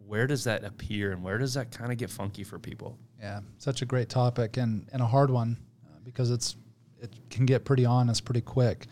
where 0.06 0.26
does 0.26 0.44
that 0.44 0.64
appear, 0.64 1.12
and 1.12 1.22
where 1.22 1.38
does 1.38 1.54
that 1.54 1.70
kind 1.70 1.92
of 1.92 1.98
get 1.98 2.10
funky 2.10 2.42
for 2.42 2.58
people? 2.58 2.98
Yeah, 3.20 3.40
such 3.58 3.80
a 3.80 3.86
great 3.86 4.08
topic 4.08 4.56
and, 4.56 4.88
and 4.92 5.00
a 5.00 5.06
hard 5.06 5.30
one 5.30 5.56
uh, 5.86 5.98
because 6.04 6.30
it's 6.30 6.56
it 7.00 7.14
can 7.30 7.46
get 7.46 7.64
pretty 7.64 7.84
honest 7.84 8.24
pretty 8.24 8.40
quick. 8.40 8.86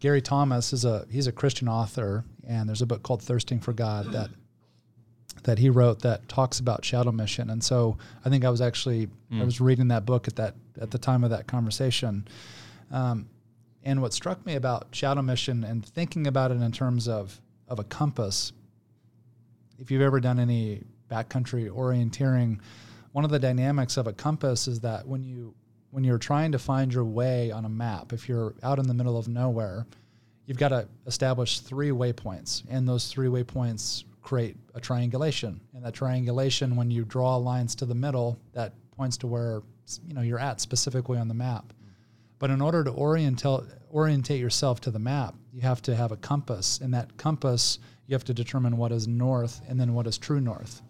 Gary 0.00 0.22
Thomas 0.22 0.72
is 0.72 0.84
a 0.84 1.06
he's 1.10 1.26
a 1.26 1.32
Christian 1.32 1.68
author, 1.68 2.24
and 2.46 2.68
there's 2.68 2.82
a 2.82 2.86
book 2.86 3.02
called 3.02 3.22
Thirsting 3.22 3.60
for 3.60 3.74
God 3.74 4.12
that 4.12 4.30
that 5.44 5.58
he 5.58 5.70
wrote 5.70 6.00
that 6.02 6.28
talks 6.28 6.60
about 6.60 6.84
shadow 6.84 7.12
mission. 7.12 7.50
And 7.50 7.62
so 7.62 7.98
I 8.24 8.28
think 8.28 8.44
I 8.44 8.50
was 8.50 8.60
actually 8.60 9.08
mm. 9.30 9.40
I 9.40 9.44
was 9.44 9.60
reading 9.60 9.88
that 9.88 10.06
book 10.06 10.28
at 10.28 10.36
that 10.36 10.54
at 10.80 10.90
the 10.90 10.98
time 10.98 11.24
of 11.24 11.30
that 11.30 11.46
conversation. 11.46 12.26
Um, 12.90 13.28
and 13.84 14.00
what 14.00 14.12
struck 14.12 14.44
me 14.46 14.54
about 14.54 14.88
shadow 14.92 15.22
mission 15.22 15.64
and 15.64 15.84
thinking 15.84 16.26
about 16.26 16.50
it 16.50 16.60
in 16.60 16.72
terms 16.72 17.08
of 17.08 17.40
of 17.68 17.78
a 17.78 17.84
compass, 17.84 18.52
if 19.78 19.90
you've 19.90 20.02
ever 20.02 20.20
done 20.20 20.38
any 20.38 20.82
backcountry 21.10 21.70
orienteering, 21.70 22.60
one 23.12 23.24
of 23.24 23.30
the 23.30 23.38
dynamics 23.38 23.96
of 23.96 24.06
a 24.06 24.12
compass 24.12 24.68
is 24.68 24.80
that 24.80 25.06
when 25.06 25.22
you 25.22 25.54
when 25.90 26.04
you're 26.04 26.18
trying 26.18 26.52
to 26.52 26.58
find 26.58 26.92
your 26.92 27.04
way 27.04 27.50
on 27.50 27.64
a 27.64 27.68
map, 27.68 28.12
if 28.12 28.28
you're 28.28 28.54
out 28.62 28.78
in 28.78 28.86
the 28.86 28.94
middle 28.94 29.18
of 29.18 29.28
nowhere, 29.28 29.86
you've 30.46 30.56
got 30.58 30.70
to 30.70 30.88
establish 31.06 31.60
three 31.60 31.90
waypoints, 31.90 32.62
and 32.70 32.88
those 32.88 33.08
three 33.08 33.28
waypoints 33.28 34.04
create 34.22 34.56
a 34.74 34.80
triangulation. 34.80 35.60
And 35.74 35.84
that 35.84 35.94
triangulation, 35.94 36.76
when 36.76 36.90
you 36.90 37.04
draw 37.04 37.36
lines 37.36 37.74
to 37.76 37.86
the 37.86 37.94
middle, 37.94 38.38
that 38.52 38.72
points 38.96 39.16
to 39.18 39.26
where 39.26 39.62
you 40.06 40.14
know 40.14 40.22
you're 40.22 40.38
at 40.38 40.60
specifically 40.60 41.18
on 41.18 41.28
the 41.28 41.34
map. 41.34 41.72
But 42.38 42.50
in 42.50 42.60
order 42.60 42.82
to 42.84 42.90
orient 42.90 43.44
orientate 43.92 44.40
yourself 44.40 44.80
to 44.82 44.90
the 44.90 44.98
map, 44.98 45.34
you 45.52 45.60
have 45.60 45.82
to 45.82 45.94
have 45.94 46.12
a 46.12 46.16
compass, 46.16 46.80
and 46.80 46.94
that 46.94 47.16
compass 47.16 47.78
you 48.06 48.14
have 48.14 48.24
to 48.24 48.34
determine 48.34 48.76
what 48.76 48.92
is 48.92 49.06
north 49.06 49.60
and 49.68 49.78
then 49.78 49.94
what 49.94 50.06
is 50.06 50.18
true 50.18 50.40
north. 50.40 50.82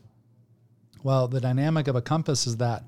Well, 1.03 1.29
the 1.29 1.41
dynamic 1.41 1.89
of 1.89 1.97
a 1.97 2.03
compass 2.03 2.47
is 2.47 2.59
that 2.59 2.85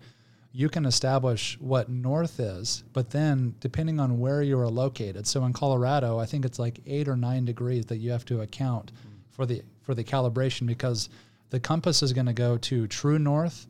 you 0.52 0.68
can 0.68 0.86
establish 0.86 1.58
what 1.60 1.88
north 1.88 2.38
is, 2.38 2.84
but 2.92 3.10
then 3.10 3.56
depending 3.58 3.98
on 3.98 4.20
where 4.20 4.40
you 4.40 4.58
are 4.60 4.68
located. 4.68 5.26
So 5.26 5.44
in 5.44 5.52
Colorado, 5.52 6.18
I 6.18 6.26
think 6.26 6.44
it's 6.44 6.60
like 6.60 6.78
eight 6.86 7.08
or 7.08 7.16
nine 7.16 7.44
degrees 7.44 7.86
that 7.86 7.96
you 7.96 8.12
have 8.12 8.24
to 8.26 8.40
account 8.42 8.92
for 9.30 9.46
the 9.46 9.62
for 9.84 9.94
the 9.94 10.04
calibration 10.04 10.66
because 10.66 11.08
the 11.50 11.60
compass 11.60 12.02
is 12.02 12.12
going 12.12 12.26
to 12.26 12.32
go 12.32 12.56
to 12.58 12.86
true 12.88 13.18
north, 13.18 13.66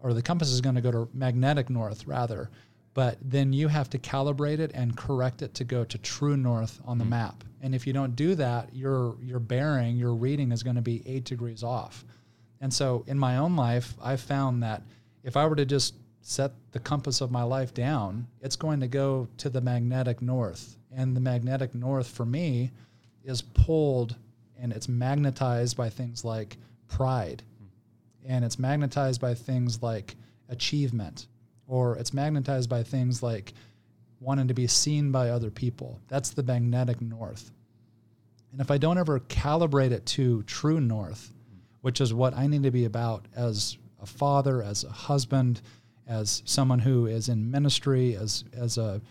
or 0.00 0.14
the 0.14 0.22
compass 0.22 0.50
is 0.50 0.60
going 0.60 0.76
to 0.76 0.80
go 0.80 0.92
to 0.92 1.08
magnetic 1.12 1.68
north 1.70 2.06
rather. 2.06 2.50
But 2.92 3.18
then 3.20 3.52
you 3.52 3.66
have 3.66 3.90
to 3.90 3.98
calibrate 3.98 4.60
it 4.60 4.70
and 4.72 4.96
correct 4.96 5.42
it 5.42 5.54
to 5.54 5.64
go 5.64 5.84
to 5.84 5.98
true 5.98 6.36
north 6.36 6.80
on 6.84 6.98
the 6.98 7.04
mm-hmm. 7.04 7.10
map. 7.10 7.44
And 7.60 7.74
if 7.74 7.86
you 7.86 7.92
don't 7.92 8.14
do 8.14 8.34
that, 8.36 8.68
your 8.74 9.16
your 9.20 9.40
bearing, 9.40 9.96
your 9.96 10.14
reading 10.14 10.52
is 10.52 10.62
going 10.62 10.76
to 10.76 10.82
be 10.82 11.02
eight 11.06 11.24
degrees 11.24 11.64
off. 11.64 12.04
And 12.60 12.72
so 12.72 13.04
in 13.06 13.18
my 13.18 13.38
own 13.38 13.56
life, 13.56 13.94
I 14.00 14.16
found 14.16 14.62
that 14.62 14.82
if 15.24 15.36
I 15.36 15.46
were 15.46 15.56
to 15.56 15.64
just 15.64 15.94
set 16.20 16.52
the 16.72 16.78
compass 16.78 17.20
of 17.20 17.30
my 17.30 17.42
life 17.42 17.74
down, 17.74 18.26
it's 18.40 18.56
going 18.56 18.80
to 18.80 18.88
go 18.88 19.28
to 19.38 19.50
the 19.50 19.60
magnetic 19.60 20.22
north. 20.22 20.76
And 20.92 21.16
the 21.16 21.20
magnetic 21.20 21.74
north 21.74 22.06
for 22.06 22.24
me 22.24 22.70
is 23.24 23.42
pulled 23.42 24.16
and 24.64 24.72
it's 24.72 24.88
magnetized 24.88 25.76
by 25.76 25.90
things 25.90 26.24
like 26.24 26.56
pride. 26.88 27.42
And 28.24 28.42
it's 28.42 28.58
magnetized 28.58 29.20
by 29.20 29.34
things 29.34 29.82
like 29.82 30.16
achievement. 30.48 31.26
Or 31.68 31.98
it's 31.98 32.14
magnetized 32.14 32.70
by 32.70 32.82
things 32.82 33.22
like 33.22 33.52
wanting 34.20 34.48
to 34.48 34.54
be 34.54 34.66
seen 34.66 35.12
by 35.12 35.28
other 35.28 35.50
people. 35.50 36.00
That's 36.08 36.30
the 36.30 36.42
magnetic 36.42 37.02
north. 37.02 37.50
And 38.52 38.60
if 38.62 38.70
I 38.70 38.78
don't 38.78 38.96
ever 38.96 39.20
calibrate 39.20 39.90
it 39.90 40.06
to 40.06 40.42
true 40.44 40.80
north, 40.80 41.34
which 41.82 42.00
is 42.00 42.14
what 42.14 42.34
I 42.34 42.46
need 42.46 42.62
to 42.62 42.70
be 42.70 42.86
about 42.86 43.26
as 43.36 43.76
a 44.00 44.06
father, 44.06 44.62
as 44.62 44.82
a 44.84 44.88
husband, 44.88 45.60
as 46.06 46.42
someone 46.46 46.78
who 46.78 47.04
is 47.04 47.28
in 47.28 47.50
ministry, 47.50 48.16
as 48.16 48.44
as 48.56 48.78
a, 48.78 49.02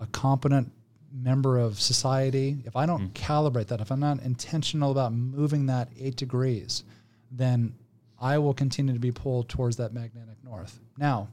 a 0.00 0.06
competent 0.08 0.72
member 1.16 1.58
of 1.58 1.80
society, 1.80 2.58
if 2.64 2.76
I 2.76 2.86
don't 2.86 3.08
mm. 3.08 3.12
calibrate 3.12 3.68
that, 3.68 3.80
if 3.80 3.90
I'm 3.90 4.00
not 4.00 4.22
intentional 4.22 4.90
about 4.90 5.12
moving 5.12 5.66
that 5.66 5.88
eight 5.98 6.16
degrees, 6.16 6.84
then 7.30 7.74
I 8.20 8.38
will 8.38 8.54
continue 8.54 8.92
to 8.92 9.00
be 9.00 9.12
pulled 9.12 9.48
towards 9.48 9.76
that 9.76 9.92
magnetic 9.92 10.36
north. 10.44 10.78
Now, 10.98 11.28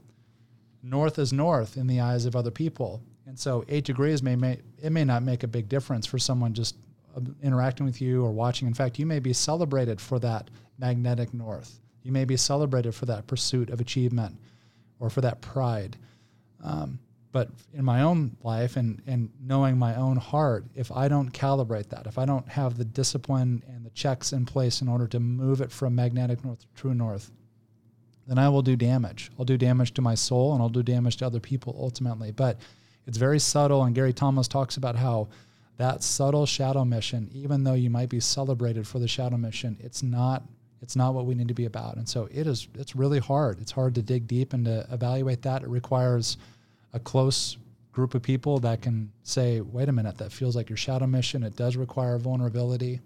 north 0.82 1.18
is 1.18 1.32
north 1.32 1.76
in 1.76 1.86
the 1.86 2.00
eyes 2.00 2.26
of 2.26 2.36
other 2.36 2.50
people. 2.50 3.02
And 3.26 3.38
so 3.38 3.64
eight 3.68 3.84
degrees 3.84 4.22
may, 4.22 4.36
may 4.36 4.58
it 4.82 4.90
may 4.90 5.04
not 5.04 5.22
make 5.22 5.42
a 5.42 5.48
big 5.48 5.68
difference 5.68 6.06
for 6.06 6.18
someone 6.18 6.52
just 6.52 6.76
uh, 7.16 7.20
interacting 7.42 7.86
with 7.86 8.00
you 8.00 8.24
or 8.24 8.32
watching. 8.32 8.68
In 8.68 8.74
fact, 8.74 8.98
you 8.98 9.06
may 9.06 9.18
be 9.18 9.32
celebrated 9.32 10.00
for 10.00 10.18
that 10.18 10.50
magnetic 10.78 11.32
north. 11.32 11.80
You 12.02 12.12
may 12.12 12.26
be 12.26 12.36
celebrated 12.36 12.94
for 12.94 13.06
that 13.06 13.26
pursuit 13.26 13.70
of 13.70 13.80
achievement 13.80 14.36
or 15.00 15.08
for 15.08 15.22
that 15.22 15.40
pride. 15.40 15.96
Um, 16.62 16.98
but 17.34 17.48
in 17.72 17.84
my 17.84 18.02
own 18.02 18.36
life 18.44 18.76
and, 18.76 19.02
and 19.08 19.28
knowing 19.44 19.76
my 19.76 19.96
own 19.96 20.16
heart, 20.16 20.64
if 20.76 20.92
I 20.92 21.08
don't 21.08 21.32
calibrate 21.32 21.88
that, 21.88 22.06
if 22.06 22.16
I 22.16 22.24
don't 22.24 22.48
have 22.48 22.78
the 22.78 22.84
discipline 22.84 23.60
and 23.66 23.84
the 23.84 23.90
checks 23.90 24.32
in 24.32 24.46
place 24.46 24.80
in 24.80 24.86
order 24.86 25.08
to 25.08 25.18
move 25.18 25.60
it 25.60 25.72
from 25.72 25.96
magnetic 25.96 26.44
north 26.44 26.60
to 26.60 26.66
true 26.76 26.94
north, 26.94 27.32
then 28.28 28.38
I 28.38 28.48
will 28.50 28.62
do 28.62 28.76
damage. 28.76 29.32
I'll 29.36 29.44
do 29.44 29.58
damage 29.58 29.94
to 29.94 30.00
my 30.00 30.14
soul 30.14 30.52
and 30.52 30.62
I'll 30.62 30.68
do 30.68 30.84
damage 30.84 31.16
to 31.16 31.26
other 31.26 31.40
people 31.40 31.76
ultimately. 31.76 32.30
But 32.30 32.60
it's 33.04 33.18
very 33.18 33.40
subtle. 33.40 33.82
And 33.82 33.96
Gary 33.96 34.12
Thomas 34.12 34.46
talks 34.46 34.76
about 34.76 34.94
how 34.94 35.26
that 35.76 36.04
subtle 36.04 36.46
shadow 36.46 36.84
mission, 36.84 37.28
even 37.34 37.64
though 37.64 37.74
you 37.74 37.90
might 37.90 38.10
be 38.10 38.20
celebrated 38.20 38.86
for 38.86 39.00
the 39.00 39.08
shadow 39.08 39.38
mission, 39.38 39.76
it's 39.80 40.04
not 40.04 40.44
it's 40.80 40.94
not 40.94 41.14
what 41.14 41.26
we 41.26 41.34
need 41.34 41.48
to 41.48 41.54
be 41.54 41.64
about. 41.64 41.96
And 41.96 42.08
so 42.08 42.28
it 42.30 42.46
is 42.46 42.68
it's 42.76 42.94
really 42.94 43.18
hard. 43.18 43.58
It's 43.60 43.72
hard 43.72 43.96
to 43.96 44.02
dig 44.02 44.28
deep 44.28 44.52
and 44.52 44.64
to 44.66 44.86
evaluate 44.92 45.42
that. 45.42 45.62
It 45.62 45.68
requires 45.68 46.36
a 46.94 46.98
close 46.98 47.58
group 47.92 48.14
of 48.14 48.22
people 48.22 48.58
that 48.60 48.80
can 48.80 49.12
say, 49.22 49.60
wait 49.60 49.88
a 49.88 49.92
minute, 49.92 50.16
that 50.18 50.32
feels 50.32 50.56
like 50.56 50.70
your 50.70 50.76
shadow 50.76 51.06
mission. 51.06 51.42
It 51.42 51.56
does 51.56 51.76
require 51.76 52.16
vulnerability. 52.18 53.00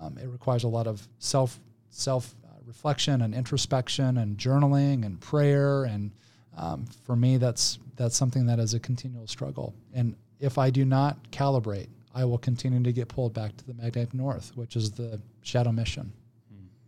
Um, 0.00 0.16
it 0.22 0.28
requires 0.28 0.64
a 0.64 0.68
lot 0.68 0.86
of 0.86 1.06
self 1.18 1.58
self 1.90 2.34
uh, 2.44 2.54
reflection 2.64 3.22
and 3.22 3.34
introspection 3.34 4.18
and 4.18 4.38
journaling 4.38 5.04
and 5.04 5.20
prayer. 5.20 5.84
And 5.84 6.12
um, 6.56 6.86
for 7.04 7.16
me, 7.16 7.36
that's 7.38 7.80
that's 7.96 8.16
something 8.16 8.46
that 8.46 8.60
is 8.60 8.74
a 8.74 8.80
continual 8.80 9.26
struggle. 9.26 9.74
And 9.92 10.14
if 10.38 10.58
I 10.58 10.70
do 10.70 10.84
not 10.84 11.30
calibrate, 11.32 11.88
I 12.14 12.24
will 12.24 12.38
continue 12.38 12.82
to 12.84 12.92
get 12.92 13.08
pulled 13.08 13.34
back 13.34 13.56
to 13.56 13.66
the 13.66 13.74
magnetic 13.74 14.14
north, 14.14 14.52
which 14.54 14.76
is 14.76 14.92
the 14.92 15.20
shadow 15.42 15.72
mission 15.72 16.12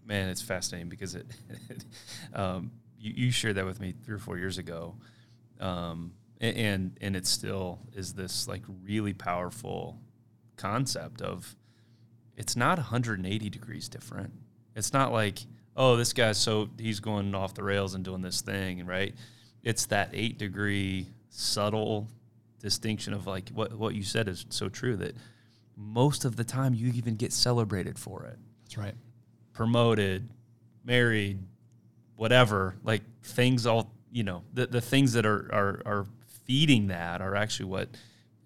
man, 0.07 0.29
it's 0.29 0.43
fascinating 0.43 0.89
because 0.89 1.15
it, 1.15 1.27
um, 2.35 2.71
you, 2.99 3.13
you, 3.17 3.31
shared 3.31 3.57
that 3.57 3.65
with 3.65 3.81
me 3.81 3.95
three 4.05 4.15
or 4.15 4.19
four 4.19 4.39
years 4.39 4.59
ago, 4.59 4.95
um, 5.61 6.13
and 6.41 6.97
and 7.01 7.17
it 7.17 7.27
still 7.27 7.81
is 7.95 8.15
this 8.15 8.49
like 8.49 8.63
really 8.83 9.13
powerful 9.13 9.99
concept 10.57 11.21
of 11.23 11.57
it's 12.37 12.57
not 12.57 12.79
180 12.79 13.51
degrees 13.51 13.89
different. 13.89 14.33
It's 14.75 14.93
not 14.93 15.13
like 15.13 15.39
oh 15.77 15.97
this 15.97 16.13
guy's 16.13 16.39
so 16.39 16.69
he's 16.79 17.01
going 17.01 17.35
off 17.35 17.55
the 17.55 17.65
rails 17.65 17.95
and 17.95 18.05
doing 18.05 18.23
this 18.23 18.41
thing, 18.41 18.85
right? 18.87 19.15
It's 19.63 19.87
that 19.87 20.11
eight 20.13 20.39
degree 20.39 21.09
subtle 21.31 22.09
distinction 22.61 23.13
of 23.15 23.27
like 23.27 23.51
what 23.51 23.73
what 23.75 23.95
you 23.95 24.03
said 24.03 24.29
is 24.29 24.47
so 24.49 24.69
true 24.69 24.97
that 24.97 25.17
most 25.77 26.25
of 26.25 26.37
the 26.37 26.45
time 26.45 26.75
you 26.75 26.89
even 26.93 27.17
get 27.17 27.33
celebrated 27.33 27.99
for 27.99 28.25
it. 28.25 28.39
That's 28.63 28.79
right 28.79 28.95
promoted, 29.55 30.29
married, 30.85 31.39
whatever, 32.17 32.77
like 32.83 33.03
things 33.23 33.67
all, 33.67 33.91
you 34.13 34.23
know, 34.23 34.43
the, 34.53 34.67
the 34.67 34.81
things 34.81 35.15
that 35.15 35.25
are, 35.25 35.49
are, 35.53 35.83
are 35.87 36.07
feeding 36.45 36.89
that 36.89 37.21
are 37.21 37.35
actually 37.35 37.67
what 37.67 37.89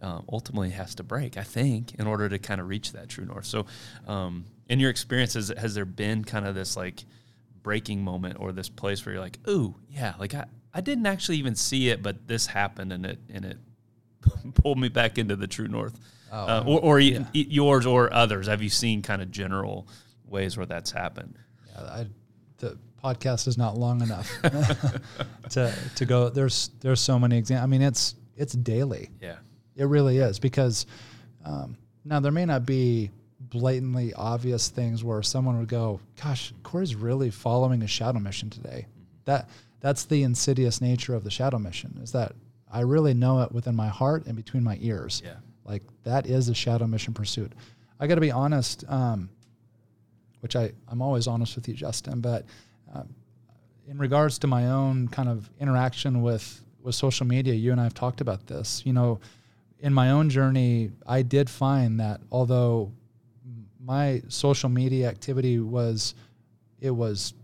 um, 0.01 0.25
ultimately 0.31 0.71
has 0.71 0.95
to 0.97 1.03
break, 1.03 1.37
I 1.37 1.43
think, 1.43 1.95
in 1.95 2.07
order 2.07 2.29
to 2.29 2.39
kind 2.39 2.61
of 2.61 2.69
reach 2.69 2.93
that 2.93 3.09
true 3.09 3.25
north. 3.25 3.47
So, 3.47 3.67
um, 4.07 4.45
in 4.69 4.81
your 4.81 4.91
experience, 4.91 5.35
has, 5.35 5.53
has 5.57 5.75
there 5.75 5.85
been 5.85 6.25
kind 6.25 6.47
of 6.47 6.55
this 6.55 6.77
like 6.77 7.05
breaking 7.63 8.05
moment 8.05 8.37
or 8.39 8.53
this 8.53 8.69
place 8.69 9.05
where 9.05 9.15
you're 9.15 9.23
like, 9.23 9.39
oh, 9.47 9.75
yeah, 9.89 10.15
like 10.19 10.35
I, 10.35 10.45
I 10.73 10.81
didn't 10.81 11.07
actually 11.07 11.39
even 11.39 11.55
see 11.55 11.89
it, 11.89 12.03
but 12.03 12.29
this 12.29 12.47
happened 12.47 12.93
and 12.93 13.07
it, 13.07 13.19
and 13.33 13.45
it 13.45 13.59
pulled 14.55 14.79
me 14.79 14.89
back 14.89 15.19
into 15.19 15.37
the 15.37 15.47
true 15.47 15.69
north? 15.69 15.99
Oh, 16.31 16.37
uh, 16.37 16.65
or, 16.67 16.81
or 16.81 17.01
yeah. 17.01 17.25
yours 17.33 17.87
or 17.87 18.13
others? 18.13 18.47
Have 18.47 18.63
you 18.63 18.69
seen 18.69 19.03
kind 19.03 19.23
of 19.23 19.31
general 19.31 19.89
ways 20.31 20.57
where 20.57 20.67
that's 20.67 20.91
happened. 20.91 21.39
Yeah, 21.67 21.83
I, 21.83 22.07
podcast 23.03 23.47
is 23.49 23.57
not 23.59 23.77
long 23.77 24.03
enough 24.03 24.31
to 25.51 25.75
to 25.97 26.05
go. 26.05 26.29
There's 26.29 26.71
there's 26.81 27.01
so 27.01 27.19
many 27.19 27.39
examples. 27.39 27.65
I 27.65 27.67
mean, 27.67 27.83
it's 27.83 28.15
it's 28.37 28.53
daily. 28.53 29.11
Yeah, 29.21 29.37
it 29.77 29.85
really 29.85 30.19
is 30.19 30.39
because 30.39 30.87
um, 31.45 31.77
Now 32.05 32.21
there 32.21 32.33
may 32.33 32.45
not 32.45 32.67
be 32.67 33.11
blatantly 33.41 34.13
obvious 34.15 34.69
things 34.69 35.05
where 35.05 35.23
someone 35.23 35.59
would 35.59 35.69
go, 35.69 36.01
"Gosh, 36.23 36.53
Corey's 36.63 36.95
really 36.95 37.31
following 37.31 37.83
a 37.83 37.87
shadow 37.87 38.19
mission 38.19 38.51
today." 38.51 38.87
That 39.25 39.49
that's 39.81 40.05
the 40.05 40.23
insidious 40.23 40.81
nature 40.81 41.15
of 41.15 41.25
the 41.25 41.31
shadow 41.31 41.59
mission. 41.59 41.99
Is 42.03 42.13
that 42.13 42.33
I 42.71 42.81
really 42.81 43.15
know 43.15 43.43
it 43.43 43.53
within 43.53 43.75
my 43.75 43.89
heart 43.89 44.27
and 44.27 44.37
between 44.37 44.63
my 44.63 44.79
ears. 44.81 45.23
Yeah. 45.25 45.35
Like 45.65 45.83
that 46.05 46.27
is 46.27 46.49
a 46.49 46.55
shadow 46.55 46.87
mission 46.87 47.15
pursuit. 47.15 47.53
I 48.01 48.07
got 48.07 48.15
to 48.17 48.21
be 48.21 48.31
honest, 48.31 48.85
um, 48.89 49.29
which 50.41 50.57
I 50.57 50.73
I'm 50.89 51.03
always 51.03 51.27
honest 51.27 51.57
with 51.57 51.69
you, 51.69 51.75
Justin. 51.75 52.21
But 52.21 52.45
in 53.87 53.99
regards 53.99 54.39
to 54.41 54.47
my 54.47 54.67
own 54.67 55.09
kind 55.09 55.29
of 55.29 55.51
interaction 55.59 56.23
with 56.23 56.63
with 56.83 56.95
social 56.95 57.27
media, 57.27 57.55
you 57.55 57.73
and 57.73 57.81
I 57.81 57.85
have 57.85 57.95
talked 57.95 58.21
about 58.21 58.47
this. 58.47 58.83
You 58.85 58.93
know, 58.93 59.21
in 59.81 59.93
my 59.93 60.11
own 60.11 60.31
journey, 60.31 60.91
I 61.07 61.23
did 61.23 61.51
find 61.51 61.99
that 62.01 62.21
although 62.31 62.93
my 63.83 64.23
social 64.29 64.69
media 64.69 65.09
activity 65.09 65.59
was, 65.59 66.15
it 66.81 66.91
was, 66.91 67.35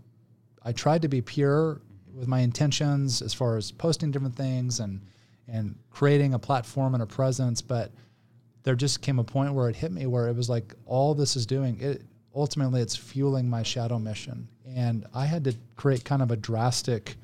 I 0.63 0.71
tried 0.71 1.01
to 1.01 1.07
be 1.07 1.21
pure 1.21 1.81
with 2.13 2.27
my 2.27 2.39
intentions 2.39 3.21
as 3.21 3.33
far 3.33 3.57
as 3.57 3.71
posting 3.71 4.11
different 4.11 4.35
things 4.35 4.79
and 4.79 5.01
and 5.47 5.75
creating 5.91 6.33
a 6.33 6.39
platform 6.39 6.95
and 6.95 7.03
a 7.03 7.05
presence, 7.05 7.61
but 7.61 7.91
there 8.63 8.75
just 8.75 9.01
came 9.01 9.19
a 9.19 9.23
point 9.23 9.53
where 9.53 9.69
it 9.69 9.75
hit 9.75 9.91
me 9.91 10.07
where 10.07 10.27
it 10.27 10.35
was 10.35 10.49
like 10.49 10.73
all 10.85 11.13
this 11.13 11.35
is 11.35 11.45
doing 11.45 11.79
it 11.79 12.01
ultimately 12.33 12.81
it's 12.81 12.95
fueling 12.95 13.47
my 13.47 13.63
shadow 13.63 13.99
mission 13.99 14.47
and 14.75 15.05
i 15.13 15.25
had 15.25 15.43
to 15.43 15.55
create 15.75 16.03
kind 16.03 16.21
of 16.21 16.29
a 16.31 16.35
drastic 16.35 17.15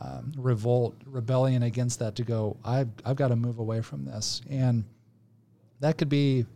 um, 0.00 0.32
revolt 0.36 0.94
rebellion 1.06 1.62
against 1.62 1.98
that 2.00 2.16
to 2.16 2.24
go 2.24 2.56
I've, 2.64 2.88
I've 3.04 3.16
got 3.16 3.28
to 3.28 3.36
move 3.36 3.58
away 3.58 3.80
from 3.80 4.04
this 4.04 4.42
and 4.50 4.84
that 5.80 5.98
could 5.98 6.08
be 6.08 6.46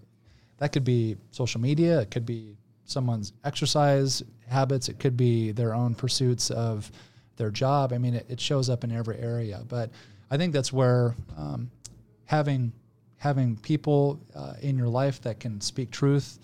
that 0.58 0.72
could 0.72 0.84
be 0.84 1.16
social 1.30 1.60
media 1.60 2.00
it 2.00 2.10
could 2.10 2.26
be 2.26 2.56
someone's 2.84 3.32
exercise 3.44 4.22
habits 4.48 4.88
it 4.88 4.98
could 4.98 5.16
be 5.16 5.52
their 5.52 5.74
own 5.74 5.94
pursuits 5.94 6.50
of 6.50 6.90
their 7.36 7.50
job 7.50 7.92
i 7.92 7.98
mean 7.98 8.14
it, 8.14 8.26
it 8.28 8.40
shows 8.40 8.68
up 8.68 8.84
in 8.84 8.92
every 8.92 9.18
area 9.18 9.62
but 9.68 9.90
i 10.30 10.36
think 10.36 10.52
that's 10.52 10.72
where 10.72 11.14
um, 11.36 11.70
having 12.24 12.72
having 13.18 13.56
people 13.56 14.20
uh, 14.34 14.54
in 14.62 14.78
your 14.78 14.88
life 14.88 15.20
that 15.22 15.40
can 15.40 15.60
speak 15.60 15.90
truth. 15.90 16.38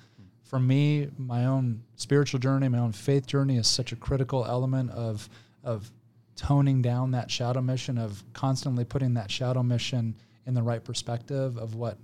For 0.54 0.60
me, 0.60 1.08
my 1.18 1.46
own 1.46 1.82
spiritual 1.96 2.38
journey, 2.38 2.68
my 2.68 2.78
own 2.78 2.92
faith 2.92 3.26
journey 3.26 3.56
is 3.56 3.66
such 3.66 3.90
a 3.90 3.96
critical 3.96 4.44
element 4.44 4.92
of 4.92 5.28
of 5.64 5.90
toning 6.36 6.80
down 6.80 7.10
that 7.10 7.28
shadow 7.28 7.60
mission, 7.60 7.98
of 7.98 8.22
constantly 8.34 8.84
putting 8.84 9.14
that 9.14 9.32
shadow 9.32 9.64
mission 9.64 10.14
in 10.46 10.54
the 10.54 10.62
right 10.62 10.84
perspective 10.84 11.58
of 11.58 11.74
what 11.74 11.98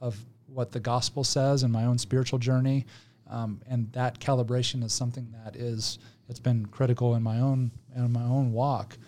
of 0.00 0.18
what 0.48 0.72
the 0.72 0.80
gospel 0.80 1.22
says 1.22 1.62
in 1.62 1.70
my 1.70 1.84
own 1.84 1.96
spiritual 1.96 2.40
journey. 2.40 2.86
Um, 3.30 3.60
and 3.68 3.92
that 3.92 4.18
calibration 4.18 4.82
is 4.82 4.92
something 4.92 5.32
that 5.44 5.54
is 5.54 6.00
it's 6.28 6.40
been 6.40 6.66
critical 6.66 7.14
in 7.14 7.22
my 7.22 7.38
own 7.38 7.70
in 7.94 8.12
my 8.12 8.24
own 8.24 8.50
walk. 8.50 8.98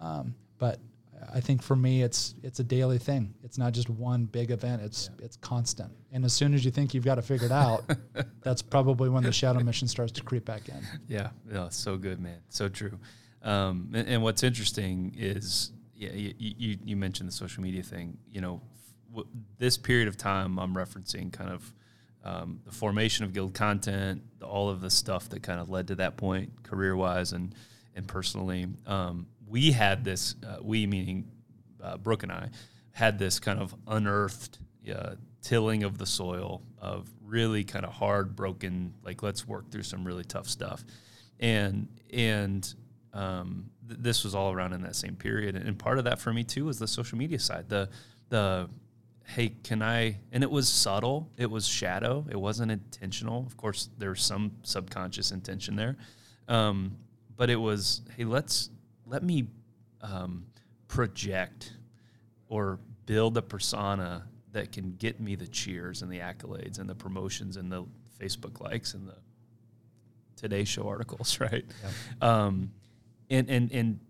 Um, 0.00 0.32
but 0.58 0.78
I 1.32 1.40
think 1.40 1.62
for 1.62 1.76
me, 1.76 2.02
it's 2.02 2.34
it's 2.42 2.60
a 2.60 2.64
daily 2.64 2.98
thing. 2.98 3.34
It's 3.42 3.58
not 3.58 3.72
just 3.72 3.88
one 3.88 4.24
big 4.24 4.50
event. 4.50 4.82
It's 4.82 5.10
yeah. 5.18 5.24
it's 5.24 5.36
constant. 5.36 5.92
And 6.12 6.24
as 6.24 6.32
soon 6.32 6.54
as 6.54 6.64
you 6.64 6.70
think 6.70 6.94
you've 6.94 7.04
got 7.04 7.18
it 7.18 7.22
figured 7.22 7.52
out, 7.52 7.84
that's 8.42 8.62
probably 8.62 9.08
when 9.08 9.22
the 9.22 9.32
shadow 9.32 9.60
mission 9.60 9.88
starts 9.88 10.12
to 10.12 10.22
creep 10.22 10.44
back 10.44 10.68
in. 10.68 10.80
Yeah, 11.08 11.30
yeah, 11.50 11.68
so 11.68 11.96
good, 11.96 12.20
man, 12.20 12.38
so 12.48 12.68
true. 12.68 12.98
Um, 13.42 13.90
and, 13.94 14.08
and, 14.08 14.22
what's 14.22 14.42
interesting 14.42 15.14
is, 15.18 15.70
yeah, 15.94 16.12
you, 16.12 16.34
you, 16.38 16.78
you 16.82 16.96
mentioned 16.96 17.28
the 17.28 17.32
social 17.32 17.62
media 17.62 17.82
thing. 17.82 18.16
You 18.32 18.40
know, 18.40 18.62
f- 19.14 19.24
this 19.58 19.76
period 19.76 20.08
of 20.08 20.16
time 20.16 20.58
I'm 20.58 20.74
referencing 20.74 21.30
kind 21.30 21.50
of 21.50 21.74
um, 22.24 22.60
the 22.64 22.72
formation 22.72 23.26
of 23.26 23.34
guild 23.34 23.52
content, 23.52 24.22
all 24.42 24.70
of 24.70 24.80
the 24.80 24.88
stuff 24.88 25.28
that 25.28 25.42
kind 25.42 25.60
of 25.60 25.68
led 25.68 25.88
to 25.88 25.96
that 25.96 26.16
point, 26.16 26.62
career 26.62 26.96
wise 26.96 27.32
and 27.32 27.54
and 27.94 28.08
personally. 28.08 28.66
Um, 28.86 29.26
we 29.54 29.70
had 29.70 30.02
this, 30.02 30.34
uh, 30.44 30.56
we 30.60 30.84
meaning 30.84 31.30
uh, 31.80 31.96
Brooke 31.96 32.24
and 32.24 32.32
I, 32.32 32.50
had 32.90 33.20
this 33.20 33.38
kind 33.38 33.60
of 33.60 33.72
unearthed 33.86 34.58
uh, 34.92 35.14
tilling 35.42 35.84
of 35.84 35.96
the 35.96 36.06
soil 36.06 36.60
of 36.76 37.08
really 37.24 37.62
kind 37.62 37.84
of 37.84 37.92
hard, 37.92 38.34
broken, 38.34 38.94
like 39.04 39.22
let's 39.22 39.46
work 39.46 39.70
through 39.70 39.84
some 39.84 40.04
really 40.04 40.24
tough 40.24 40.48
stuff. 40.48 40.82
And, 41.38 41.86
and, 42.12 42.74
um, 43.12 43.70
th- 43.86 44.00
this 44.02 44.24
was 44.24 44.34
all 44.34 44.50
around 44.50 44.72
in 44.72 44.82
that 44.82 44.96
same 44.96 45.14
period. 45.14 45.54
And 45.54 45.78
part 45.78 45.98
of 45.98 46.04
that 46.06 46.18
for 46.18 46.32
me 46.32 46.42
too 46.42 46.64
was 46.64 46.80
the 46.80 46.88
social 46.88 47.16
media 47.16 47.38
side. 47.38 47.68
The, 47.68 47.90
the, 48.30 48.68
hey, 49.24 49.50
can 49.62 49.82
I? 49.82 50.18
And 50.32 50.42
it 50.42 50.50
was 50.50 50.68
subtle. 50.68 51.30
It 51.36 51.48
was 51.48 51.64
shadow. 51.64 52.26
It 52.28 52.40
wasn't 52.40 52.72
intentional. 52.72 53.46
Of 53.46 53.56
course, 53.56 53.88
there's 53.98 54.24
some 54.24 54.56
subconscious 54.64 55.30
intention 55.30 55.76
there, 55.76 55.96
um, 56.48 56.96
but 57.36 57.50
it 57.50 57.56
was, 57.60 58.02
hey, 58.16 58.24
let's 58.24 58.70
let 59.06 59.22
me 59.22 59.46
um, 60.00 60.46
project 60.88 61.72
or 62.48 62.78
build 63.06 63.36
a 63.36 63.42
persona 63.42 64.24
that 64.52 64.72
can 64.72 64.92
get 64.92 65.20
me 65.20 65.34
the 65.34 65.46
cheers 65.46 66.02
and 66.02 66.10
the 66.10 66.18
accolades 66.18 66.78
and 66.78 66.88
the 66.88 66.94
promotions 66.94 67.56
and 67.56 67.70
the 67.70 67.84
Facebook 68.18 68.60
likes 68.60 68.94
and 68.94 69.08
the 69.08 69.16
Today 70.36 70.64
Show 70.64 70.88
articles, 70.88 71.40
right? 71.40 71.64
Um, 72.20 72.72
and 73.30 73.48
and 73.48 73.72
and, 73.72 74.00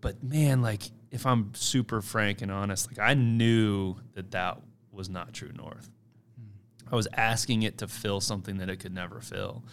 but 0.00 0.22
man, 0.22 0.62
like 0.62 0.82
if 1.10 1.26
I'm 1.26 1.54
super 1.54 2.00
frank 2.00 2.42
and 2.42 2.50
honest, 2.50 2.88
like 2.88 2.98
I 2.98 3.14
knew 3.14 3.96
that 4.14 4.30
that 4.30 4.60
was 4.90 5.08
not 5.08 5.32
true 5.32 5.50
north. 5.54 5.90
Hmm. 6.36 6.92
I 6.92 6.96
was 6.96 7.08
asking 7.14 7.62
it 7.62 7.78
to 7.78 7.88
fill 7.88 8.20
something 8.20 8.58
that 8.58 8.68
it 8.68 8.76
could 8.76 8.94
never 8.94 9.20
fill 9.20 9.64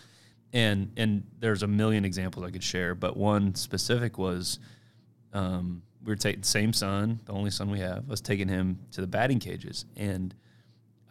and 0.54 0.92
and 0.98 1.24
there's 1.40 1.64
a 1.64 1.68
million 1.68 2.06
examples 2.06 2.46
I 2.46 2.52
could 2.52 2.64
share, 2.64 2.96
but 2.96 3.16
one 3.16 3.56
specific 3.56 4.18
was 4.18 4.60
um, 5.34 5.84
we 6.04 6.12
were 6.12 6.16
taking 6.16 6.42
the 6.42 6.48
same 6.48 6.74
son, 6.74 7.20
the 7.26 7.34
only 7.34 7.52
son 7.52 7.70
we 7.70 7.80
have. 7.80 8.06
I 8.08 8.10
was 8.10 8.22
taking 8.22 8.48
him 8.48 8.80
to 8.92 9.02
the 9.02 9.08
batting 9.08 9.40
cages, 9.40 9.86
and 9.96 10.34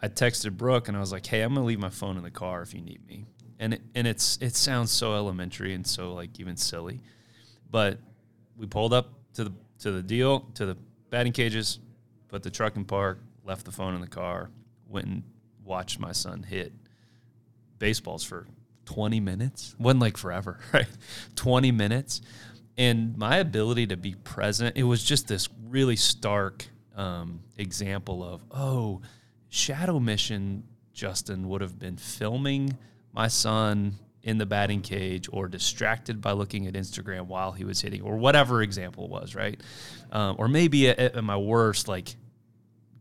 I 0.03 0.09
texted 0.09 0.57
Brooke 0.57 0.89
and 0.89 0.97
I 0.97 1.01
was 1.01 1.13
like, 1.13 1.27
"Hey, 1.27 1.43
I'm 1.43 1.55
gonna 1.55 1.67
leave 1.67 1.79
my 1.79 1.91
phone 1.91 2.17
in 2.17 2.23
the 2.23 2.31
car 2.31 2.63
if 2.63 2.75
you 2.75 2.81
need 2.81 3.07
me." 3.07 3.27
And 3.59 3.75
it, 3.75 3.83
and 3.95 4.07
it's 4.07 4.39
it 4.41 4.55
sounds 4.55 4.91
so 4.91 5.15
elementary 5.15 5.75
and 5.75 5.87
so 5.87 6.15
like 6.15 6.39
even 6.41 6.57
silly, 6.57 7.01
but 7.71 7.99
we 8.57 8.67
pulled 8.67 8.93
up 8.93 9.13
to 9.35 9.45
the 9.45 9.53
to 9.81 9.93
the 9.93 10.03
deal 10.03 10.41
to 10.55 10.67
the 10.67 10.77
batting 11.11 11.33
cages, 11.33 11.79
put 12.29 12.43
the 12.43 12.51
truck 12.51 12.77
in 12.77 12.85
park, 12.85 13.21
left 13.45 13.65
the 13.65 13.73
phone 13.73 13.95
in 13.95 14.01
the 14.01 14.09
car, 14.09 14.51
went 14.89 15.07
and 15.07 15.23
watched 15.65 16.01
my 16.01 16.13
son 16.13 16.43
hit 16.43 16.73
baseballs 17.79 18.25
for 18.25 18.47
20 18.89 19.21
minutes. 19.21 19.75
Wasn't 19.79 20.01
like 20.01 20.17
forever, 20.17 20.59
right? 20.73 20.87
20 21.37 21.73
minutes. 21.73 22.23
And 22.79 23.19
my 23.19 23.37
ability 23.37 23.89
to 23.89 23.99
be 23.99 24.15
present, 24.15 24.79
it 24.79 24.85
was 24.85 25.05
just 25.05 25.29
this 25.29 25.49
really 25.69 25.97
stark 25.97 26.67
um, 26.97 27.41
example 27.59 28.25
of, 28.25 28.43
oh, 28.51 29.03
Shadow 29.51 30.01
Mission, 30.01 30.65
Justin 30.95 31.49
would 31.49 31.61
have 31.61 31.79
been 31.79 31.99
filming 31.99 32.79
my 33.13 33.29
son 33.29 33.97
in 34.23 34.39
the 34.39 34.47
batting 34.47 34.81
cage 34.81 35.29
or 35.31 35.49
distracted 35.49 36.23
by 36.23 36.33
looking 36.33 36.67
at 36.67 36.73
Instagram 36.73 37.27
while 37.27 37.53
he 37.53 37.65
was 37.65 37.83
hitting, 37.83 38.01
or 38.01 38.17
whatever 38.17 38.63
example 38.63 39.07
was, 39.09 39.35
right? 39.35 39.61
Um, 40.13 40.37
or 40.39 40.49
maybe 40.49 40.89
at, 40.89 40.99
at 40.99 41.25
my 41.25 41.37
worst, 41.37 41.89
like 41.89 42.17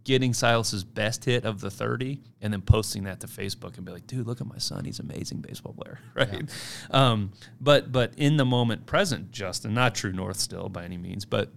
getting 0.07 0.31
Silas's 0.31 0.85
best 0.85 1.25
hit 1.25 1.43
of 1.43 1.59
the 1.59 1.69
30 1.69 2.21
and 2.41 2.53
then 2.53 2.61
posting 2.61 3.03
that 3.03 3.19
to 3.19 3.27
Facebook 3.27 3.75
and 3.75 3.85
be 3.85 3.91
like, 3.91 4.07
dude, 4.07 4.25
look 4.25 4.39
at 4.39 4.47
my 4.47 4.57
son. 4.57 4.85
He's 4.85 4.99
an 4.99 5.11
amazing 5.11 5.41
baseball 5.41 5.73
player. 5.73 5.99
Right. 6.15 6.31
Yeah. 6.31 7.11
Um, 7.11 7.33
but, 7.59 7.91
but 7.91 8.13
in 8.15 8.37
the 8.37 8.45
moment 8.45 8.85
present, 8.85 9.31
Justin, 9.31 9.73
not 9.73 9.95
true 9.95 10.13
North 10.13 10.37
still 10.37 10.69
by 10.69 10.85
any 10.85 10.97
means, 10.97 11.25
but 11.25 11.51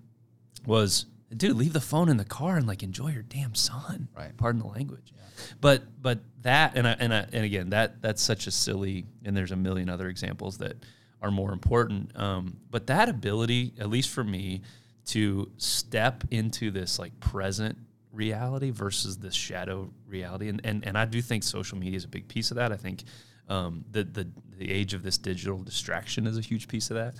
was, 0.67 1.07
dude, 1.35 1.57
leave 1.57 1.73
the 1.73 1.81
phone 1.81 2.09
in 2.09 2.17
the 2.17 2.25
car 2.25 2.57
and 2.57 2.67
like 2.67 2.83
enjoy 2.83 3.11
your 3.11 3.23
damn 3.23 3.55
son. 3.55 4.09
Right. 4.17 4.37
Pardon 4.37 4.61
the 4.61 4.67
language. 4.67 5.13
Yeah. 5.15 5.23
But, 5.61 6.03
but 6.03 6.19
that, 6.43 6.77
and 6.77 6.89
I, 6.89 6.97
and 6.99 7.15
I, 7.15 7.27
and 7.33 7.45
again, 7.45 7.71
that, 7.71 8.03
that's 8.03 8.21
such 8.21 8.49
a 8.49 8.51
silly, 8.51 9.07
and 9.25 9.37
there's 9.37 9.53
a 9.53 9.57
million 9.57 9.89
other 9.89 10.09
examples 10.09 10.59
that 10.59 10.77
are 11.23 11.31
more 11.31 11.53
important. 11.53 12.19
Um, 12.19 12.57
but 12.69 12.89
that 12.89 13.09
ability, 13.09 13.75
at 13.79 13.89
least 13.89 14.11
for 14.11 14.25
me, 14.25 14.63
to 15.07 15.51
step 15.57 16.25
into 16.31 16.73
this 16.73 16.99
like 16.99 17.19
present 17.21 17.79
reality 18.13 18.71
versus 18.71 19.19
this 19.19 19.35
shadow 19.35 19.91
reality. 20.09 20.49
And, 20.49 20.61
and, 20.65 20.87
and 20.87 20.99
I 20.99 21.05
do 21.05 21.23
think 21.23 21.43
social 21.43 21.79
media 21.79 21.97
is 21.97 22.05
a 22.05 22.09
big 22.09 22.29
piece 22.29 22.51
of 22.51 22.57
that. 22.57 22.73
I 22.73 22.77
think 22.77 23.05
um, 23.49 23.85
the, 23.91 24.05
the, 24.05 24.29
the 24.59 24.71
age 24.71 24.95
of 24.95 25.03
this 25.03 25.19
digital 25.19 25.59
distraction 25.59 26.27
is 26.27 26.39
a 26.39 26.41
huge 26.41 26.69
piece 26.69 26.91
of 26.91 26.97
that. 26.97 27.15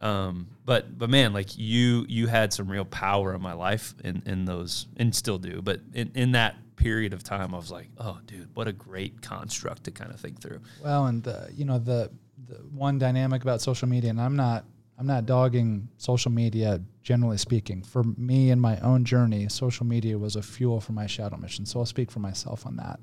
Um, 0.00 0.48
but 0.64 0.98
but 0.98 1.08
man, 1.08 1.32
like 1.32 1.56
you 1.56 2.04
you 2.08 2.26
had 2.26 2.52
some 2.52 2.70
real 2.70 2.84
power 2.84 3.34
in 3.34 3.40
my 3.40 3.54
life 3.54 3.94
in, 4.04 4.22
in 4.26 4.44
those 4.44 4.86
and 4.96 5.14
still 5.14 5.38
do. 5.38 5.62
But 5.62 5.80
in, 5.94 6.10
in 6.14 6.32
that 6.32 6.56
period 6.76 7.14
of 7.14 7.22
time, 7.22 7.54
I 7.54 7.56
was 7.56 7.70
like, 7.70 7.88
oh, 7.98 8.18
dude, 8.26 8.54
what 8.54 8.68
a 8.68 8.72
great 8.72 9.22
construct 9.22 9.84
to 9.84 9.90
kind 9.90 10.10
of 10.10 10.20
think 10.20 10.40
through. 10.40 10.60
Well, 10.82 11.06
and 11.06 11.22
the, 11.22 11.48
you 11.54 11.64
know 11.64 11.78
the 11.78 12.10
the 12.48 12.56
one 12.56 12.98
dynamic 12.98 13.42
about 13.42 13.62
social 13.62 13.88
media, 13.88 14.10
and 14.10 14.20
I'm 14.20 14.36
not 14.36 14.64
I'm 14.98 15.06
not 15.06 15.26
dogging 15.26 15.88
social 15.96 16.30
media 16.30 16.80
generally 17.02 17.36
speaking. 17.36 17.82
For 17.82 18.04
me 18.04 18.50
and 18.50 18.60
my 18.60 18.78
own 18.80 19.04
journey, 19.04 19.48
social 19.48 19.86
media 19.86 20.16
was 20.18 20.36
a 20.36 20.42
fuel 20.42 20.80
for 20.80 20.92
my 20.92 21.06
shadow 21.06 21.36
mission. 21.36 21.66
So 21.66 21.80
I'll 21.80 21.86
speak 21.86 22.10
for 22.10 22.20
myself 22.20 22.66
on 22.66 22.76
that. 22.76 23.00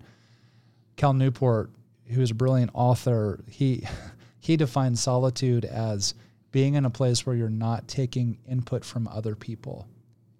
Cal 0.96 1.14
Newport, 1.14 1.72
who's 2.08 2.32
a 2.32 2.36
brilliant 2.36 2.72
author, 2.74 3.44
he 3.50 3.86
he 4.40 4.58
defines 4.58 5.02
solitude 5.02 5.66
as 5.66 6.16
being 6.52 6.76
in 6.76 6.86
a 6.86 6.90
place 6.90 7.26
where 7.26 7.36
you're 7.36 7.50
not 7.50 7.88
taking 7.88 8.38
input 8.50 8.84
from 8.84 9.08
other 9.08 9.36
people. 9.36 9.88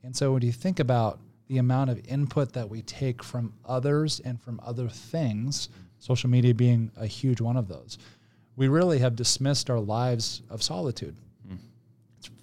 And 0.04 0.16
so 0.16 0.34
when 0.34 0.42
you 0.42 0.52
think 0.52 0.80
about 0.80 1.20
the 1.48 1.58
amount 1.58 1.90
of 1.90 2.02
input 2.08 2.54
that 2.54 2.70
we 2.70 2.82
take 2.82 3.24
from 3.24 3.54
others 3.66 4.20
and 4.22 4.42
from 4.42 4.60
other 4.64 4.90
things, 4.90 5.70
social 6.00 6.30
media 6.30 6.54
being 6.54 6.92
a 6.98 7.06
huge 7.06 7.40
one 7.40 7.58
of 7.58 7.68
those, 7.68 7.98
we 8.56 8.68
really 8.68 9.00
have 9.00 9.16
dismissed 9.16 9.70
our 9.70 9.80
lives 9.80 10.42
of 10.50 10.64
solitude. 10.64 11.16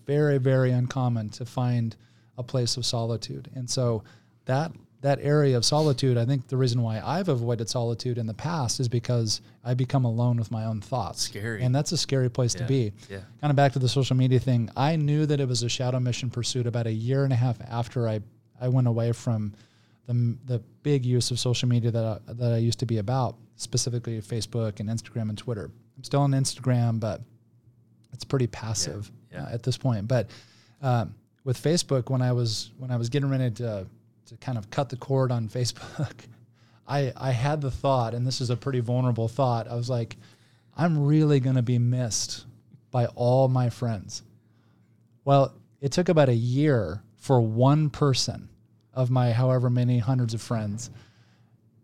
Very, 0.09 0.39
very 0.39 0.73
uncommon 0.73 1.29
to 1.31 1.45
find 1.45 1.95
a 2.39 2.43
place 2.43 2.77
of 2.77 2.85
solitude. 2.85 3.51
And 3.55 3.69
so 3.69 4.03
that 4.47 4.73
that 5.01 5.19
area 5.23 5.57
of 5.57 5.65
solitude, 5.65 6.17
I 6.17 6.25
think 6.25 6.49
the 6.49 6.57
reason 6.57 6.83
why 6.83 7.01
I've 7.05 7.29
avoided 7.29 7.69
solitude 7.69 8.19
in 8.19 8.27
the 8.27 8.35
past 8.35 8.81
is 8.81 8.89
because 8.89 9.41
I 9.63 9.75
become 9.75 10.05
alone 10.05 10.39
with 10.39 10.51
my 10.51 10.65
own 10.65 10.81
thoughts. 10.81 11.23
Scary. 11.23 11.63
And 11.63 11.73
that's 11.75 11.93
a 11.93 11.97
scary 11.97 12.29
place 12.29 12.55
yeah. 12.55 12.63
to 12.63 12.67
be. 12.67 12.93
Yeah. 13.09 13.21
Kind 13.41 13.51
of 13.51 13.57
back 13.57 13.73
to 13.75 13.79
the 13.79 13.89
social 13.89 14.17
media 14.17 14.41
thing. 14.41 14.71
I 14.77 14.97
knew 14.97 15.25
that 15.27 15.39
it 15.39 15.47
was 15.47 15.63
a 15.63 15.69
shadow 15.69 16.01
mission 16.01 16.31
pursuit 16.31 16.67
about 16.67 16.89
a 16.89 16.93
year 16.93 17.23
and 17.23 17.33
a 17.33 17.37
half 17.37 17.59
after 17.69 18.09
I, 18.09 18.21
I 18.61 18.69
went 18.69 18.89
away 18.89 19.13
from 19.13 19.55
the, 20.07 20.37
the 20.47 20.59
big 20.83 21.05
use 21.07 21.31
of 21.31 21.39
social 21.39 21.69
media 21.69 21.93
that 21.93 22.05
I, 22.05 22.33
that 22.33 22.53
I 22.53 22.57
used 22.57 22.81
to 22.81 22.87
be 22.87 22.99
about, 22.99 23.37
specifically 23.55 24.21
Facebook 24.21 24.81
and 24.81 24.89
Instagram 24.89 25.29
and 25.29 25.39
Twitter. 25.39 25.71
I'm 25.97 26.03
still 26.03 26.23
on 26.23 26.33
Instagram, 26.33 26.99
but 26.99 27.21
it's 28.13 28.25
pretty 28.25 28.49
passive 28.49 29.13
yeah. 29.33 29.45
Uh, 29.45 29.51
at 29.53 29.63
this 29.63 29.77
point. 29.77 30.09
But 30.09 30.29
um, 30.83 31.15
with 31.45 31.61
Facebook, 31.63 32.11
when 32.11 32.23
I 32.23 32.33
was 32.33 32.71
when 32.79 32.91
I 32.91 32.97
was 32.97 33.09
getting 33.09 33.31
ready 33.31 33.51
to 33.53 33.87
to 34.27 34.37
kind 34.37 34.59
of 34.59 34.71
cut 34.71 34.89
the 34.89 34.97
cord 34.97 35.33
on 35.33 35.49
Facebook, 35.49 36.15
I 36.87 37.13
I 37.17 37.31
had 37.31 37.61
the 37.61 37.71
thought, 37.71 38.15
and 38.15 38.27
this 38.27 38.41
is 38.41 38.51
a 38.51 38.57
pretty 38.57 38.81
vulnerable 38.81 39.29
thought. 39.29 39.69
I 39.69 39.75
was 39.75 39.91
like, 39.91 40.17
I'm 40.77 41.07
really 41.07 41.41
going 41.41 41.57
to 41.57 41.63
be 41.63 41.79
missed 41.79 42.47
by 42.91 43.07
all 43.07 43.49
my 43.49 43.71
friends. 43.71 44.23
Well, 45.25 45.55
it 45.81 45.93
took 45.93 46.09
about 46.09 46.29
a 46.29 46.35
year 46.35 47.03
for 47.17 47.41
one 47.41 47.91
person 47.91 48.49
of 48.95 49.11
my 49.11 49.33
however 49.33 49.69
many 49.69 49.99
hundreds 49.99 50.35
of 50.35 50.41
friends. 50.41 50.91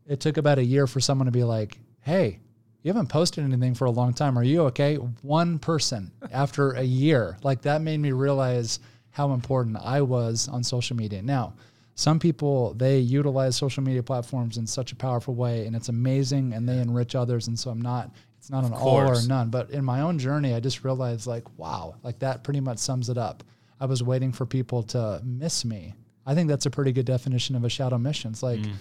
It 0.06 0.20
took 0.20 0.36
about 0.36 0.58
a 0.58 0.64
year 0.64 0.86
for 0.86 1.00
someone 1.00 1.26
to 1.26 1.32
be 1.32 1.44
like, 1.44 1.78
"Hey, 2.00 2.40
you 2.84 2.92
haven't 2.92 3.08
posted 3.08 3.42
anything 3.42 3.74
for 3.74 3.86
a 3.86 3.90
long 3.90 4.14
time. 4.14 4.38
Are 4.38 4.44
you 4.44 4.62
okay?" 4.66 4.94
One 5.22 5.58
person 5.58 6.12
after 6.30 6.72
a 6.72 6.84
year. 6.84 7.36
Like 7.42 7.62
that 7.62 7.82
made 7.82 7.98
me 7.98 8.12
realize 8.12 8.78
how 9.10 9.32
important 9.32 9.76
I 9.82 10.02
was 10.02 10.46
on 10.48 10.62
social 10.62 10.94
media. 10.94 11.22
Now, 11.22 11.54
some 11.94 12.18
people 12.18 12.74
they 12.74 12.98
utilize 12.98 13.56
social 13.56 13.82
media 13.82 14.02
platforms 14.02 14.56
in 14.56 14.66
such 14.66 14.92
a 14.92 14.96
powerful 14.96 15.34
way 15.34 15.66
and 15.66 15.76
it's 15.76 15.88
amazing 15.88 16.52
and 16.52 16.68
they 16.68 16.78
enrich 16.78 17.14
others 17.14 17.48
and 17.48 17.58
so 17.58 17.70
i'm 17.70 17.80
not 17.80 18.10
it's 18.38 18.50
not 18.50 18.64
an 18.64 18.72
all 18.72 18.96
or 18.96 19.22
none 19.26 19.48
but 19.48 19.70
in 19.70 19.84
my 19.84 20.00
own 20.00 20.18
journey 20.18 20.54
i 20.54 20.60
just 20.60 20.84
realized 20.84 21.26
like 21.26 21.44
wow 21.58 21.94
like 22.02 22.18
that 22.18 22.42
pretty 22.42 22.60
much 22.60 22.78
sums 22.78 23.08
it 23.08 23.18
up 23.18 23.44
i 23.80 23.86
was 23.86 24.02
waiting 24.02 24.32
for 24.32 24.44
people 24.44 24.82
to 24.82 25.20
miss 25.24 25.64
me 25.64 25.94
i 26.26 26.34
think 26.34 26.48
that's 26.48 26.66
a 26.66 26.70
pretty 26.70 26.92
good 26.92 27.06
definition 27.06 27.54
of 27.54 27.64
a 27.64 27.68
shadow 27.68 27.98
mission 27.98 28.32
it's 28.32 28.42
like 28.42 28.60
mm. 28.60 28.72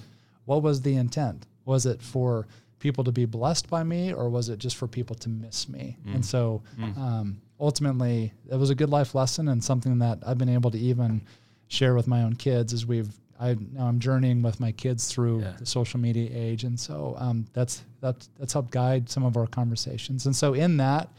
what 0.45 0.64
was 0.64 0.82
the 0.82 0.95
intent 0.95 1.45
was 1.66 1.86
it 1.86 2.01
for 2.01 2.47
people 2.84 3.03
to 3.03 3.11
be 3.11 3.25
blessed 3.25 3.69
by 3.69 3.81
me 3.81 4.13
or 4.13 4.29
was 4.29 4.49
it 4.49 4.59
just 4.59 4.75
for 4.75 4.88
people 4.88 5.15
to 5.15 5.29
miss 5.29 5.69
me 5.69 5.97
mm. 6.05 6.13
and 6.13 6.25
so 6.25 6.61
mm. 6.77 6.97
um, 6.97 7.41
ultimately 7.59 8.34
it 8.51 8.57
was 8.57 8.69
a 8.69 8.75
good 8.75 8.89
life 8.89 9.15
lesson 9.15 9.47
and 9.47 9.63
something 9.63 9.99
that 9.99 10.19
i've 10.27 10.38
been 10.38 10.49
able 10.49 10.69
to 10.69 10.77
even 10.77 11.21
share 11.69 11.95
with 11.95 12.07
my 12.07 12.21
own 12.23 12.36
kids 12.36 12.73
as 12.73 12.86
we've 12.86 13.09
I 13.39 13.57
now 13.73 13.88
I'm 13.88 13.99
journeying 13.99 14.41
with 14.41 14.59
my 14.59 14.71
kids 14.71 15.11
through 15.11 15.41
yeah. 15.41 15.53
the 15.57 15.65
social 15.65 15.99
media 15.99 16.29
age, 16.31 16.63
and 16.63 16.79
so 16.79 17.15
um, 17.17 17.45
that's 17.53 17.84
that's 17.99 18.29
that's 18.39 18.53
helped 18.53 18.71
guide 18.71 19.09
some 19.09 19.25
of 19.25 19.36
our 19.36 19.47
conversations. 19.47 20.25
And 20.27 20.36
so 20.36 20.53
in 20.53 20.77
that, 20.77 21.09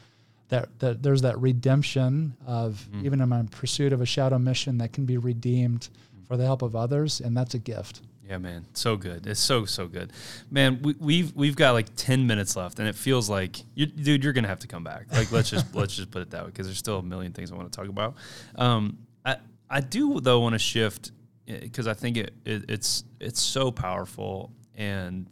that, 0.48 0.78
that 0.78 1.02
there's 1.02 1.22
that 1.22 1.38
redemption 1.38 2.36
of 2.46 2.88
mm. 2.92 3.04
even 3.04 3.20
in 3.20 3.28
my 3.28 3.42
pursuit 3.50 3.92
of 3.92 4.00
a 4.00 4.06
shadow 4.06 4.38
mission 4.38 4.78
that 4.78 4.92
can 4.92 5.04
be 5.04 5.18
redeemed 5.18 5.88
mm. 5.90 6.26
for 6.26 6.36
the 6.36 6.44
help 6.44 6.62
of 6.62 6.76
others, 6.76 7.20
and 7.20 7.36
that's 7.36 7.54
a 7.54 7.58
gift. 7.58 8.00
Yeah, 8.29 8.39
man, 8.39 8.64
so 8.72 8.97
good. 8.97 9.27
It's 9.27 9.41
so 9.41 9.66
so 9.66 9.87
good, 9.87 10.11
man. 10.51 10.81
We, 10.83 10.95
we've 10.99 11.37
we've 11.37 11.57
got 11.57 11.72
like 11.72 11.89
ten 11.95 12.27
minutes 12.27 12.57
left, 12.57 12.79
and 12.79 12.89
it 12.89 12.95
feels 12.95 13.29
like, 13.29 13.59
you, 13.75 13.85
dude, 13.85 14.25
you're 14.25 14.33
gonna 14.33 14.49
have 14.49 14.61
to 14.61 14.66
come 14.66 14.83
back. 14.83 15.12
Like, 15.12 15.31
let's 15.31 15.51
just 15.51 15.75
let's 15.75 15.95
just 15.95 16.11
put 16.11 16.22
it 16.22 16.31
that 16.31 16.45
way 16.45 16.47
because 16.47 16.66
there's 16.66 16.79
still 16.79 16.99
a 16.99 17.03
million 17.03 17.33
things 17.33 17.53
I 17.53 17.55
want 17.55 17.70
to 17.70 17.77
talk 17.77 17.89
about. 17.89 18.14
Um, 18.57 18.99
I 19.27 19.37
I 19.68 19.81
do 19.81 20.20
though 20.20 20.41
want 20.41 20.55
to 20.55 20.59
shift 20.59 21.12
because 21.47 21.87
I 21.87 21.93
think 21.93 22.16
it, 22.16 22.33
it, 22.47 22.64
it's 22.70 23.05
it's 23.20 23.43
so 23.43 23.70
powerful 23.70 24.53
and 24.75 25.29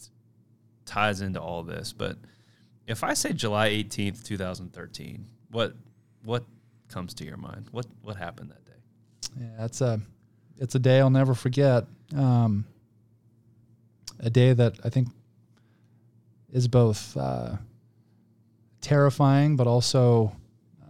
ties 0.84 1.22
into 1.22 1.40
all 1.40 1.62
this. 1.62 1.94
But 1.94 2.18
if 2.86 3.02
I 3.04 3.14
say 3.14 3.32
July 3.32 3.68
eighteenth, 3.68 4.22
two 4.22 4.36
thousand 4.36 4.74
thirteen, 4.74 5.26
what 5.50 5.74
what 6.24 6.44
comes 6.88 7.14
to 7.14 7.24
your 7.24 7.38
mind? 7.38 7.68
What 7.70 7.86
what 8.02 8.16
happened 8.16 8.50
that 8.50 8.64
day? 8.66 8.72
Yeah, 9.40 9.64
it's 9.64 9.80
a 9.80 9.98
it's 10.58 10.74
a 10.74 10.78
day 10.78 11.00
I'll 11.00 11.08
never 11.08 11.34
forget. 11.34 11.86
Um, 12.14 12.66
a 14.22 14.30
day 14.30 14.52
that 14.52 14.78
I 14.84 14.88
think 14.88 15.08
is 16.52 16.68
both 16.68 17.16
uh, 17.16 17.56
terrifying, 18.80 19.56
but 19.56 19.66
also 19.66 20.32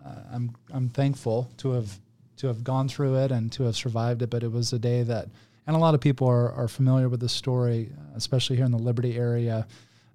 uh, 0.04 0.14
I'm 0.32 0.54
I'm 0.72 0.88
thankful 0.88 1.50
to 1.58 1.72
have 1.72 1.98
to 2.38 2.46
have 2.48 2.64
gone 2.64 2.88
through 2.88 3.16
it 3.16 3.30
and 3.30 3.50
to 3.52 3.64
have 3.64 3.76
survived 3.76 4.22
it. 4.22 4.30
But 4.30 4.42
it 4.42 4.52
was 4.52 4.72
a 4.72 4.78
day 4.78 5.02
that, 5.04 5.28
and 5.66 5.76
a 5.76 5.78
lot 5.78 5.94
of 5.94 6.00
people 6.00 6.28
are, 6.28 6.52
are 6.52 6.68
familiar 6.68 7.08
with 7.08 7.20
this 7.20 7.32
story, 7.32 7.90
especially 8.14 8.56
here 8.56 8.64
in 8.64 8.72
the 8.72 8.78
Liberty 8.78 9.16
area. 9.16 9.66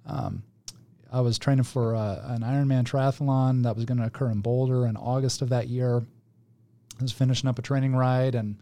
Um, 0.05 0.43
I 1.11 1.21
was 1.21 1.37
training 1.37 1.63
for 1.63 1.95
uh, 1.95 2.21
an 2.25 2.41
Ironman 2.41 2.83
triathlon 2.83 3.63
that 3.63 3.75
was 3.75 3.85
going 3.85 3.97
to 3.99 4.05
occur 4.05 4.29
in 4.29 4.41
Boulder 4.41 4.85
in 4.85 4.97
August 4.97 5.41
of 5.41 5.49
that 5.49 5.69
year. 5.69 6.03
I 6.99 7.01
was 7.01 7.13
finishing 7.13 7.47
up 7.47 7.59
a 7.59 7.61
training 7.61 7.95
ride 7.95 8.35
and 8.35 8.57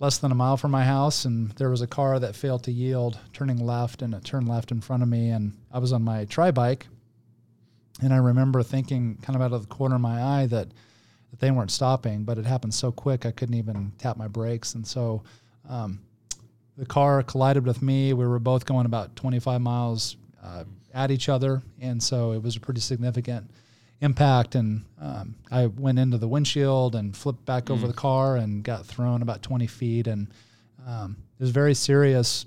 less 0.00 0.18
than 0.18 0.30
a 0.30 0.34
mile 0.34 0.56
from 0.56 0.70
my 0.70 0.84
house, 0.84 1.24
and 1.24 1.50
there 1.52 1.70
was 1.70 1.82
a 1.82 1.86
car 1.86 2.18
that 2.18 2.36
failed 2.36 2.62
to 2.64 2.72
yield, 2.72 3.18
turning 3.32 3.58
left, 3.58 4.02
and 4.02 4.14
it 4.14 4.24
turned 4.24 4.48
left 4.48 4.70
in 4.70 4.80
front 4.80 5.02
of 5.02 5.08
me. 5.08 5.30
And 5.30 5.56
I 5.72 5.78
was 5.78 5.92
on 5.92 6.02
my 6.02 6.24
tri 6.26 6.50
bike, 6.50 6.86
and 8.00 8.12
I 8.12 8.18
remember 8.18 8.62
thinking, 8.62 9.18
kind 9.22 9.36
of 9.36 9.42
out 9.42 9.52
of 9.52 9.62
the 9.62 9.74
corner 9.74 9.96
of 9.96 10.00
my 10.00 10.22
eye, 10.22 10.46
that 10.46 10.68
that 11.30 11.40
they 11.40 11.50
weren't 11.50 11.70
stopping, 11.70 12.24
but 12.24 12.38
it 12.38 12.46
happened 12.46 12.74
so 12.74 12.90
quick 12.90 13.26
I 13.26 13.30
couldn't 13.30 13.56
even 13.56 13.92
tap 13.98 14.16
my 14.16 14.28
brakes. 14.28 14.74
And 14.74 14.86
so 14.86 15.22
um, 15.68 16.00
the 16.76 16.86
car 16.86 17.22
collided 17.22 17.66
with 17.66 17.82
me. 17.82 18.12
We 18.12 18.26
were 18.26 18.38
both 18.38 18.64
going 18.64 18.86
about 18.86 19.14
25 19.16 19.60
miles 19.60 20.16
uh, 20.42 20.64
at 20.94 21.10
each 21.10 21.28
other. 21.28 21.62
And 21.80 22.02
so 22.02 22.32
it 22.32 22.42
was 22.42 22.56
a 22.56 22.60
pretty 22.60 22.80
significant 22.80 23.50
impact. 24.00 24.54
And 24.54 24.84
um, 25.00 25.34
I 25.50 25.66
went 25.66 25.98
into 25.98 26.18
the 26.18 26.28
windshield 26.28 26.94
and 26.94 27.16
flipped 27.16 27.44
back 27.44 27.66
mm. 27.66 27.74
over 27.74 27.86
the 27.86 27.92
car 27.92 28.36
and 28.36 28.62
got 28.62 28.86
thrown 28.86 29.22
about 29.22 29.42
20 29.42 29.66
feet. 29.66 30.06
And 30.06 30.28
um, 30.86 31.16
it 31.38 31.42
was 31.42 31.50
a 31.50 31.54
very 31.54 31.74
serious 31.74 32.46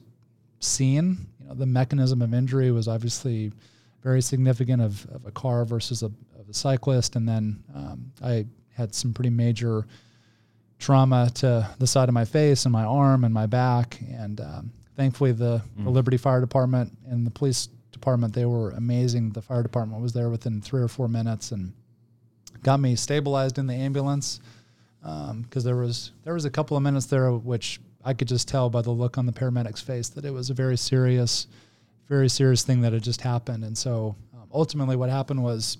scene. 0.59 1.27
You 1.39 1.47
know, 1.47 1.53
the 1.53 1.65
mechanism 1.65 2.21
of 2.21 2.33
injury 2.33 2.71
was 2.71 2.87
obviously 2.87 3.51
very 4.03 4.21
significant 4.21 4.81
of, 4.81 5.05
of 5.11 5.25
a 5.25 5.31
car 5.31 5.65
versus 5.65 6.03
a, 6.03 6.07
of 6.07 6.49
a 6.49 6.53
cyclist. 6.53 7.15
And 7.15 7.27
then 7.27 7.63
um, 7.75 8.11
I 8.23 8.45
had 8.75 8.95
some 8.95 9.13
pretty 9.13 9.29
major 9.29 9.85
trauma 10.79 11.29
to 11.35 11.69
the 11.77 11.87
side 11.87 12.09
of 12.09 12.13
my 12.13 12.25
face 12.25 12.65
and 12.65 12.73
my 12.73 12.83
arm 12.83 13.23
and 13.23 13.33
my 13.33 13.45
back. 13.45 13.99
And 14.11 14.41
um, 14.41 14.71
thankfully, 14.95 15.31
the, 15.31 15.61
mm. 15.77 15.83
the, 15.83 15.89
Liberty 15.89 16.17
Fire 16.17 16.41
Department 16.41 16.91
and 17.07 17.25
the 17.25 17.31
police 17.31 17.69
department 17.91 18.33
they 18.33 18.45
were 18.45 18.71
amazing. 18.71 19.31
The 19.31 19.41
fire 19.41 19.63
department 19.63 20.01
was 20.01 20.13
there 20.13 20.29
within 20.29 20.61
three 20.61 20.81
or 20.81 20.87
four 20.87 21.07
minutes 21.07 21.51
and 21.51 21.73
got 22.63 22.79
me 22.79 22.95
stabilized 22.95 23.57
in 23.57 23.67
the 23.67 23.73
ambulance 23.73 24.39
because 25.01 25.31
um, 25.31 25.63
there 25.63 25.75
was 25.75 26.11
there 26.23 26.33
was 26.33 26.45
a 26.45 26.49
couple 26.49 26.77
of 26.77 26.83
minutes 26.83 27.07
there 27.07 27.31
which 27.31 27.79
I 28.03 28.13
could 28.13 28.27
just 28.27 28.47
tell 28.47 28.69
by 28.69 28.81
the 28.81 28.91
look 28.91 29.17
on 29.17 29.25
the 29.25 29.31
paramedic's 29.31 29.81
face 29.81 30.09
that 30.09 30.25
it 30.25 30.31
was 30.31 30.49
a 30.49 30.53
very 30.53 30.77
serious, 30.77 31.47
very 32.07 32.29
serious 32.29 32.63
thing 32.63 32.81
that 32.81 32.93
had 32.93 33.03
just 33.03 33.21
happened. 33.21 33.63
And 33.63 33.77
so 33.77 34.15
um, 34.33 34.47
ultimately, 34.51 34.95
what 34.95 35.09
happened 35.09 35.43
was 35.43 35.77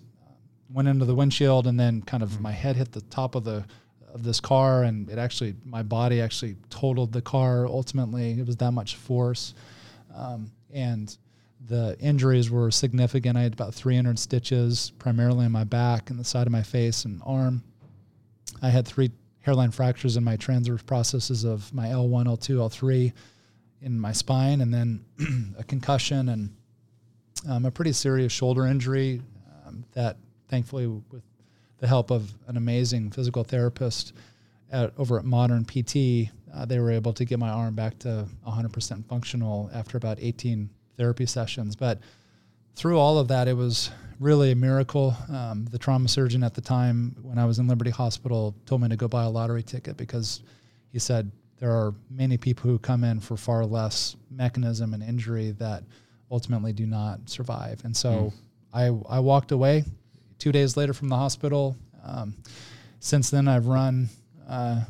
went 0.72 0.88
into 0.88 1.06
the 1.06 1.16
windshield 1.16 1.68
and 1.68 1.80
then 1.80 2.02
kind 2.02 2.24
of 2.24 2.30
mm-hmm. 2.30 2.44
my 2.44 2.52
head 2.52 2.76
hit 2.76 2.92
the 2.92 3.02
top 3.02 3.36
of 3.36 3.44
the 3.44 3.66
of 4.14 4.24
this 4.24 4.40
car 4.40 4.84
and 4.84 5.10
it 5.10 5.18
actually 5.18 5.56
my 5.66 5.82
body 5.82 6.20
actually 6.20 6.58
totaled 6.70 7.14
the 7.14 7.22
car 7.22 7.66
ultimately 7.66 8.32
it 8.32 8.46
was 8.46 8.58
that 8.58 8.72
much 8.72 8.98
force 8.98 9.54
um, 10.14 10.52
and 10.74 11.18
the 11.68 11.96
injuries 12.00 12.50
were 12.50 12.72
significant. 12.72 13.38
I 13.38 13.44
had 13.44 13.54
about 13.54 13.74
300 13.74 14.18
stitches 14.18 14.92
primarily 14.98 15.46
in 15.46 15.52
my 15.52 15.64
back 15.64 16.10
and 16.10 16.20
the 16.20 16.24
side 16.24 16.48
of 16.48 16.52
my 16.52 16.64
face 16.64 17.06
and 17.06 17.22
arm. 17.26 17.64
I 18.62 18.70
had 18.70 18.88
three 18.88 19.12
hairline 19.42 19.72
fractures 19.72 20.18
in 20.18 20.24
my 20.24 20.38
transverse 20.38 20.84
processes 20.84 21.44
of 21.44 21.74
my 21.74 21.88
l1 21.88 22.26
l2 22.26 22.58
l3 22.58 23.12
in 23.82 24.00
my 24.00 24.12
spine 24.12 24.62
and 24.62 24.72
then 24.72 25.04
a 25.58 25.64
concussion 25.64 26.30
and 26.30 26.56
um, 27.50 27.66
a 27.66 27.72
pretty 27.72 27.92
serious 27.92 28.32
shoulder 28.32 28.68
injury 28.68 29.22
um, 29.66 29.84
that 29.94 30.18
thankfully 30.48 30.86
with 30.86 31.24
the 31.80 31.88
help 31.88 32.12
of 32.12 32.32
an 32.48 32.58
amazing 32.58 33.10
physical 33.10 33.44
therapist 33.44 34.14
at, 34.72 34.94
over 34.98 35.18
at 35.18 35.26
Modern 35.26 35.66
PT, 35.66 36.30
uh, 36.54 36.66
they 36.66 36.80
were 36.80 36.92
able 36.92 37.14
to 37.14 37.26
get 37.26 37.40
my 37.40 37.50
arm 37.50 37.76
back 37.76 37.98
to 38.00 38.28
100% 38.48 39.06
functional 39.08 39.70
after 39.74 39.98
about 39.98 40.18
18 40.22 40.70
therapy 41.02 41.26
sessions. 41.26 41.76
But 41.76 42.00
through 42.76 43.00
all 43.00 43.18
of 43.18 43.28
that, 43.30 43.48
it 43.48 43.58
was 43.58 43.90
really 44.20 44.52
a 44.52 44.56
miracle. 44.56 45.16
Um, 45.30 45.66
the 45.72 45.80
trauma 45.80 46.08
surgeon 46.08 46.44
at 46.44 46.54
the 46.54 46.62
time, 46.62 47.16
when 47.24 47.40
I 47.40 47.46
was 47.46 47.58
in 47.58 47.68
Liberty 47.68 47.90
Hospital, 47.90 48.56
told 48.68 48.82
me 48.82 48.90
to 48.90 48.96
go 48.96 49.08
buy 49.08 49.24
a 49.24 49.30
lottery 49.30 49.64
ticket 49.64 49.98
because 49.98 50.44
he 50.92 51.00
said 51.00 51.32
there 51.58 51.72
are 51.72 51.96
many 52.12 52.38
people 52.38 52.70
who 52.70 52.78
come 52.78 53.04
in 53.04 53.20
for 53.20 53.36
far 53.36 53.66
less 53.66 54.16
mechanism 54.30 54.94
and 54.94 55.02
injury 55.02 55.52
that 55.58 55.84
ultimately 56.30 56.72
do 56.72 56.86
not 56.86 57.28
survive. 57.28 57.84
And 57.84 57.98
so 57.98 58.32
mm. 58.32 59.04
I, 59.10 59.16
I 59.16 59.20
walked 59.22 59.52
away 59.52 59.86
two 60.38 60.52
days 60.52 60.78
later 60.78 60.94
from 60.94 61.10
the 61.10 61.16
hospital. 61.16 61.76
Um, 62.06 62.36
since 63.00 63.32
then, 63.32 63.48
I've 63.48 63.66
run 63.66 64.08
uh, 64.48 64.82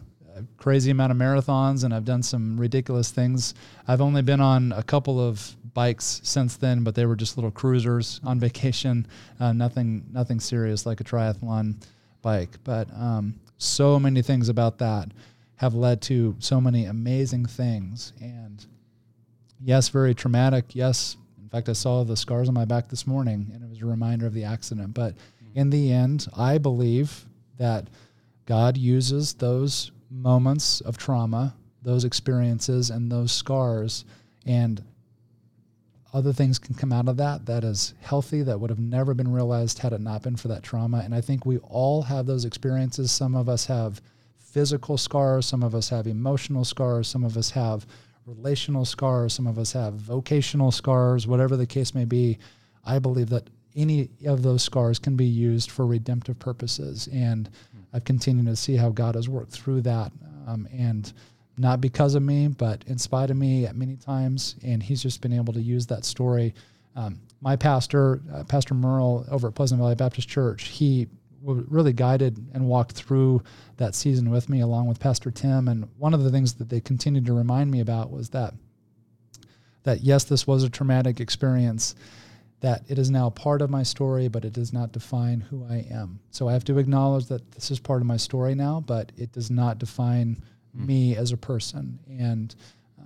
a 0.41 0.61
crazy 0.61 0.91
amount 0.91 1.11
of 1.11 1.17
marathons 1.17 1.83
and 1.83 1.93
I've 1.93 2.05
done 2.05 2.23
some 2.23 2.59
ridiculous 2.59 3.11
things. 3.11 3.53
I've 3.87 4.01
only 4.01 4.21
been 4.21 4.41
on 4.41 4.71
a 4.71 4.83
couple 4.83 5.19
of 5.19 5.55
bikes 5.73 6.21
since 6.23 6.57
then, 6.57 6.83
but 6.83 6.95
they 6.95 7.05
were 7.05 7.15
just 7.15 7.37
little 7.37 7.51
cruisers 7.51 8.19
on 8.23 8.39
vacation. 8.47 9.07
Uh, 9.39 9.53
nothing, 9.53 10.05
nothing 10.11 10.39
serious 10.39 10.85
like 10.85 11.01
a 11.01 11.03
triathlon 11.03 11.83
bike. 12.21 12.57
But 12.63 12.87
um, 12.93 13.39
so 13.57 13.99
many 13.99 14.21
things 14.21 14.49
about 14.49 14.77
that 14.79 15.11
have 15.55 15.75
led 15.75 16.01
to 16.01 16.35
so 16.39 16.59
many 16.59 16.85
amazing 16.85 17.45
things. 17.45 18.13
And 18.19 18.65
yes, 19.63 19.89
very 19.89 20.15
traumatic. 20.15 20.65
Yes, 20.73 21.17
in 21.41 21.49
fact, 21.49 21.69
I 21.69 21.73
saw 21.73 22.03
the 22.03 22.17
scars 22.17 22.47
on 22.47 22.53
my 22.53 22.65
back 22.65 22.89
this 22.89 23.05
morning, 23.05 23.51
and 23.53 23.63
it 23.63 23.69
was 23.69 23.81
a 23.81 23.85
reminder 23.85 24.25
of 24.25 24.33
the 24.33 24.43
accident. 24.43 24.93
But 24.93 25.15
in 25.53 25.69
the 25.69 25.91
end, 25.91 26.27
I 26.35 26.57
believe 26.57 27.25
that 27.57 27.89
God 28.45 28.77
uses 28.77 29.33
those 29.33 29.91
moments 30.11 30.81
of 30.81 30.97
trauma, 30.97 31.55
those 31.81 32.03
experiences, 32.03 32.89
and 32.89 33.11
those 33.11 33.31
scars, 33.31 34.05
and 34.45 34.83
other 36.13 36.33
things 36.33 36.59
can 36.59 36.75
come 36.75 36.91
out 36.91 37.07
of 37.07 37.17
that 37.17 37.45
that 37.45 37.63
is 37.63 37.93
healthy 38.01 38.41
that 38.43 38.59
would 38.59 38.69
have 38.69 38.79
never 38.79 39.13
been 39.13 39.31
realized 39.31 39.79
had 39.79 39.93
it 39.93 40.01
not 40.01 40.21
been 40.21 40.35
for 40.35 40.49
that 40.49 40.63
trauma. 40.63 41.01
And 41.05 41.15
i 41.15 41.21
think 41.21 41.45
we 41.45 41.57
all 41.59 42.01
have 42.01 42.25
those 42.25 42.43
experiences. 42.45 43.11
Some 43.11 43.35
of 43.35 43.47
us 43.47 43.65
have 43.67 44.01
physical 44.37 44.97
scars 44.97 45.45
some 45.45 45.63
of 45.63 45.73
us 45.73 45.87
have 45.87 46.07
emotional 46.07 46.65
scars 46.65 47.07
some 47.07 47.23
of 47.23 47.37
us 47.37 47.49
have 47.51 47.87
relational 48.25 48.83
scars 48.83 49.33
some 49.33 49.47
of 49.47 49.57
us 49.57 49.71
have 49.71 49.93
vocational 49.93 50.71
scars 50.71 51.25
whatever 51.25 51.55
the 51.55 51.65
case 51.65 51.95
may 51.95 52.03
be. 52.03 52.37
I 52.83 52.99
believe 52.99 53.29
that 53.29 53.49
any 53.75 54.09
of 54.25 54.43
those 54.43 54.63
scars 54.63 54.99
can 54.99 55.15
be 55.15 55.25
used 55.25 55.71
for 55.71 55.85
redemptive 55.85 56.37
purposes. 56.39 57.07
And 57.13 57.49
i've 57.93 58.03
continued 58.03 58.45
to 58.45 58.55
see 58.55 58.75
how 58.75 58.89
god 58.89 59.15
has 59.15 59.29
worked 59.29 59.51
through 59.51 59.81
that 59.81 60.11
um, 60.47 60.67
and 60.71 61.13
not 61.57 61.81
because 61.81 62.15
of 62.15 62.23
me, 62.23 62.47
but 62.47 62.83
in 62.87 62.97
spite 62.97 63.29
of 63.29 63.37
me 63.37 63.65
at 63.65 63.75
many 63.75 63.95
times. 63.95 64.55
And 64.63 64.81
he's 64.81 65.01
just 65.01 65.21
been 65.21 65.33
able 65.33 65.53
to 65.53 65.61
use 65.61 65.85
that 65.87 66.05
story. 66.05 66.53
Um, 66.95 67.21
my 67.41 67.55
pastor, 67.55 68.21
uh, 68.33 68.43
Pastor 68.43 68.73
Merle 68.73 69.25
over 69.29 69.47
at 69.47 69.55
Pleasant 69.55 69.79
Valley 69.79 69.95
Baptist 69.95 70.27
Church, 70.27 70.63
he 70.63 71.07
really 71.43 71.93
guided 71.93 72.37
and 72.53 72.67
walked 72.67 72.91
through 72.91 73.41
that 73.77 73.95
season 73.95 74.29
with 74.29 74.47
me 74.47 74.61
along 74.61 74.87
with 74.87 74.99
Pastor 74.99 75.31
Tim. 75.31 75.67
And 75.67 75.87
one 75.97 76.13
of 76.13 76.23
the 76.23 76.29
things 76.29 76.53
that 76.55 76.69
they 76.69 76.81
continued 76.81 77.25
to 77.25 77.33
remind 77.33 77.71
me 77.71 77.79
about 77.79 78.11
was 78.11 78.29
that 78.29 78.53
that 79.83 80.01
yes, 80.01 80.25
this 80.25 80.45
was 80.45 80.63
a 80.63 80.69
traumatic 80.69 81.19
experience, 81.19 81.95
that 82.61 82.83
it 82.87 82.97
is 82.97 83.09
now 83.09 83.29
part 83.29 83.61
of 83.61 83.69
my 83.69 83.83
story, 83.83 84.27
but 84.27 84.45
it 84.45 84.53
does 84.53 84.71
not 84.71 84.91
define 84.91 85.41
who 85.41 85.65
I 85.65 85.85
am. 85.91 86.19
So 86.29 86.47
I 86.47 86.53
have 86.53 86.63
to 86.65 86.77
acknowledge 86.77 87.25
that 87.25 87.51
this 87.51 87.71
is 87.71 87.79
part 87.79 88.01
of 88.01 88.07
my 88.07 88.17
story 88.17 88.55
now, 88.55 88.83
but 88.85 89.11
it 89.17 89.31
does 89.31 89.51
not 89.51 89.79
define 89.79 90.37
mm. 90.77 90.85
me 90.85 91.15
as 91.15 91.31
a 91.31 91.37
person. 91.37 91.99
And 92.07 92.55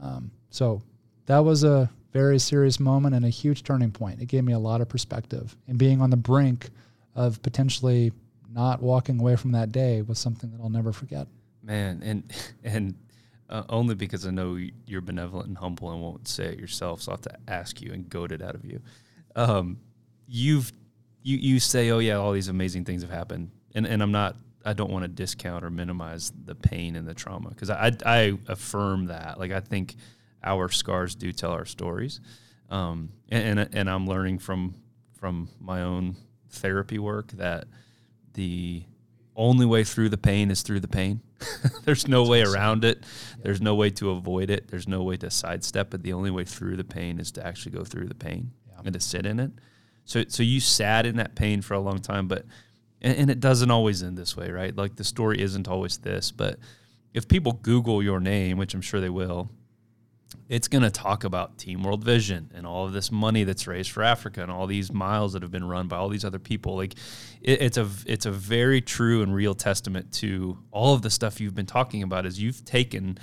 um, 0.01 0.32
so 0.49 0.82
that 1.26 1.39
was 1.39 1.64
a 1.64 1.89
very 2.12 2.38
serious 2.38 2.80
moment 2.80 3.16
and 3.16 3.26
a 3.26 3.30
huge 3.30 3.64
turning 3.64 3.91
point. 3.91 4.22
It 4.22 4.28
gave 4.28 4.43
me 4.43 4.53
a 4.53 4.60
lot 4.60 4.82
of 4.82 4.89
perspective. 4.89 5.56
And 5.68 5.78
being 5.78 6.01
on 6.01 6.10
the 6.10 6.18
brink 6.18 6.70
of 7.16 7.41
potentially 7.41 8.12
not 8.53 8.82
walking 8.82 9.20
away 9.20 9.36
from 9.38 9.53
that 9.53 9.72
day 9.72 10.01
was 10.01 10.20
something 10.20 10.51
that 10.51 10.62
I'll 10.62 10.70
never 10.70 10.91
forget. 10.91 11.28
Man, 11.64 12.01
and 12.03 12.24
and 12.64 12.95
uh, 13.49 13.64
only 13.70 13.95
because 13.95 14.26
I 14.26 14.32
know 14.32 14.58
you're 14.86 15.01
benevolent 15.01 15.47
and 15.47 15.58
humble 15.58 15.91
and 15.91 16.01
won't 16.01 16.28
say 16.28 16.45
it 16.45 16.60
yourself, 16.60 17.01
so 17.01 17.12
I 17.12 17.14
have 17.14 17.22
to 17.22 17.38
ask 17.47 17.82
you 17.82 17.91
and 17.91 18.10
goad 18.10 18.32
it 18.32 18.41
out 18.41 18.56
of 18.56 18.66
you. 18.66 18.82
Um, 19.36 19.79
you've 20.27 20.71
you 21.23 21.38
you 21.38 21.59
say, 21.59 21.89
oh 21.89 21.99
yeah, 21.99 22.15
all 22.15 22.31
these 22.31 22.47
amazing 22.47 22.86
things 22.86 23.01
have 23.01 23.11
happened, 23.11 23.51
and 23.73 23.86
and 23.86 24.01
I'm 24.01 24.11
not 24.11 24.36
I 24.65 24.73
don't 24.73 24.91
want 24.91 25.03
to 25.03 25.07
discount 25.07 25.63
or 25.63 25.69
minimize 25.69 26.31
the 26.43 26.55
pain 26.55 26.95
and 26.95 27.07
the 27.07 27.13
trauma 27.13 27.49
because 27.49 27.69
I, 27.69 27.91
I 28.05 28.38
affirm 28.47 29.07
that. 29.07 29.39
Like 29.39 29.51
I 29.51 29.59
think 29.59 29.95
our 30.43 30.69
scars 30.69 31.15
do 31.15 31.31
tell 31.31 31.51
our 31.51 31.65
stories, 31.65 32.19
um, 32.69 33.09
and, 33.29 33.59
and, 33.59 33.75
and 33.75 33.89
I'm 33.89 34.07
learning 34.07 34.39
from 34.39 34.75
from 35.17 35.49
my 35.59 35.81
own 35.81 36.15
therapy 36.49 36.99
work 36.99 37.31
that 37.33 37.65
the 38.33 38.83
only 39.36 39.65
way 39.65 39.83
through 39.83 40.09
the 40.09 40.17
pain 40.17 40.49
is 40.49 40.61
through 40.61 40.79
the 40.79 40.88
pain. 40.88 41.21
There's 41.83 42.07
no 42.07 42.23
way 42.23 42.41
around 42.41 42.86
it. 42.86 43.03
There's 43.41 43.61
no 43.61 43.75
way 43.75 43.89
to 43.91 44.11
avoid 44.11 44.49
it. 44.49 44.69
There's 44.69 44.88
no 44.88 45.03
way 45.03 45.17
to 45.17 45.29
sidestep 45.29 45.93
it. 45.93 46.03
The 46.03 46.13
only 46.13 46.31
way 46.31 46.45
through 46.45 46.77
the 46.77 46.83
pain 46.83 47.19
is 47.19 47.31
to 47.33 47.45
actually 47.45 47.73
go 47.73 47.83
through 47.83 48.07
the 48.07 48.15
pain 48.15 48.51
to 48.93 48.99
sit 48.99 49.25
in 49.25 49.39
it. 49.39 49.51
So 50.05 50.23
so 50.27 50.43
you 50.43 50.59
sat 50.59 51.05
in 51.05 51.17
that 51.17 51.36
pain 51.36 51.61
for 51.61 51.73
a 51.73 51.79
long 51.79 51.99
time, 51.99 52.27
but 52.27 52.45
and, 53.01 53.17
and 53.17 53.29
it 53.29 53.39
doesn't 53.39 53.71
always 53.71 54.03
end 54.03 54.17
this 54.17 54.36
way, 54.38 54.51
right? 54.51 54.75
Like 54.75 54.95
the 54.95 55.03
story 55.03 55.41
isn't 55.41 55.67
always 55.67 55.97
this, 55.97 56.31
but 56.31 56.59
if 57.13 57.27
people 57.27 57.53
Google 57.53 58.03
your 58.03 58.19
name, 58.19 58.57
which 58.57 58.73
I'm 58.73 58.81
sure 58.81 58.99
they 58.99 59.09
will, 59.09 59.49
it's 60.49 60.67
going 60.67 60.83
to 60.83 60.91
talk 60.91 61.23
about 61.23 61.57
Team 61.57 61.81
World 61.81 62.03
Vision 62.03 62.51
and 62.53 62.67
all 62.67 62.86
of 62.86 62.93
this 62.93 63.11
money 63.11 63.43
that's 63.43 63.67
raised 63.67 63.91
for 63.91 64.03
Africa 64.03 64.43
and 64.43 64.51
all 64.51 64.67
these 64.67 64.91
miles 64.91 65.33
that 65.33 65.41
have 65.41 65.51
been 65.51 65.67
run 65.67 65.88
by 65.88 65.97
all 65.97 66.09
these 66.09 66.25
other 66.25 66.39
people. 66.39 66.75
Like, 66.75 66.93
it, 67.41 67.61
it's 67.61 67.77
a 67.77 67.88
it's 68.05 68.25
a 68.25 68.31
very 68.31 68.81
true 68.81 69.23
and 69.23 69.33
real 69.33 69.55
testament 69.55 70.11
to 70.13 70.57
all 70.71 70.93
of 70.93 71.01
the 71.01 71.09
stuff 71.09 71.39
you've 71.39 71.55
been 71.55 71.65
talking 71.65 72.03
about. 72.03 72.25
Is 72.25 72.39
you've 72.39 72.63
taken 72.65 73.17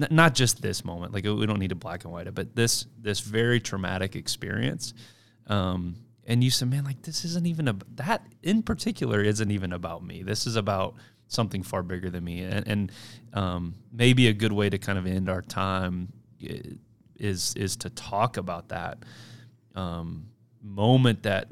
n- 0.00 0.08
not 0.10 0.34
just 0.34 0.62
this 0.62 0.84
moment, 0.84 1.12
like 1.12 1.24
we 1.24 1.46
don't 1.46 1.58
need 1.58 1.70
to 1.70 1.74
black 1.74 2.04
and 2.04 2.12
white 2.12 2.26
it, 2.26 2.34
but 2.34 2.54
this 2.54 2.86
this 3.00 3.20
very 3.20 3.60
traumatic 3.60 4.16
experience, 4.16 4.94
um, 5.46 5.96
and 6.26 6.42
you 6.42 6.50
said, 6.50 6.68
man, 6.70 6.84
like 6.84 7.02
this 7.02 7.24
isn't 7.24 7.46
even 7.46 7.68
a 7.68 7.76
that 7.94 8.26
in 8.42 8.62
particular 8.62 9.22
isn't 9.22 9.50
even 9.50 9.72
about 9.72 10.04
me. 10.04 10.22
This 10.22 10.46
is 10.46 10.56
about 10.56 10.94
something 11.28 11.62
far 11.62 11.82
bigger 11.82 12.10
than 12.10 12.24
me, 12.24 12.42
and, 12.42 12.66
and 12.68 12.92
um, 13.32 13.74
maybe 13.92 14.28
a 14.28 14.32
good 14.32 14.52
way 14.52 14.70
to 14.70 14.78
kind 14.78 14.98
of 14.98 15.06
end 15.06 15.28
our 15.28 15.42
time 15.42 16.12
is 17.18 17.54
is 17.56 17.76
to 17.76 17.90
talk 17.90 18.36
about 18.36 18.68
that 18.68 18.98
um, 19.74 20.28
moment 20.62 21.22
that 21.22 21.48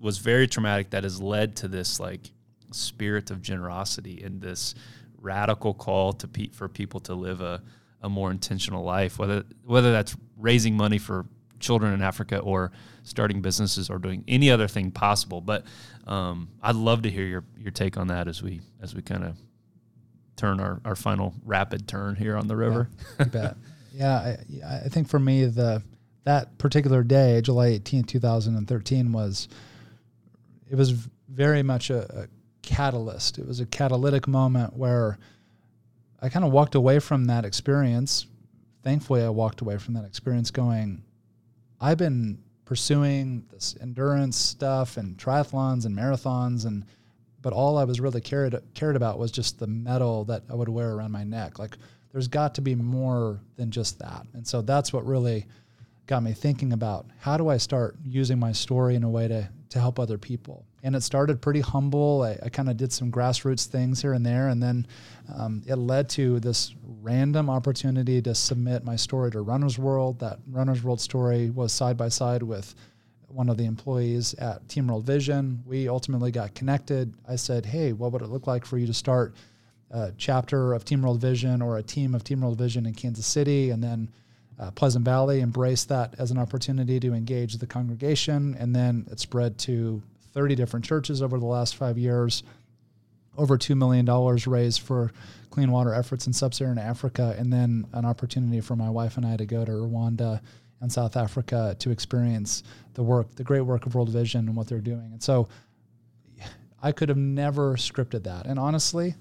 was 0.00 0.18
very 0.18 0.46
traumatic 0.46 0.90
that 0.90 1.02
has 1.04 1.20
led 1.20 1.56
to 1.56 1.68
this 1.68 1.98
like 1.98 2.30
spirit 2.70 3.30
of 3.30 3.42
generosity 3.42 4.22
and 4.22 4.40
this 4.40 4.74
radical 5.20 5.74
call 5.74 6.12
to 6.12 6.28
pe- 6.28 6.48
for 6.48 6.68
people 6.68 7.00
to 7.00 7.14
live 7.14 7.40
a, 7.40 7.62
a 8.02 8.08
more 8.08 8.30
intentional 8.30 8.84
life 8.84 9.18
whether 9.18 9.44
whether 9.64 9.90
that's 9.92 10.16
raising 10.36 10.76
money 10.76 10.98
for 10.98 11.26
children 11.60 11.92
in 11.92 12.02
Africa 12.02 12.38
or 12.38 12.72
starting 13.02 13.40
businesses 13.40 13.90
or 13.90 13.98
doing 13.98 14.24
any 14.28 14.50
other 14.50 14.68
thing 14.68 14.90
possible. 14.90 15.40
But 15.40 15.64
um, 16.06 16.50
I'd 16.62 16.76
love 16.76 17.02
to 17.02 17.10
hear 17.10 17.24
your 17.24 17.44
your 17.58 17.70
take 17.70 17.96
on 17.96 18.08
that 18.08 18.28
as 18.28 18.42
we 18.42 18.60
as 18.80 18.94
we 18.94 19.02
kind 19.02 19.24
of 19.24 19.36
turn 20.36 20.60
our, 20.60 20.80
our 20.84 20.94
final 20.94 21.34
rapid 21.44 21.88
turn 21.88 22.14
here 22.14 22.36
on 22.36 22.46
the 22.46 22.56
river. 22.56 22.88
Yeah, 23.18 23.24
you 23.24 23.30
bet. 23.30 23.56
yeah, 23.92 24.36
I, 24.64 24.74
I 24.84 24.88
think 24.88 25.08
for 25.08 25.18
me 25.18 25.44
the 25.46 25.82
that 26.24 26.58
particular 26.58 27.02
day, 27.02 27.40
July 27.40 27.68
18, 27.68 28.04
2013 28.04 29.12
was 29.12 29.48
it 30.70 30.76
was 30.76 30.90
very 31.28 31.62
much 31.62 31.90
a, 31.90 32.22
a 32.22 32.26
catalyst. 32.68 33.38
It 33.38 33.46
was 33.46 33.60
a 33.60 33.66
catalytic 33.66 34.28
moment 34.28 34.76
where 34.76 35.18
I 36.20 36.28
kind 36.28 36.44
of 36.44 36.52
walked 36.52 36.74
away 36.74 36.98
from 36.98 37.24
that 37.24 37.46
experience. 37.46 38.26
Thankfully, 38.84 39.22
I 39.22 39.30
walked 39.30 39.62
away 39.62 39.78
from 39.78 39.94
that 39.94 40.04
experience 40.04 40.50
going, 40.50 41.02
I've 41.80 41.96
been 41.96 42.42
pursuing 42.66 43.46
this 43.50 43.74
endurance 43.80 44.36
stuff 44.36 44.98
and 44.98 45.16
triathlons 45.16 45.86
and 45.86 45.96
marathons 45.96 46.66
and 46.66 46.84
but 47.40 47.54
all 47.54 47.78
I 47.78 47.84
was 47.84 48.00
really 48.00 48.20
cared 48.20 48.60
cared 48.74 48.96
about 48.96 49.18
was 49.18 49.30
just 49.30 49.58
the 49.58 49.66
medal 49.66 50.24
that 50.24 50.42
I 50.50 50.54
would 50.54 50.68
wear 50.68 50.90
around 50.90 51.12
my 51.12 51.24
neck. 51.24 51.58
Like 51.58 51.78
there's 52.12 52.28
got 52.28 52.54
to 52.56 52.60
be 52.60 52.74
more 52.74 53.40
than 53.56 53.70
just 53.70 53.98
that. 54.00 54.26
And 54.34 54.46
so 54.46 54.60
that's 54.60 54.92
what 54.92 55.06
really 55.06 55.46
got 56.06 56.22
me 56.22 56.32
thinking 56.32 56.72
about 56.74 57.06
how 57.18 57.38
do 57.38 57.48
I 57.48 57.56
start 57.56 57.96
using 58.04 58.38
my 58.38 58.52
story 58.52 58.96
in 58.96 59.04
a 59.04 59.08
way 59.08 59.28
to 59.28 59.48
to 59.70 59.80
help 59.80 59.98
other 59.98 60.18
people. 60.18 60.66
And 60.82 60.94
it 60.94 61.02
started 61.02 61.40
pretty 61.40 61.60
humble. 61.60 62.22
I, 62.22 62.38
I 62.46 62.48
kind 62.48 62.68
of 62.68 62.76
did 62.76 62.92
some 62.92 63.10
grassroots 63.10 63.66
things 63.66 64.00
here 64.00 64.12
and 64.12 64.24
there, 64.24 64.48
and 64.48 64.62
then 64.62 64.86
um, 65.34 65.62
it 65.66 65.74
led 65.76 66.08
to 66.10 66.38
this 66.40 66.74
random 67.02 67.50
opportunity 67.50 68.22
to 68.22 68.34
submit 68.34 68.84
my 68.84 68.96
story 68.96 69.30
to 69.32 69.40
Runner's 69.40 69.78
World. 69.78 70.20
That 70.20 70.38
Runner's 70.50 70.82
World 70.82 71.00
story 71.00 71.50
was 71.50 71.72
side 71.72 71.96
by 71.96 72.08
side 72.08 72.42
with 72.42 72.74
one 73.26 73.48
of 73.48 73.56
the 73.56 73.66
employees 73.66 74.34
at 74.34 74.68
Team 74.68 74.86
World 74.86 75.04
Vision. 75.04 75.62
We 75.66 75.88
ultimately 75.88 76.30
got 76.30 76.54
connected. 76.54 77.12
I 77.28 77.36
said, 77.36 77.66
"Hey, 77.66 77.92
what 77.92 78.12
would 78.12 78.22
it 78.22 78.28
look 78.28 78.46
like 78.46 78.64
for 78.64 78.78
you 78.78 78.86
to 78.86 78.94
start 78.94 79.34
a 79.90 80.12
chapter 80.16 80.74
of 80.74 80.84
Team 80.84 81.02
World 81.02 81.20
Vision 81.20 81.60
or 81.60 81.78
a 81.78 81.82
team 81.82 82.14
of 82.14 82.22
Team 82.22 82.40
World 82.40 82.56
Vision 82.56 82.86
in 82.86 82.94
Kansas 82.94 83.26
City?" 83.26 83.70
And 83.70 83.82
then 83.82 84.08
uh, 84.58 84.70
Pleasant 84.72 85.04
Valley, 85.04 85.40
embraced 85.40 85.88
that 85.88 86.14
as 86.18 86.30
an 86.30 86.38
opportunity 86.38 86.98
to 87.00 87.14
engage 87.14 87.56
the 87.56 87.66
congregation, 87.66 88.56
and 88.58 88.74
then 88.74 89.06
it 89.10 89.20
spread 89.20 89.58
to 89.58 90.02
30 90.38 90.54
different 90.54 90.84
churches 90.84 91.20
over 91.20 91.36
the 91.36 91.46
last 91.46 91.74
five 91.74 91.98
years. 91.98 92.44
Over 93.36 93.58
$2 93.58 93.76
million 93.76 94.06
raised 94.46 94.82
for 94.82 95.10
clean 95.50 95.72
water 95.72 95.92
efforts 95.92 96.28
in 96.28 96.32
sub 96.32 96.54
Saharan 96.54 96.78
Africa, 96.78 97.34
and 97.36 97.52
then 97.52 97.88
an 97.92 98.04
opportunity 98.04 98.60
for 98.60 98.76
my 98.76 98.88
wife 98.88 99.16
and 99.16 99.26
I 99.26 99.36
to 99.36 99.44
go 99.44 99.64
to 99.64 99.72
Rwanda 99.72 100.40
and 100.80 100.92
South 100.92 101.16
Africa 101.16 101.74
to 101.80 101.90
experience 101.90 102.62
the 102.94 103.02
work, 103.02 103.34
the 103.34 103.42
great 103.42 103.62
work 103.62 103.84
of 103.84 103.96
World 103.96 104.10
Vision 104.10 104.46
and 104.46 104.54
what 104.54 104.68
they're 104.68 104.78
doing. 104.78 105.10
And 105.10 105.20
so 105.20 105.48
I 106.80 106.92
could 106.92 107.08
have 107.08 107.18
never 107.18 107.74
scripted 107.74 108.22
that. 108.22 108.46
And 108.46 108.60
honestly, 108.60 109.16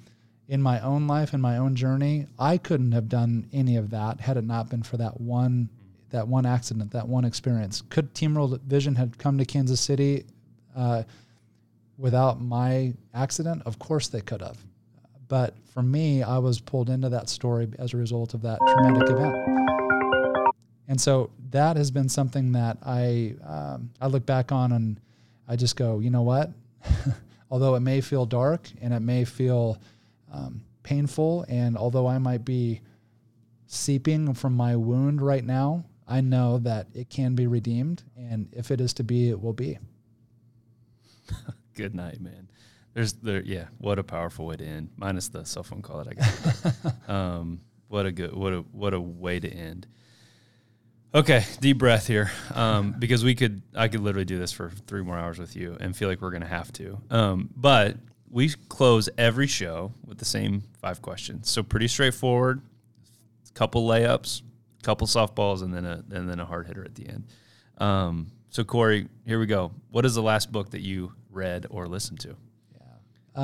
in 0.48 0.62
my 0.62 0.80
own 0.82 1.08
life 1.08 1.34
and 1.34 1.42
my 1.42 1.58
own 1.58 1.76
journey, 1.76 2.28
I 2.38 2.60
couldn't 2.60 2.92
have 2.92 3.10
done 3.10 3.50
any 3.52 3.76
of 3.76 3.90
that 3.90 4.22
had 4.22 4.38
it 4.38 4.44
not 4.44 4.70
been 4.70 4.84
for 4.84 4.98
that 4.98 5.20
one 5.20 5.70
that 6.10 6.28
one 6.28 6.46
accident, 6.46 6.92
that 6.92 7.08
one 7.08 7.26
experience. 7.26 7.84
Could 7.90 8.14
Team 8.14 8.36
World 8.36 8.62
Vision 8.62 8.96
have 8.96 9.18
come 9.18 9.38
to 9.40 9.46
Kansas 9.46 9.82
City 9.82 10.24
uh, 10.78 11.04
without 11.98 12.40
my 12.40 12.94
accident? 13.14 13.64
Of 13.66 13.80
course 13.80 14.08
they 14.08 14.22
could 14.22 14.42
have. 14.42 14.58
But 15.28 15.56
for 15.74 15.82
me, 15.82 16.24
I 16.24 16.38
was 16.38 16.62
pulled 16.62 16.90
into 16.90 17.10
that 17.10 17.28
story 17.28 17.68
as 17.78 17.94
a 17.94 17.98
result 17.98 18.34
of 18.34 18.42
that 18.44 18.60
traumatic 18.60 19.10
event. 19.10 19.36
And 20.88 21.02
so 21.02 21.32
that 21.50 21.76
has 21.76 21.92
been 21.92 22.08
something 22.08 22.54
that 22.54 22.78
I 22.86 23.36
um, 23.46 23.90
I 24.00 24.08
look 24.08 24.26
back 24.26 24.54
on 24.54 24.72
and 24.72 25.00
I 25.48 25.58
just 25.58 25.76
go, 25.76 26.00
you 26.00 26.10
know 26.10 26.22
what? 26.22 26.52
although 27.52 27.76
it 27.76 27.82
may 27.82 28.02
feel 28.02 28.26
dark 28.26 28.70
and 28.82 28.94
it 28.94 29.02
may 29.02 29.26
feel 29.26 29.80
um, 30.32 30.62
painful, 30.84 31.46
and 31.50 31.78
although 31.78 32.08
I 32.08 32.18
might 32.18 32.46
be 32.46 32.82
seeping 33.66 34.34
from 34.34 34.54
my 34.54 34.76
wound 34.76 35.22
right 35.22 35.44
now, 35.44 35.86
I 36.08 36.22
know 36.22 36.60
that 36.60 36.88
it 36.94 37.10
can 37.10 37.36
be 37.36 37.48
redeemed, 37.48 38.04
and 38.16 38.48
if 38.54 38.72
it 38.72 38.80
is 38.80 38.94
to 38.94 39.04
be, 39.04 39.30
it 39.30 39.42
will 39.42 39.54
be. 39.54 39.78
Good 41.76 41.96
night, 41.96 42.20
man. 42.20 42.50
There's 42.94 43.14
there, 43.14 43.44
yeah. 43.44 43.66
What 43.78 44.00
a 44.00 44.04
powerful 44.04 44.48
way 44.48 44.56
to 44.56 44.66
end. 44.66 44.90
Minus 44.98 45.28
the 45.28 45.46
cell 45.46 45.62
phone 45.64 45.84
call 45.84 46.04
that 46.04 46.08
I 46.08 46.14
got. 46.14 47.10
um, 47.10 47.62
what 47.90 48.08
a 48.08 48.12
good, 48.12 48.36
what 48.36 48.54
a 48.54 48.58
what 48.72 48.94
a 48.96 49.00
way 49.00 49.40
to 49.40 49.48
end. 49.48 49.86
Okay, 51.14 51.46
deep 51.62 51.78
breath 51.78 52.08
here, 52.08 52.32
um, 52.54 52.96
because 53.00 53.24
we 53.24 53.36
could, 53.36 53.62
I 53.76 53.88
could 53.88 54.02
literally 54.02 54.26
do 54.26 54.40
this 54.40 54.52
for 54.52 54.72
three 54.88 55.04
more 55.04 55.18
hours 55.18 55.40
with 55.40 55.56
you, 55.56 55.78
and 55.80 55.96
feel 55.96 56.10
like 56.10 56.22
we're 56.22 56.32
gonna 56.32 56.48
have 56.48 56.72
to. 56.74 57.00
Um, 57.10 57.50
but 57.56 57.98
we 58.30 58.50
close 58.70 59.10
every 59.18 59.48
show 59.48 59.94
with 60.06 60.18
the 60.18 60.26
same 60.26 60.64
five 60.82 61.02
questions. 61.02 61.50
So 61.50 61.64
pretty 61.64 61.88
straightforward. 61.88 62.62
Couple 63.54 63.88
layups, 63.88 64.42
couple 64.84 65.08
softballs, 65.08 65.64
and 65.64 65.74
then 65.74 65.86
a 65.86 66.04
and 66.12 66.30
then 66.30 66.40
a 66.40 66.46
hard 66.46 66.68
hitter 66.68 66.84
at 66.84 66.96
the 66.96 67.08
end. 67.08 67.26
Um, 67.78 68.32
so 68.50 68.64
Corey, 68.64 69.08
here 69.26 69.40
we 69.40 69.46
go. 69.46 69.72
What 69.92 70.06
is 70.06 70.16
the 70.16 70.22
last 70.22 70.52
book 70.52 70.72
that 70.72 70.82
you 70.82 71.14
read 71.30 71.66
or 71.70 71.88
listened 71.88 72.20
to? 72.22 72.36
Yeah, 72.74 72.84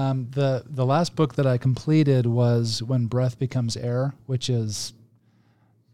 um, 0.09 0.27
the 0.31 0.63
the 0.65 0.85
last 0.85 1.15
book 1.15 1.35
that 1.35 1.47
I 1.47 1.57
completed 1.57 2.25
was 2.25 2.81
When 2.83 3.05
Breath 3.05 3.37
Becomes 3.37 3.77
Air, 3.77 4.13
which 4.25 4.49
is 4.49 4.93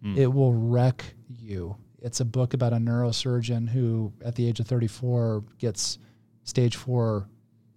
mm. 0.04 0.18
it 0.18 0.28
will 0.28 0.54
wreck 0.54 1.04
you. 1.40 1.76
It's 2.02 2.22
a 2.22 2.26
book 2.26 2.54
about 2.54 2.72
a 2.72 2.78
neurosurgeon 2.78 3.68
who, 3.68 4.14
at 4.24 4.36
the 4.36 4.48
age 4.48 4.62
of 4.62 4.68
34, 4.68 5.44
gets 5.58 6.00
stage 6.46 6.78
four 6.78 7.28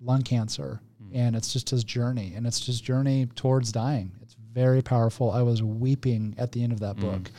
lung 0.01 0.22
cancer 0.22 0.80
and 1.12 1.37
it's 1.37 1.53
just 1.53 1.70
his 1.70 1.85
journey 1.85 2.33
and 2.35 2.47
it's 2.47 2.64
his 2.66 2.80
journey 2.80 3.26
towards 3.37 3.70
dying 3.70 4.12
it's 4.22 4.37
very 4.53 4.83
powerful 4.83 5.30
i 5.30 5.43
was 5.43 5.62
weeping 5.62 6.35
at 6.39 6.53
the 6.53 6.62
end 6.62 6.72
of 6.72 6.80
that 6.80 6.97
mm. 6.97 7.01
book 7.01 7.30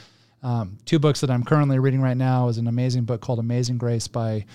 um, 0.43 0.77
two 0.85 0.99
books 0.99 1.21
that 1.21 1.29
i'm 1.29 1.43
currently 1.43 1.79
reading 1.79 2.01
right 2.01 2.17
now 2.17 2.47
is 2.47 2.57
an 2.57 2.67
amazing 2.67 3.03
book 3.03 3.21
called 3.21 3.39
amazing 3.39 3.77
grace 3.77 4.07
by 4.07 4.45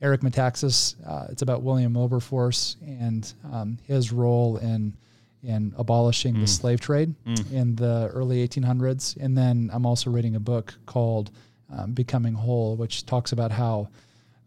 eric 0.00 0.20
metaxas 0.20 0.94
uh, 1.06 1.26
it's 1.30 1.42
about 1.42 1.62
william 1.62 1.94
wilberforce 1.94 2.76
and 2.82 3.34
um, 3.52 3.78
his 3.86 4.12
role 4.12 4.56
in 4.58 4.94
in 5.42 5.74
abolishing 5.76 6.34
mm. 6.34 6.40
the 6.40 6.46
slave 6.46 6.80
trade 6.80 7.14
mm. 7.26 7.52
in 7.52 7.74
the 7.74 8.08
early 8.12 8.46
1800s 8.46 9.16
and 9.16 9.36
then 9.36 9.70
i'm 9.72 9.84
also 9.84 10.10
reading 10.10 10.36
a 10.36 10.40
book 10.40 10.74
called 10.86 11.30
um, 11.76 11.92
becoming 11.92 12.34
whole 12.34 12.76
which 12.76 13.06
talks 13.06 13.32
about 13.32 13.50
how 13.50 13.88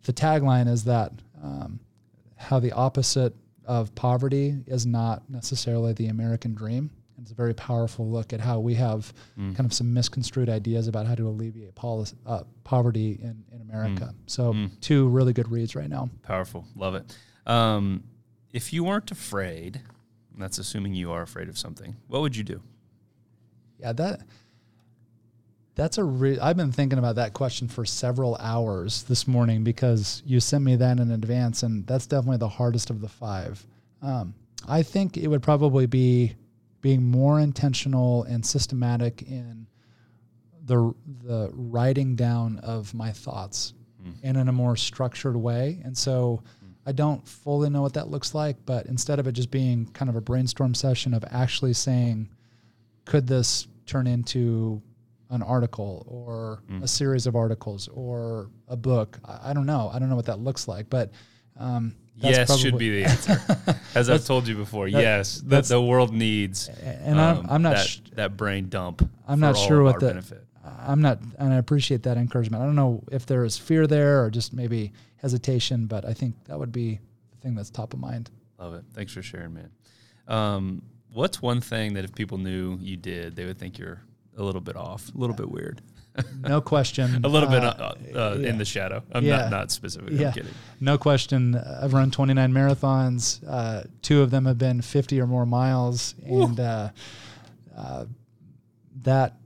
the 0.06 0.14
tagline 0.14 0.68
is 0.68 0.84
that 0.84 1.12
um, 1.44 1.80
how 2.38 2.60
the 2.60 2.72
opposite 2.72 3.36
of 3.66 3.94
poverty 3.96 4.56
is 4.68 4.86
not 4.86 5.24
necessarily 5.30 5.94
the 5.94 6.08
American 6.08 6.54
dream. 6.54 6.90
It's 7.22 7.32
a 7.32 7.36
very 7.36 7.54
powerful 7.54 8.10
look 8.10 8.34
at 8.34 8.40
how 8.40 8.60
we 8.60 8.76
have 8.76 9.14
mm. 9.38 9.56
kind 9.56 9.66
of 9.66 9.74
some 9.74 9.94
misconstrued 9.94 10.50
ideas 10.50 10.88
about 10.88 11.06
how 11.06 11.16
to 11.16 11.28
alleviate 11.28 11.76
policy, 11.76 12.16
uh, 12.26 12.44
poverty 12.64 13.20
in, 13.22 13.44
in 13.52 13.62
America. 13.62 14.14
Mm. 14.14 14.16
So, 14.28 14.54
mm. 14.54 14.80
two 14.82 15.08
really 15.08 15.34
good 15.34 15.50
reads 15.52 15.76
right 15.76 15.90
now. 15.90 16.10
Powerful. 16.24 16.66
Love 16.76 16.96
it. 16.96 17.18
Um, 17.46 18.04
if 18.52 18.74
you 18.74 18.84
weren't 18.84 19.12
afraid, 19.12 19.82
that's 20.38 20.58
assuming 20.58 20.94
you 20.94 21.12
are 21.12 21.22
afraid 21.22 21.50
of 21.50 21.58
something, 21.58 21.96
what 22.08 22.22
would 22.22 22.36
you 22.36 22.44
do? 22.44 22.62
Yeah, 23.80 23.94
that 23.94 24.22
that's 25.76 25.98
a 25.98 26.04
re- 26.04 26.40
I've 26.40 26.58
been 26.58 26.72
thinking 26.72 26.98
about 26.98 27.16
that 27.16 27.34
question 27.34 27.68
for 27.68 27.86
several 27.86 28.38
hours 28.38 29.04
this 29.04 29.28
morning 29.28 29.64
because 29.64 30.24
you 30.26 30.40
sent 30.40 30.64
me 30.64 30.78
that 30.78 31.00
in 31.00 31.12
advance, 31.12 31.64
and 31.64 31.86
that's 31.86 32.08
definitely 32.08 32.38
the 32.38 32.48
hardest 32.48 32.90
of 32.90 33.02
the 33.02 33.10
five. 33.10 33.66
Um, 34.02 34.34
I 34.68 34.84
think 34.84 35.18
it 35.18 35.28
would 35.28 35.44
probably 35.44 35.86
be 35.86 36.36
being 36.86 37.02
more 37.02 37.40
intentional 37.40 38.22
and 38.26 38.46
systematic 38.46 39.24
in 39.24 39.66
the 40.66 40.94
the 41.24 41.50
writing 41.52 42.16
down 42.16 42.60
of 42.60 42.94
my 42.94 43.12
thoughts 43.12 43.74
mm. 44.06 44.14
and 44.22 44.38
in 44.38 44.50
a 44.50 44.52
more 44.52 44.76
structured 44.76 45.36
way. 45.36 45.82
And 45.84 45.98
so 45.98 46.44
mm. 46.64 46.74
I 46.86 46.92
don't 46.92 47.28
fully 47.28 47.72
know 47.72 47.82
what 47.82 47.96
that 47.96 48.10
looks 48.10 48.36
like, 48.36 48.58
but 48.68 48.86
instead 48.86 49.18
of 49.18 49.26
it 49.26 49.32
just 49.32 49.50
being 49.50 49.88
kind 49.94 50.10
of 50.10 50.16
a 50.16 50.22
brainstorm 50.22 50.76
session 50.76 51.16
of 51.16 51.26
actually 51.32 51.74
saying, 51.74 52.30
could 53.06 53.26
this 53.26 53.66
turn 53.88 54.06
into 54.06 54.80
an 55.32 55.42
article 55.42 56.06
or 56.08 56.62
mm. 56.70 56.84
a 56.84 56.88
series 56.88 57.26
of 57.26 57.36
articles 57.36 57.88
or 57.88 58.52
a 58.68 58.78
book. 58.78 59.18
I, 59.26 59.50
I, 59.50 59.54
don't 59.54 59.66
know. 59.66 59.90
I 59.92 59.98
don't 59.98 60.10
know 60.10 60.16
what 60.16 60.28
that 60.28 60.38
looks 60.38 60.68
like, 60.68 60.88
but 60.88 61.10
um, 61.60 61.96
yes 62.18 62.60
should 62.60 62.78
be 62.78 63.02
the 63.02 63.06
answer. 63.10 63.42
As 63.94 64.10
I've 64.10 64.26
told 64.26 64.48
you 64.48 64.56
before, 64.56 64.90
that, 64.90 65.02
yes, 65.02 65.42
that 65.46 65.66
the 65.66 65.82
world 65.82 66.14
needs. 66.14 66.68
And 66.68 67.20
um, 67.20 67.40
I'm, 67.40 67.50
I'm, 67.50 67.62
not 67.62 67.76
that, 67.76 67.86
sh- 67.86 68.00
that, 68.14 68.38
brain 68.38 68.70
dump. 68.70 69.08
I'm 69.28 69.40
not 69.40 69.58
sure 69.58 69.84
what 69.84 70.00
the 70.00 70.08
benefit. 70.08 70.46
I'm 70.64 71.02
not, 71.02 71.20
and 71.38 71.54
I 71.54 71.58
appreciate 71.58 72.04
that 72.04 72.18
encouragement. 72.18 72.64
I 72.64 72.66
don't 72.66 72.76
know 72.76 73.04
if 73.12 73.26
there 73.26 73.44
is 73.44 73.58
fear 73.58 73.86
there 73.86 74.24
or 74.24 74.32
just 74.32 74.54
maybe 74.54 74.94
hesitation, 75.18 75.86
but 75.86 76.06
I 76.06 76.14
think 76.14 76.36
that 76.46 76.58
would 76.58 76.72
be 76.72 77.00
the 77.32 77.38
thing 77.38 77.56
that's 77.56 77.70
top 77.70 77.94
of 77.94 78.00
mind. 78.00 78.32
Love 78.58 78.74
it. 78.74 78.84
Thanks 78.94 79.14
for 79.14 79.22
sharing, 79.22 79.54
man. 79.54 79.70
Um, 80.28 80.82
what's 81.14 81.42
one 81.42 81.62
thing 81.62 81.94
that 81.94 82.04
if 82.04 82.16
people 82.16 82.38
knew 82.38 82.78
you 82.82 82.98
did, 82.98 83.36
they 83.36 83.46
would 83.46 83.60
think 83.60 83.78
you're 83.78 84.02
a 84.38 84.44
little 84.44 84.62
bit 84.62 84.76
off, 84.76 85.14
a 85.14 85.18
little 85.18 85.36
bit 85.36 85.50
weird. 85.50 85.82
No 86.42 86.62
question. 86.74 87.24
a 87.24 87.28
little 87.28 87.50
uh, 87.50 87.52
bit 87.52 87.64
uh, 87.64 88.20
uh, 88.20 88.38
yeah. 88.40 88.50
in 88.50 88.58
the 88.58 88.66
shadow. 88.66 89.04
I'm 89.12 89.24
yeah. 89.24 89.38
not 89.38 89.52
not 89.52 89.72
specifically. 89.72 90.18
Yeah. 90.18 90.28
I'm 90.28 90.34
kidding. 90.34 90.54
No 90.80 90.98
question. 90.98 91.56
I've 91.56 91.94
run 91.94 92.12
29 92.12 92.52
marathons. 92.52 93.42
Uh, 93.48 93.84
two 94.02 94.22
of 94.22 94.32
them 94.32 94.46
have 94.46 94.58
been 94.58 94.82
50 94.82 95.20
or 95.22 95.28
more 95.28 95.46
miles, 95.46 96.16
and 96.26 96.60
uh, 96.60 96.90
uh, 97.76 98.06
that 99.04 99.38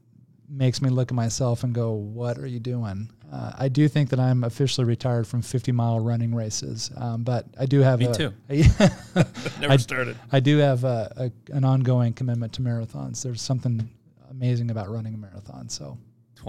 makes 0.50 0.82
me 0.82 0.90
look 0.90 1.12
at 1.12 1.16
myself 1.16 1.64
and 1.64 1.74
go, 1.74 1.92
"What 1.94 2.38
are 2.38 2.48
you 2.48 2.60
doing?" 2.60 3.10
I 3.32 3.70
do 3.70 3.88
think 3.88 4.10
that 4.10 4.20
I'm 4.20 4.44
officially 4.44 4.86
retired 4.86 5.28
from 5.28 5.44
50 5.44 5.72
mile 5.72 6.00
running 6.00 6.34
races, 6.34 6.90
um, 6.98 7.22
but 7.22 7.46
I 7.60 7.68
do 7.68 7.82
have 7.82 8.00
me 8.00 8.08
a, 8.08 8.14
too. 8.14 8.34
A, 8.50 8.56
Never 9.62 9.74
I, 9.74 9.78
started. 9.78 10.18
I 10.32 10.40
do 10.40 10.58
have 10.58 10.84
a, 10.84 11.32
an 11.52 11.64
ongoing 11.64 12.14
commitment 12.14 12.54
to 12.54 12.64
marathons. 12.64 13.22
There's 13.22 13.44
something 13.44 13.88
amazing 14.32 14.72
about 14.72 14.90
running 14.90 15.14
a 15.14 15.18
marathon. 15.18 15.70
So 15.70 15.98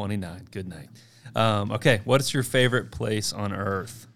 29. 0.01 0.49
Good 0.51 0.67
night. 0.67 0.89
Um, 1.37 1.73
okay. 1.73 2.01
What 2.05 2.23
is 2.23 2.33
your 2.33 2.43
favorite 2.43 2.91
place 2.91 3.35
on 3.35 3.53
earth? 3.53 4.07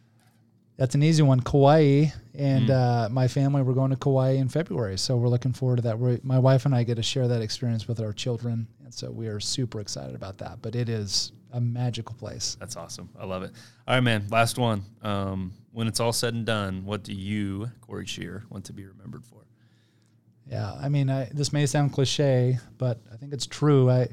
That's 0.78 0.95
an 0.95 1.03
easy 1.03 1.22
one. 1.22 1.41
Kauai. 1.41 2.07
And 2.32 2.70
mm. 2.70 2.70
uh, 2.70 3.11
my 3.11 3.28
family, 3.28 3.61
we're 3.61 3.74
going 3.74 3.91
to 3.91 3.97
Kauai 3.97 4.30
in 4.30 4.49
February. 4.49 4.97
So 4.97 5.14
we're 5.18 5.28
looking 5.28 5.53
forward 5.53 5.76
to 5.76 5.82
that. 5.82 5.99
We're, 5.99 6.20
my 6.22 6.39
wife 6.39 6.64
and 6.64 6.74
I 6.74 6.85
get 6.85 6.95
to 6.95 7.03
share 7.03 7.28
that 7.28 7.43
experience 7.43 7.87
with 7.87 8.01
our 8.01 8.14
children. 8.14 8.66
And 8.82 8.95
so 8.95 9.11
we 9.11 9.26
are 9.26 9.39
super 9.39 9.78
excited 9.78 10.14
about 10.14 10.39
that. 10.39 10.62
But 10.62 10.74
it 10.74 10.89
is 10.89 11.32
a 11.53 11.61
magical 11.61 12.14
place. 12.14 12.57
That's 12.59 12.78
awesome. 12.78 13.11
I 13.20 13.26
love 13.26 13.43
it. 13.43 13.53
All 13.87 13.95
right, 13.95 14.01
man. 14.01 14.26
Last 14.30 14.57
one. 14.57 14.85
Um, 15.03 15.53
when 15.72 15.87
it's 15.87 16.01
all 16.01 16.14
said 16.14 16.32
and 16.32 16.47
done, 16.47 16.87
what 16.87 17.03
do 17.03 17.12
you, 17.12 17.70
Corey 17.82 18.07
Scheer, 18.07 18.45
want 18.49 18.64
to 18.64 18.72
be 18.72 18.87
remembered 18.87 19.26
for? 19.26 19.45
Yeah, 20.47 20.72
I 20.72 20.89
mean, 20.89 21.11
I, 21.11 21.26
this 21.26 21.53
may 21.53 21.66
sound 21.66 21.93
cliche, 21.93 22.59
but 22.78 23.01
I 23.12 23.16
think 23.16 23.35
it's 23.35 23.47
true. 23.47 23.91
I 23.91 24.09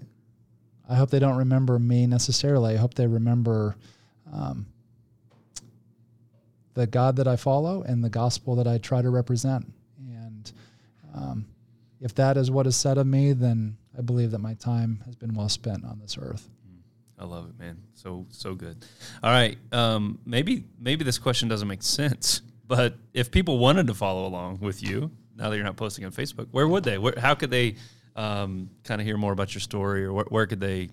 I 0.91 0.95
hope 0.95 1.09
they 1.09 1.19
don't 1.19 1.37
remember 1.37 1.79
me 1.79 2.05
necessarily. 2.05 2.73
I 2.73 2.77
hope 2.77 2.95
they 2.95 3.07
remember 3.07 3.77
um, 4.31 4.65
the 6.73 6.85
God 6.85 7.15
that 7.15 7.29
I 7.29 7.37
follow 7.37 7.81
and 7.83 8.03
the 8.03 8.09
gospel 8.09 8.55
that 8.55 8.67
I 8.67 8.77
try 8.77 9.01
to 9.01 9.09
represent. 9.09 9.71
And 9.97 10.51
um, 11.15 11.45
if 12.01 12.13
that 12.15 12.35
is 12.35 12.51
what 12.51 12.67
is 12.67 12.75
said 12.75 12.97
of 12.97 13.07
me, 13.07 13.31
then 13.31 13.77
I 13.97 14.01
believe 14.01 14.31
that 14.31 14.39
my 14.39 14.53
time 14.55 15.01
has 15.05 15.15
been 15.15 15.33
well 15.33 15.47
spent 15.47 15.85
on 15.85 15.97
this 15.99 16.17
earth. 16.21 16.49
I 17.17 17.23
love 17.23 17.47
it, 17.49 17.57
man. 17.57 17.77
So 17.93 18.25
so 18.29 18.55
good. 18.55 18.83
All 19.23 19.31
right, 19.31 19.55
um, 19.71 20.19
maybe 20.25 20.65
maybe 20.79 21.05
this 21.05 21.19
question 21.19 21.47
doesn't 21.47 21.67
make 21.67 21.83
sense, 21.83 22.41
but 22.67 22.95
if 23.13 23.29
people 23.29 23.59
wanted 23.59 23.87
to 23.87 23.93
follow 23.93 24.25
along 24.25 24.59
with 24.59 24.81
you 24.81 25.11
now 25.37 25.49
that 25.49 25.55
you're 25.55 25.63
not 25.63 25.75
posting 25.77 26.03
on 26.03 26.11
Facebook, 26.11 26.47
where 26.49 26.67
would 26.67 26.83
they? 26.83 26.97
Where, 26.97 27.13
how 27.17 27.35
could 27.35 27.51
they 27.51 27.75
um, 28.15 28.69
kind 28.83 29.01
of 29.01 29.07
hear 29.07 29.17
more 29.17 29.31
about 29.33 29.53
your 29.53 29.61
story, 29.61 30.03
or 30.05 30.13
where, 30.13 30.25
where 30.29 30.47
could 30.47 30.59
they 30.59 30.89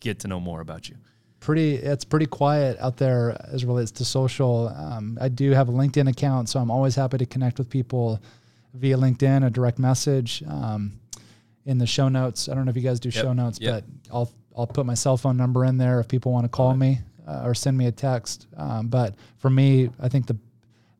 get 0.00 0.20
to 0.20 0.28
know 0.28 0.40
more 0.40 0.60
about 0.60 0.88
you? 0.88 0.96
pretty 1.44 1.74
it's 1.74 2.04
pretty 2.06 2.24
quiet 2.24 2.74
out 2.80 2.96
there 2.96 3.36
as 3.52 3.66
relates 3.66 3.90
to 3.90 4.04
social. 4.04 4.68
Um, 4.68 5.18
I 5.20 5.28
do 5.28 5.50
have 5.50 5.68
a 5.68 5.72
LinkedIn 5.72 6.08
account, 6.08 6.48
so 6.48 6.58
I'm 6.58 6.70
always 6.70 6.94
happy 6.96 7.18
to 7.18 7.26
connect 7.26 7.58
with 7.58 7.68
people 7.68 8.18
via 8.72 8.96
LinkedIn, 8.96 9.46
a 9.46 9.50
direct 9.50 9.78
message. 9.78 10.42
Um, 10.48 10.98
in 11.66 11.76
the 11.78 11.86
show 11.86 12.08
notes, 12.08 12.48
I 12.48 12.54
don't 12.54 12.64
know 12.64 12.70
if 12.70 12.76
you 12.76 12.82
guys 12.82 12.98
do 12.98 13.10
Yep, 13.10 13.22
show 13.24 13.32
notes, 13.34 13.58
yep. 13.60 13.84
but 14.08 14.14
I'll 14.14 14.32
I'll 14.56 14.66
put 14.66 14.86
my 14.86 14.94
cell 14.94 15.16
phone 15.18 15.36
number 15.36 15.66
in 15.66 15.76
there 15.76 16.00
if 16.00 16.08
people 16.08 16.32
want 16.32 16.44
to 16.44 16.48
call 16.48 16.72
it. 16.72 16.76
me 16.76 17.00
uh, 17.26 17.42
or 17.44 17.54
send 17.54 17.76
me 17.76 17.86
a 17.86 17.92
text. 17.92 18.46
Um, 18.56 18.88
but 18.88 19.14
for 19.36 19.50
me, 19.50 19.90
I 20.00 20.08
think 20.08 20.26
the 20.26 20.36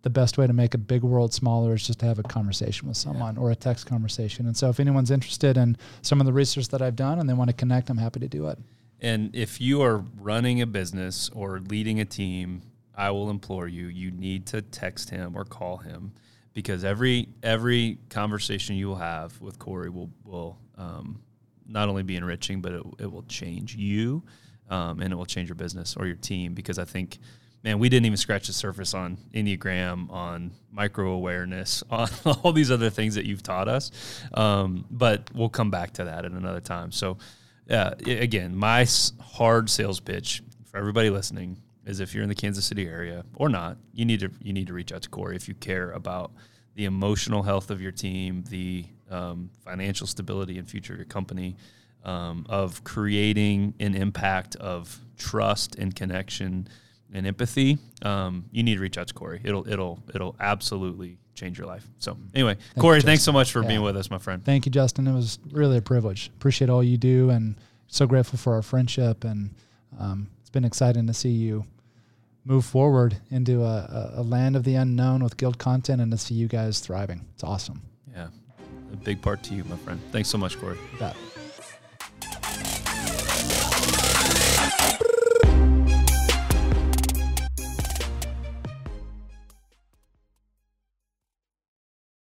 the 0.05 0.11
best 0.11 0.36
way 0.36 0.46
to 0.46 0.52
make 0.52 0.74
a 0.74 0.78
big 0.78 1.02
world 1.02 1.32
smaller 1.32 1.74
is 1.74 1.86
just 1.86 1.98
to 1.98 2.07
have 2.07 2.18
a 2.18 2.22
conversation 2.22 2.86
with 2.86 2.96
someone 2.96 3.38
or 3.38 3.50
a 3.50 3.57
text 3.57 3.86
conversation. 3.86 4.46
And 4.46 4.55
so, 4.55 4.68
if 4.68 4.78
anyone's 4.78 5.11
interested 5.11 5.57
in 5.57 5.78
some 6.02 6.20
of 6.20 6.26
the 6.26 6.32
research 6.32 6.68
that 6.68 6.82
I've 6.82 6.94
done 6.94 7.18
and 7.18 7.28
they 7.28 7.32
want 7.32 7.48
to 7.48 7.57
connect, 7.57 7.88
I'm 7.88 7.96
happy 7.96 8.20
to 8.20 8.28
do 8.28 8.46
it. 8.48 8.59
And 9.00 9.34
if 9.34 9.62
you 9.62 9.80
are 9.82 10.05
running 10.20 10.61
a 10.61 10.66
business 10.66 11.30
or 11.34 11.59
leading 11.59 12.00
a 12.00 12.05
team, 12.05 12.62
I 12.94 13.11
will 13.11 13.30
implore 13.30 13.66
you, 13.66 13.86
you 13.86 14.11
need 14.11 14.46
to 14.48 14.61
text 14.61 15.09
him 15.09 15.34
or 15.34 15.44
call 15.44 15.78
him 15.78 16.12
because 16.52 16.84
every 16.84 17.28
every 17.42 17.98
conversation 18.11 18.76
you 18.76 18.88
will 18.88 18.96
have 18.96 19.40
with 19.40 19.59
Corey 19.59 19.88
will 19.88 20.11
will 20.22 20.59
um, 20.76 21.18
not 21.66 21.88
only 21.88 22.02
be 22.02 22.16
enriching, 22.16 22.61
but 22.61 22.72
it, 22.72 22.82
it 22.98 23.11
will 23.11 23.24
change 23.24 23.74
you 23.74 24.22
um, 24.68 25.00
and 25.00 25.14
it 25.14 25.16
will 25.16 25.24
change 25.24 25.48
your 25.48 25.57
business 25.57 25.96
or 25.96 26.07
your 26.07 26.16
team 26.16 26.52
because 26.52 26.78
I 26.78 26.84
think 26.84 27.18
man, 27.64 27.78
we 27.78 27.88
didn't 27.88 28.04
even 28.04 28.18
scratch 28.18 28.46
the 28.46 28.52
surface 28.52 28.92
on 28.92 29.16
Enneagram, 29.32 30.10
on 30.10 30.52
micro 30.70 31.12
awareness, 31.12 31.82
on 31.90 32.08
all 32.42 32.52
these 32.52 32.70
other 32.70 32.90
things 32.90 33.14
that 33.14 33.24
you've 33.24 33.42
taught 33.42 33.66
us. 33.66 33.90
Um, 34.34 34.84
but 34.90 35.30
we'll 35.34 35.48
come 35.48 35.70
back 35.70 35.94
to 35.94 36.04
that 36.04 36.26
at 36.26 36.30
another 36.30 36.60
time. 36.60 36.92
So, 36.92 37.16
uh, 37.70 37.92
again, 38.06 38.54
my 38.54 38.86
hard 39.20 39.70
sales 39.70 39.98
pitch 39.98 40.42
for 40.66 40.76
everybody 40.76 41.08
listening 41.08 41.56
is 41.86 42.00
if 42.00 42.14
you're 42.14 42.22
in 42.22 42.28
the 42.28 42.34
Kansas 42.34 42.66
City 42.66 42.86
area 42.86 43.24
or 43.36 43.48
not, 43.48 43.78
you 43.92 44.04
need 44.04 44.20
to 44.20 44.30
you 44.42 44.52
need 44.52 44.66
to 44.66 44.74
reach 44.74 44.92
out 44.92 45.02
to 45.02 45.08
Corey 45.08 45.34
if 45.34 45.48
you 45.48 45.54
care 45.54 45.90
about 45.92 46.32
the 46.74 46.84
emotional 46.84 47.42
health 47.42 47.70
of 47.70 47.80
your 47.80 47.92
team, 47.92 48.44
the 48.50 48.84
um, 49.10 49.50
financial 49.64 50.06
stability 50.06 50.58
and 50.58 50.68
future 50.68 50.92
of 50.92 50.98
your 50.98 51.06
company, 51.06 51.56
um, 52.04 52.44
of 52.50 52.84
creating 52.84 53.74
an 53.80 53.94
impact 53.94 54.56
of 54.56 54.98
trust 55.16 55.76
and 55.76 55.94
connection 55.94 56.68
and 57.14 57.26
empathy. 57.26 57.78
Um, 58.02 58.44
you 58.50 58.62
need 58.62 58.74
to 58.74 58.80
reach 58.80 58.98
out 58.98 59.06
to 59.08 59.14
Corey. 59.14 59.40
It'll 59.42 59.66
it'll 59.68 60.02
it'll 60.14 60.36
absolutely 60.40 61.18
change 61.34 61.56
your 61.58 61.66
life. 61.66 61.88
So 61.98 62.16
anyway, 62.34 62.56
Corey, 62.78 63.00
thanks 63.00 63.22
so 63.22 63.32
much 63.32 63.50
for 63.52 63.62
Yeah. 63.62 63.68
being 63.68 63.82
with 63.82 63.96
us, 63.96 64.10
my 64.10 64.18
friend. 64.18 64.44
Thank 64.44 64.66
you, 64.66 64.72
Justin. 64.72 65.06
It 65.06 65.14
was 65.14 65.38
really 65.50 65.78
a 65.78 65.82
privilege. 65.82 66.30
Appreciate 66.36 66.68
all 66.68 66.82
you 66.82 66.98
do, 66.98 67.30
and 67.30 67.56
so 67.86 68.06
grateful 68.06 68.38
for 68.38 68.54
our 68.54 68.62
friendship. 68.62 69.24
And 69.24 69.54
um, 69.98 70.28
it's 70.40 70.50
been 70.50 70.64
exciting 70.64 71.06
to 71.06 71.14
see 71.14 71.30
you 71.30 71.64
move 72.44 72.64
forward 72.64 73.16
into 73.30 73.62
a, 73.64 74.12
a, 74.16 74.22
land 74.22 74.54
of 74.54 74.64
the 74.64 74.74
unknown 74.74 75.24
with 75.24 75.36
Guild 75.38 75.56
content, 75.58 76.02
and 76.02 76.12
to 76.12 76.18
see 76.18 76.34
you 76.34 76.46
guys 76.46 76.80
thriving. 76.80 77.24
It's 77.34 77.44
awesome. 77.44 77.80
Yeah, 78.12 78.28
a 78.92 78.96
big 78.96 79.22
part 79.22 79.42
to 79.44 79.54
you, 79.54 79.64
my 79.64 79.76
friend. 79.76 80.00
Thanks 80.12 80.28
so 80.28 80.36
much, 80.38 80.58
Corey. 80.60 80.78
That. 80.98 81.16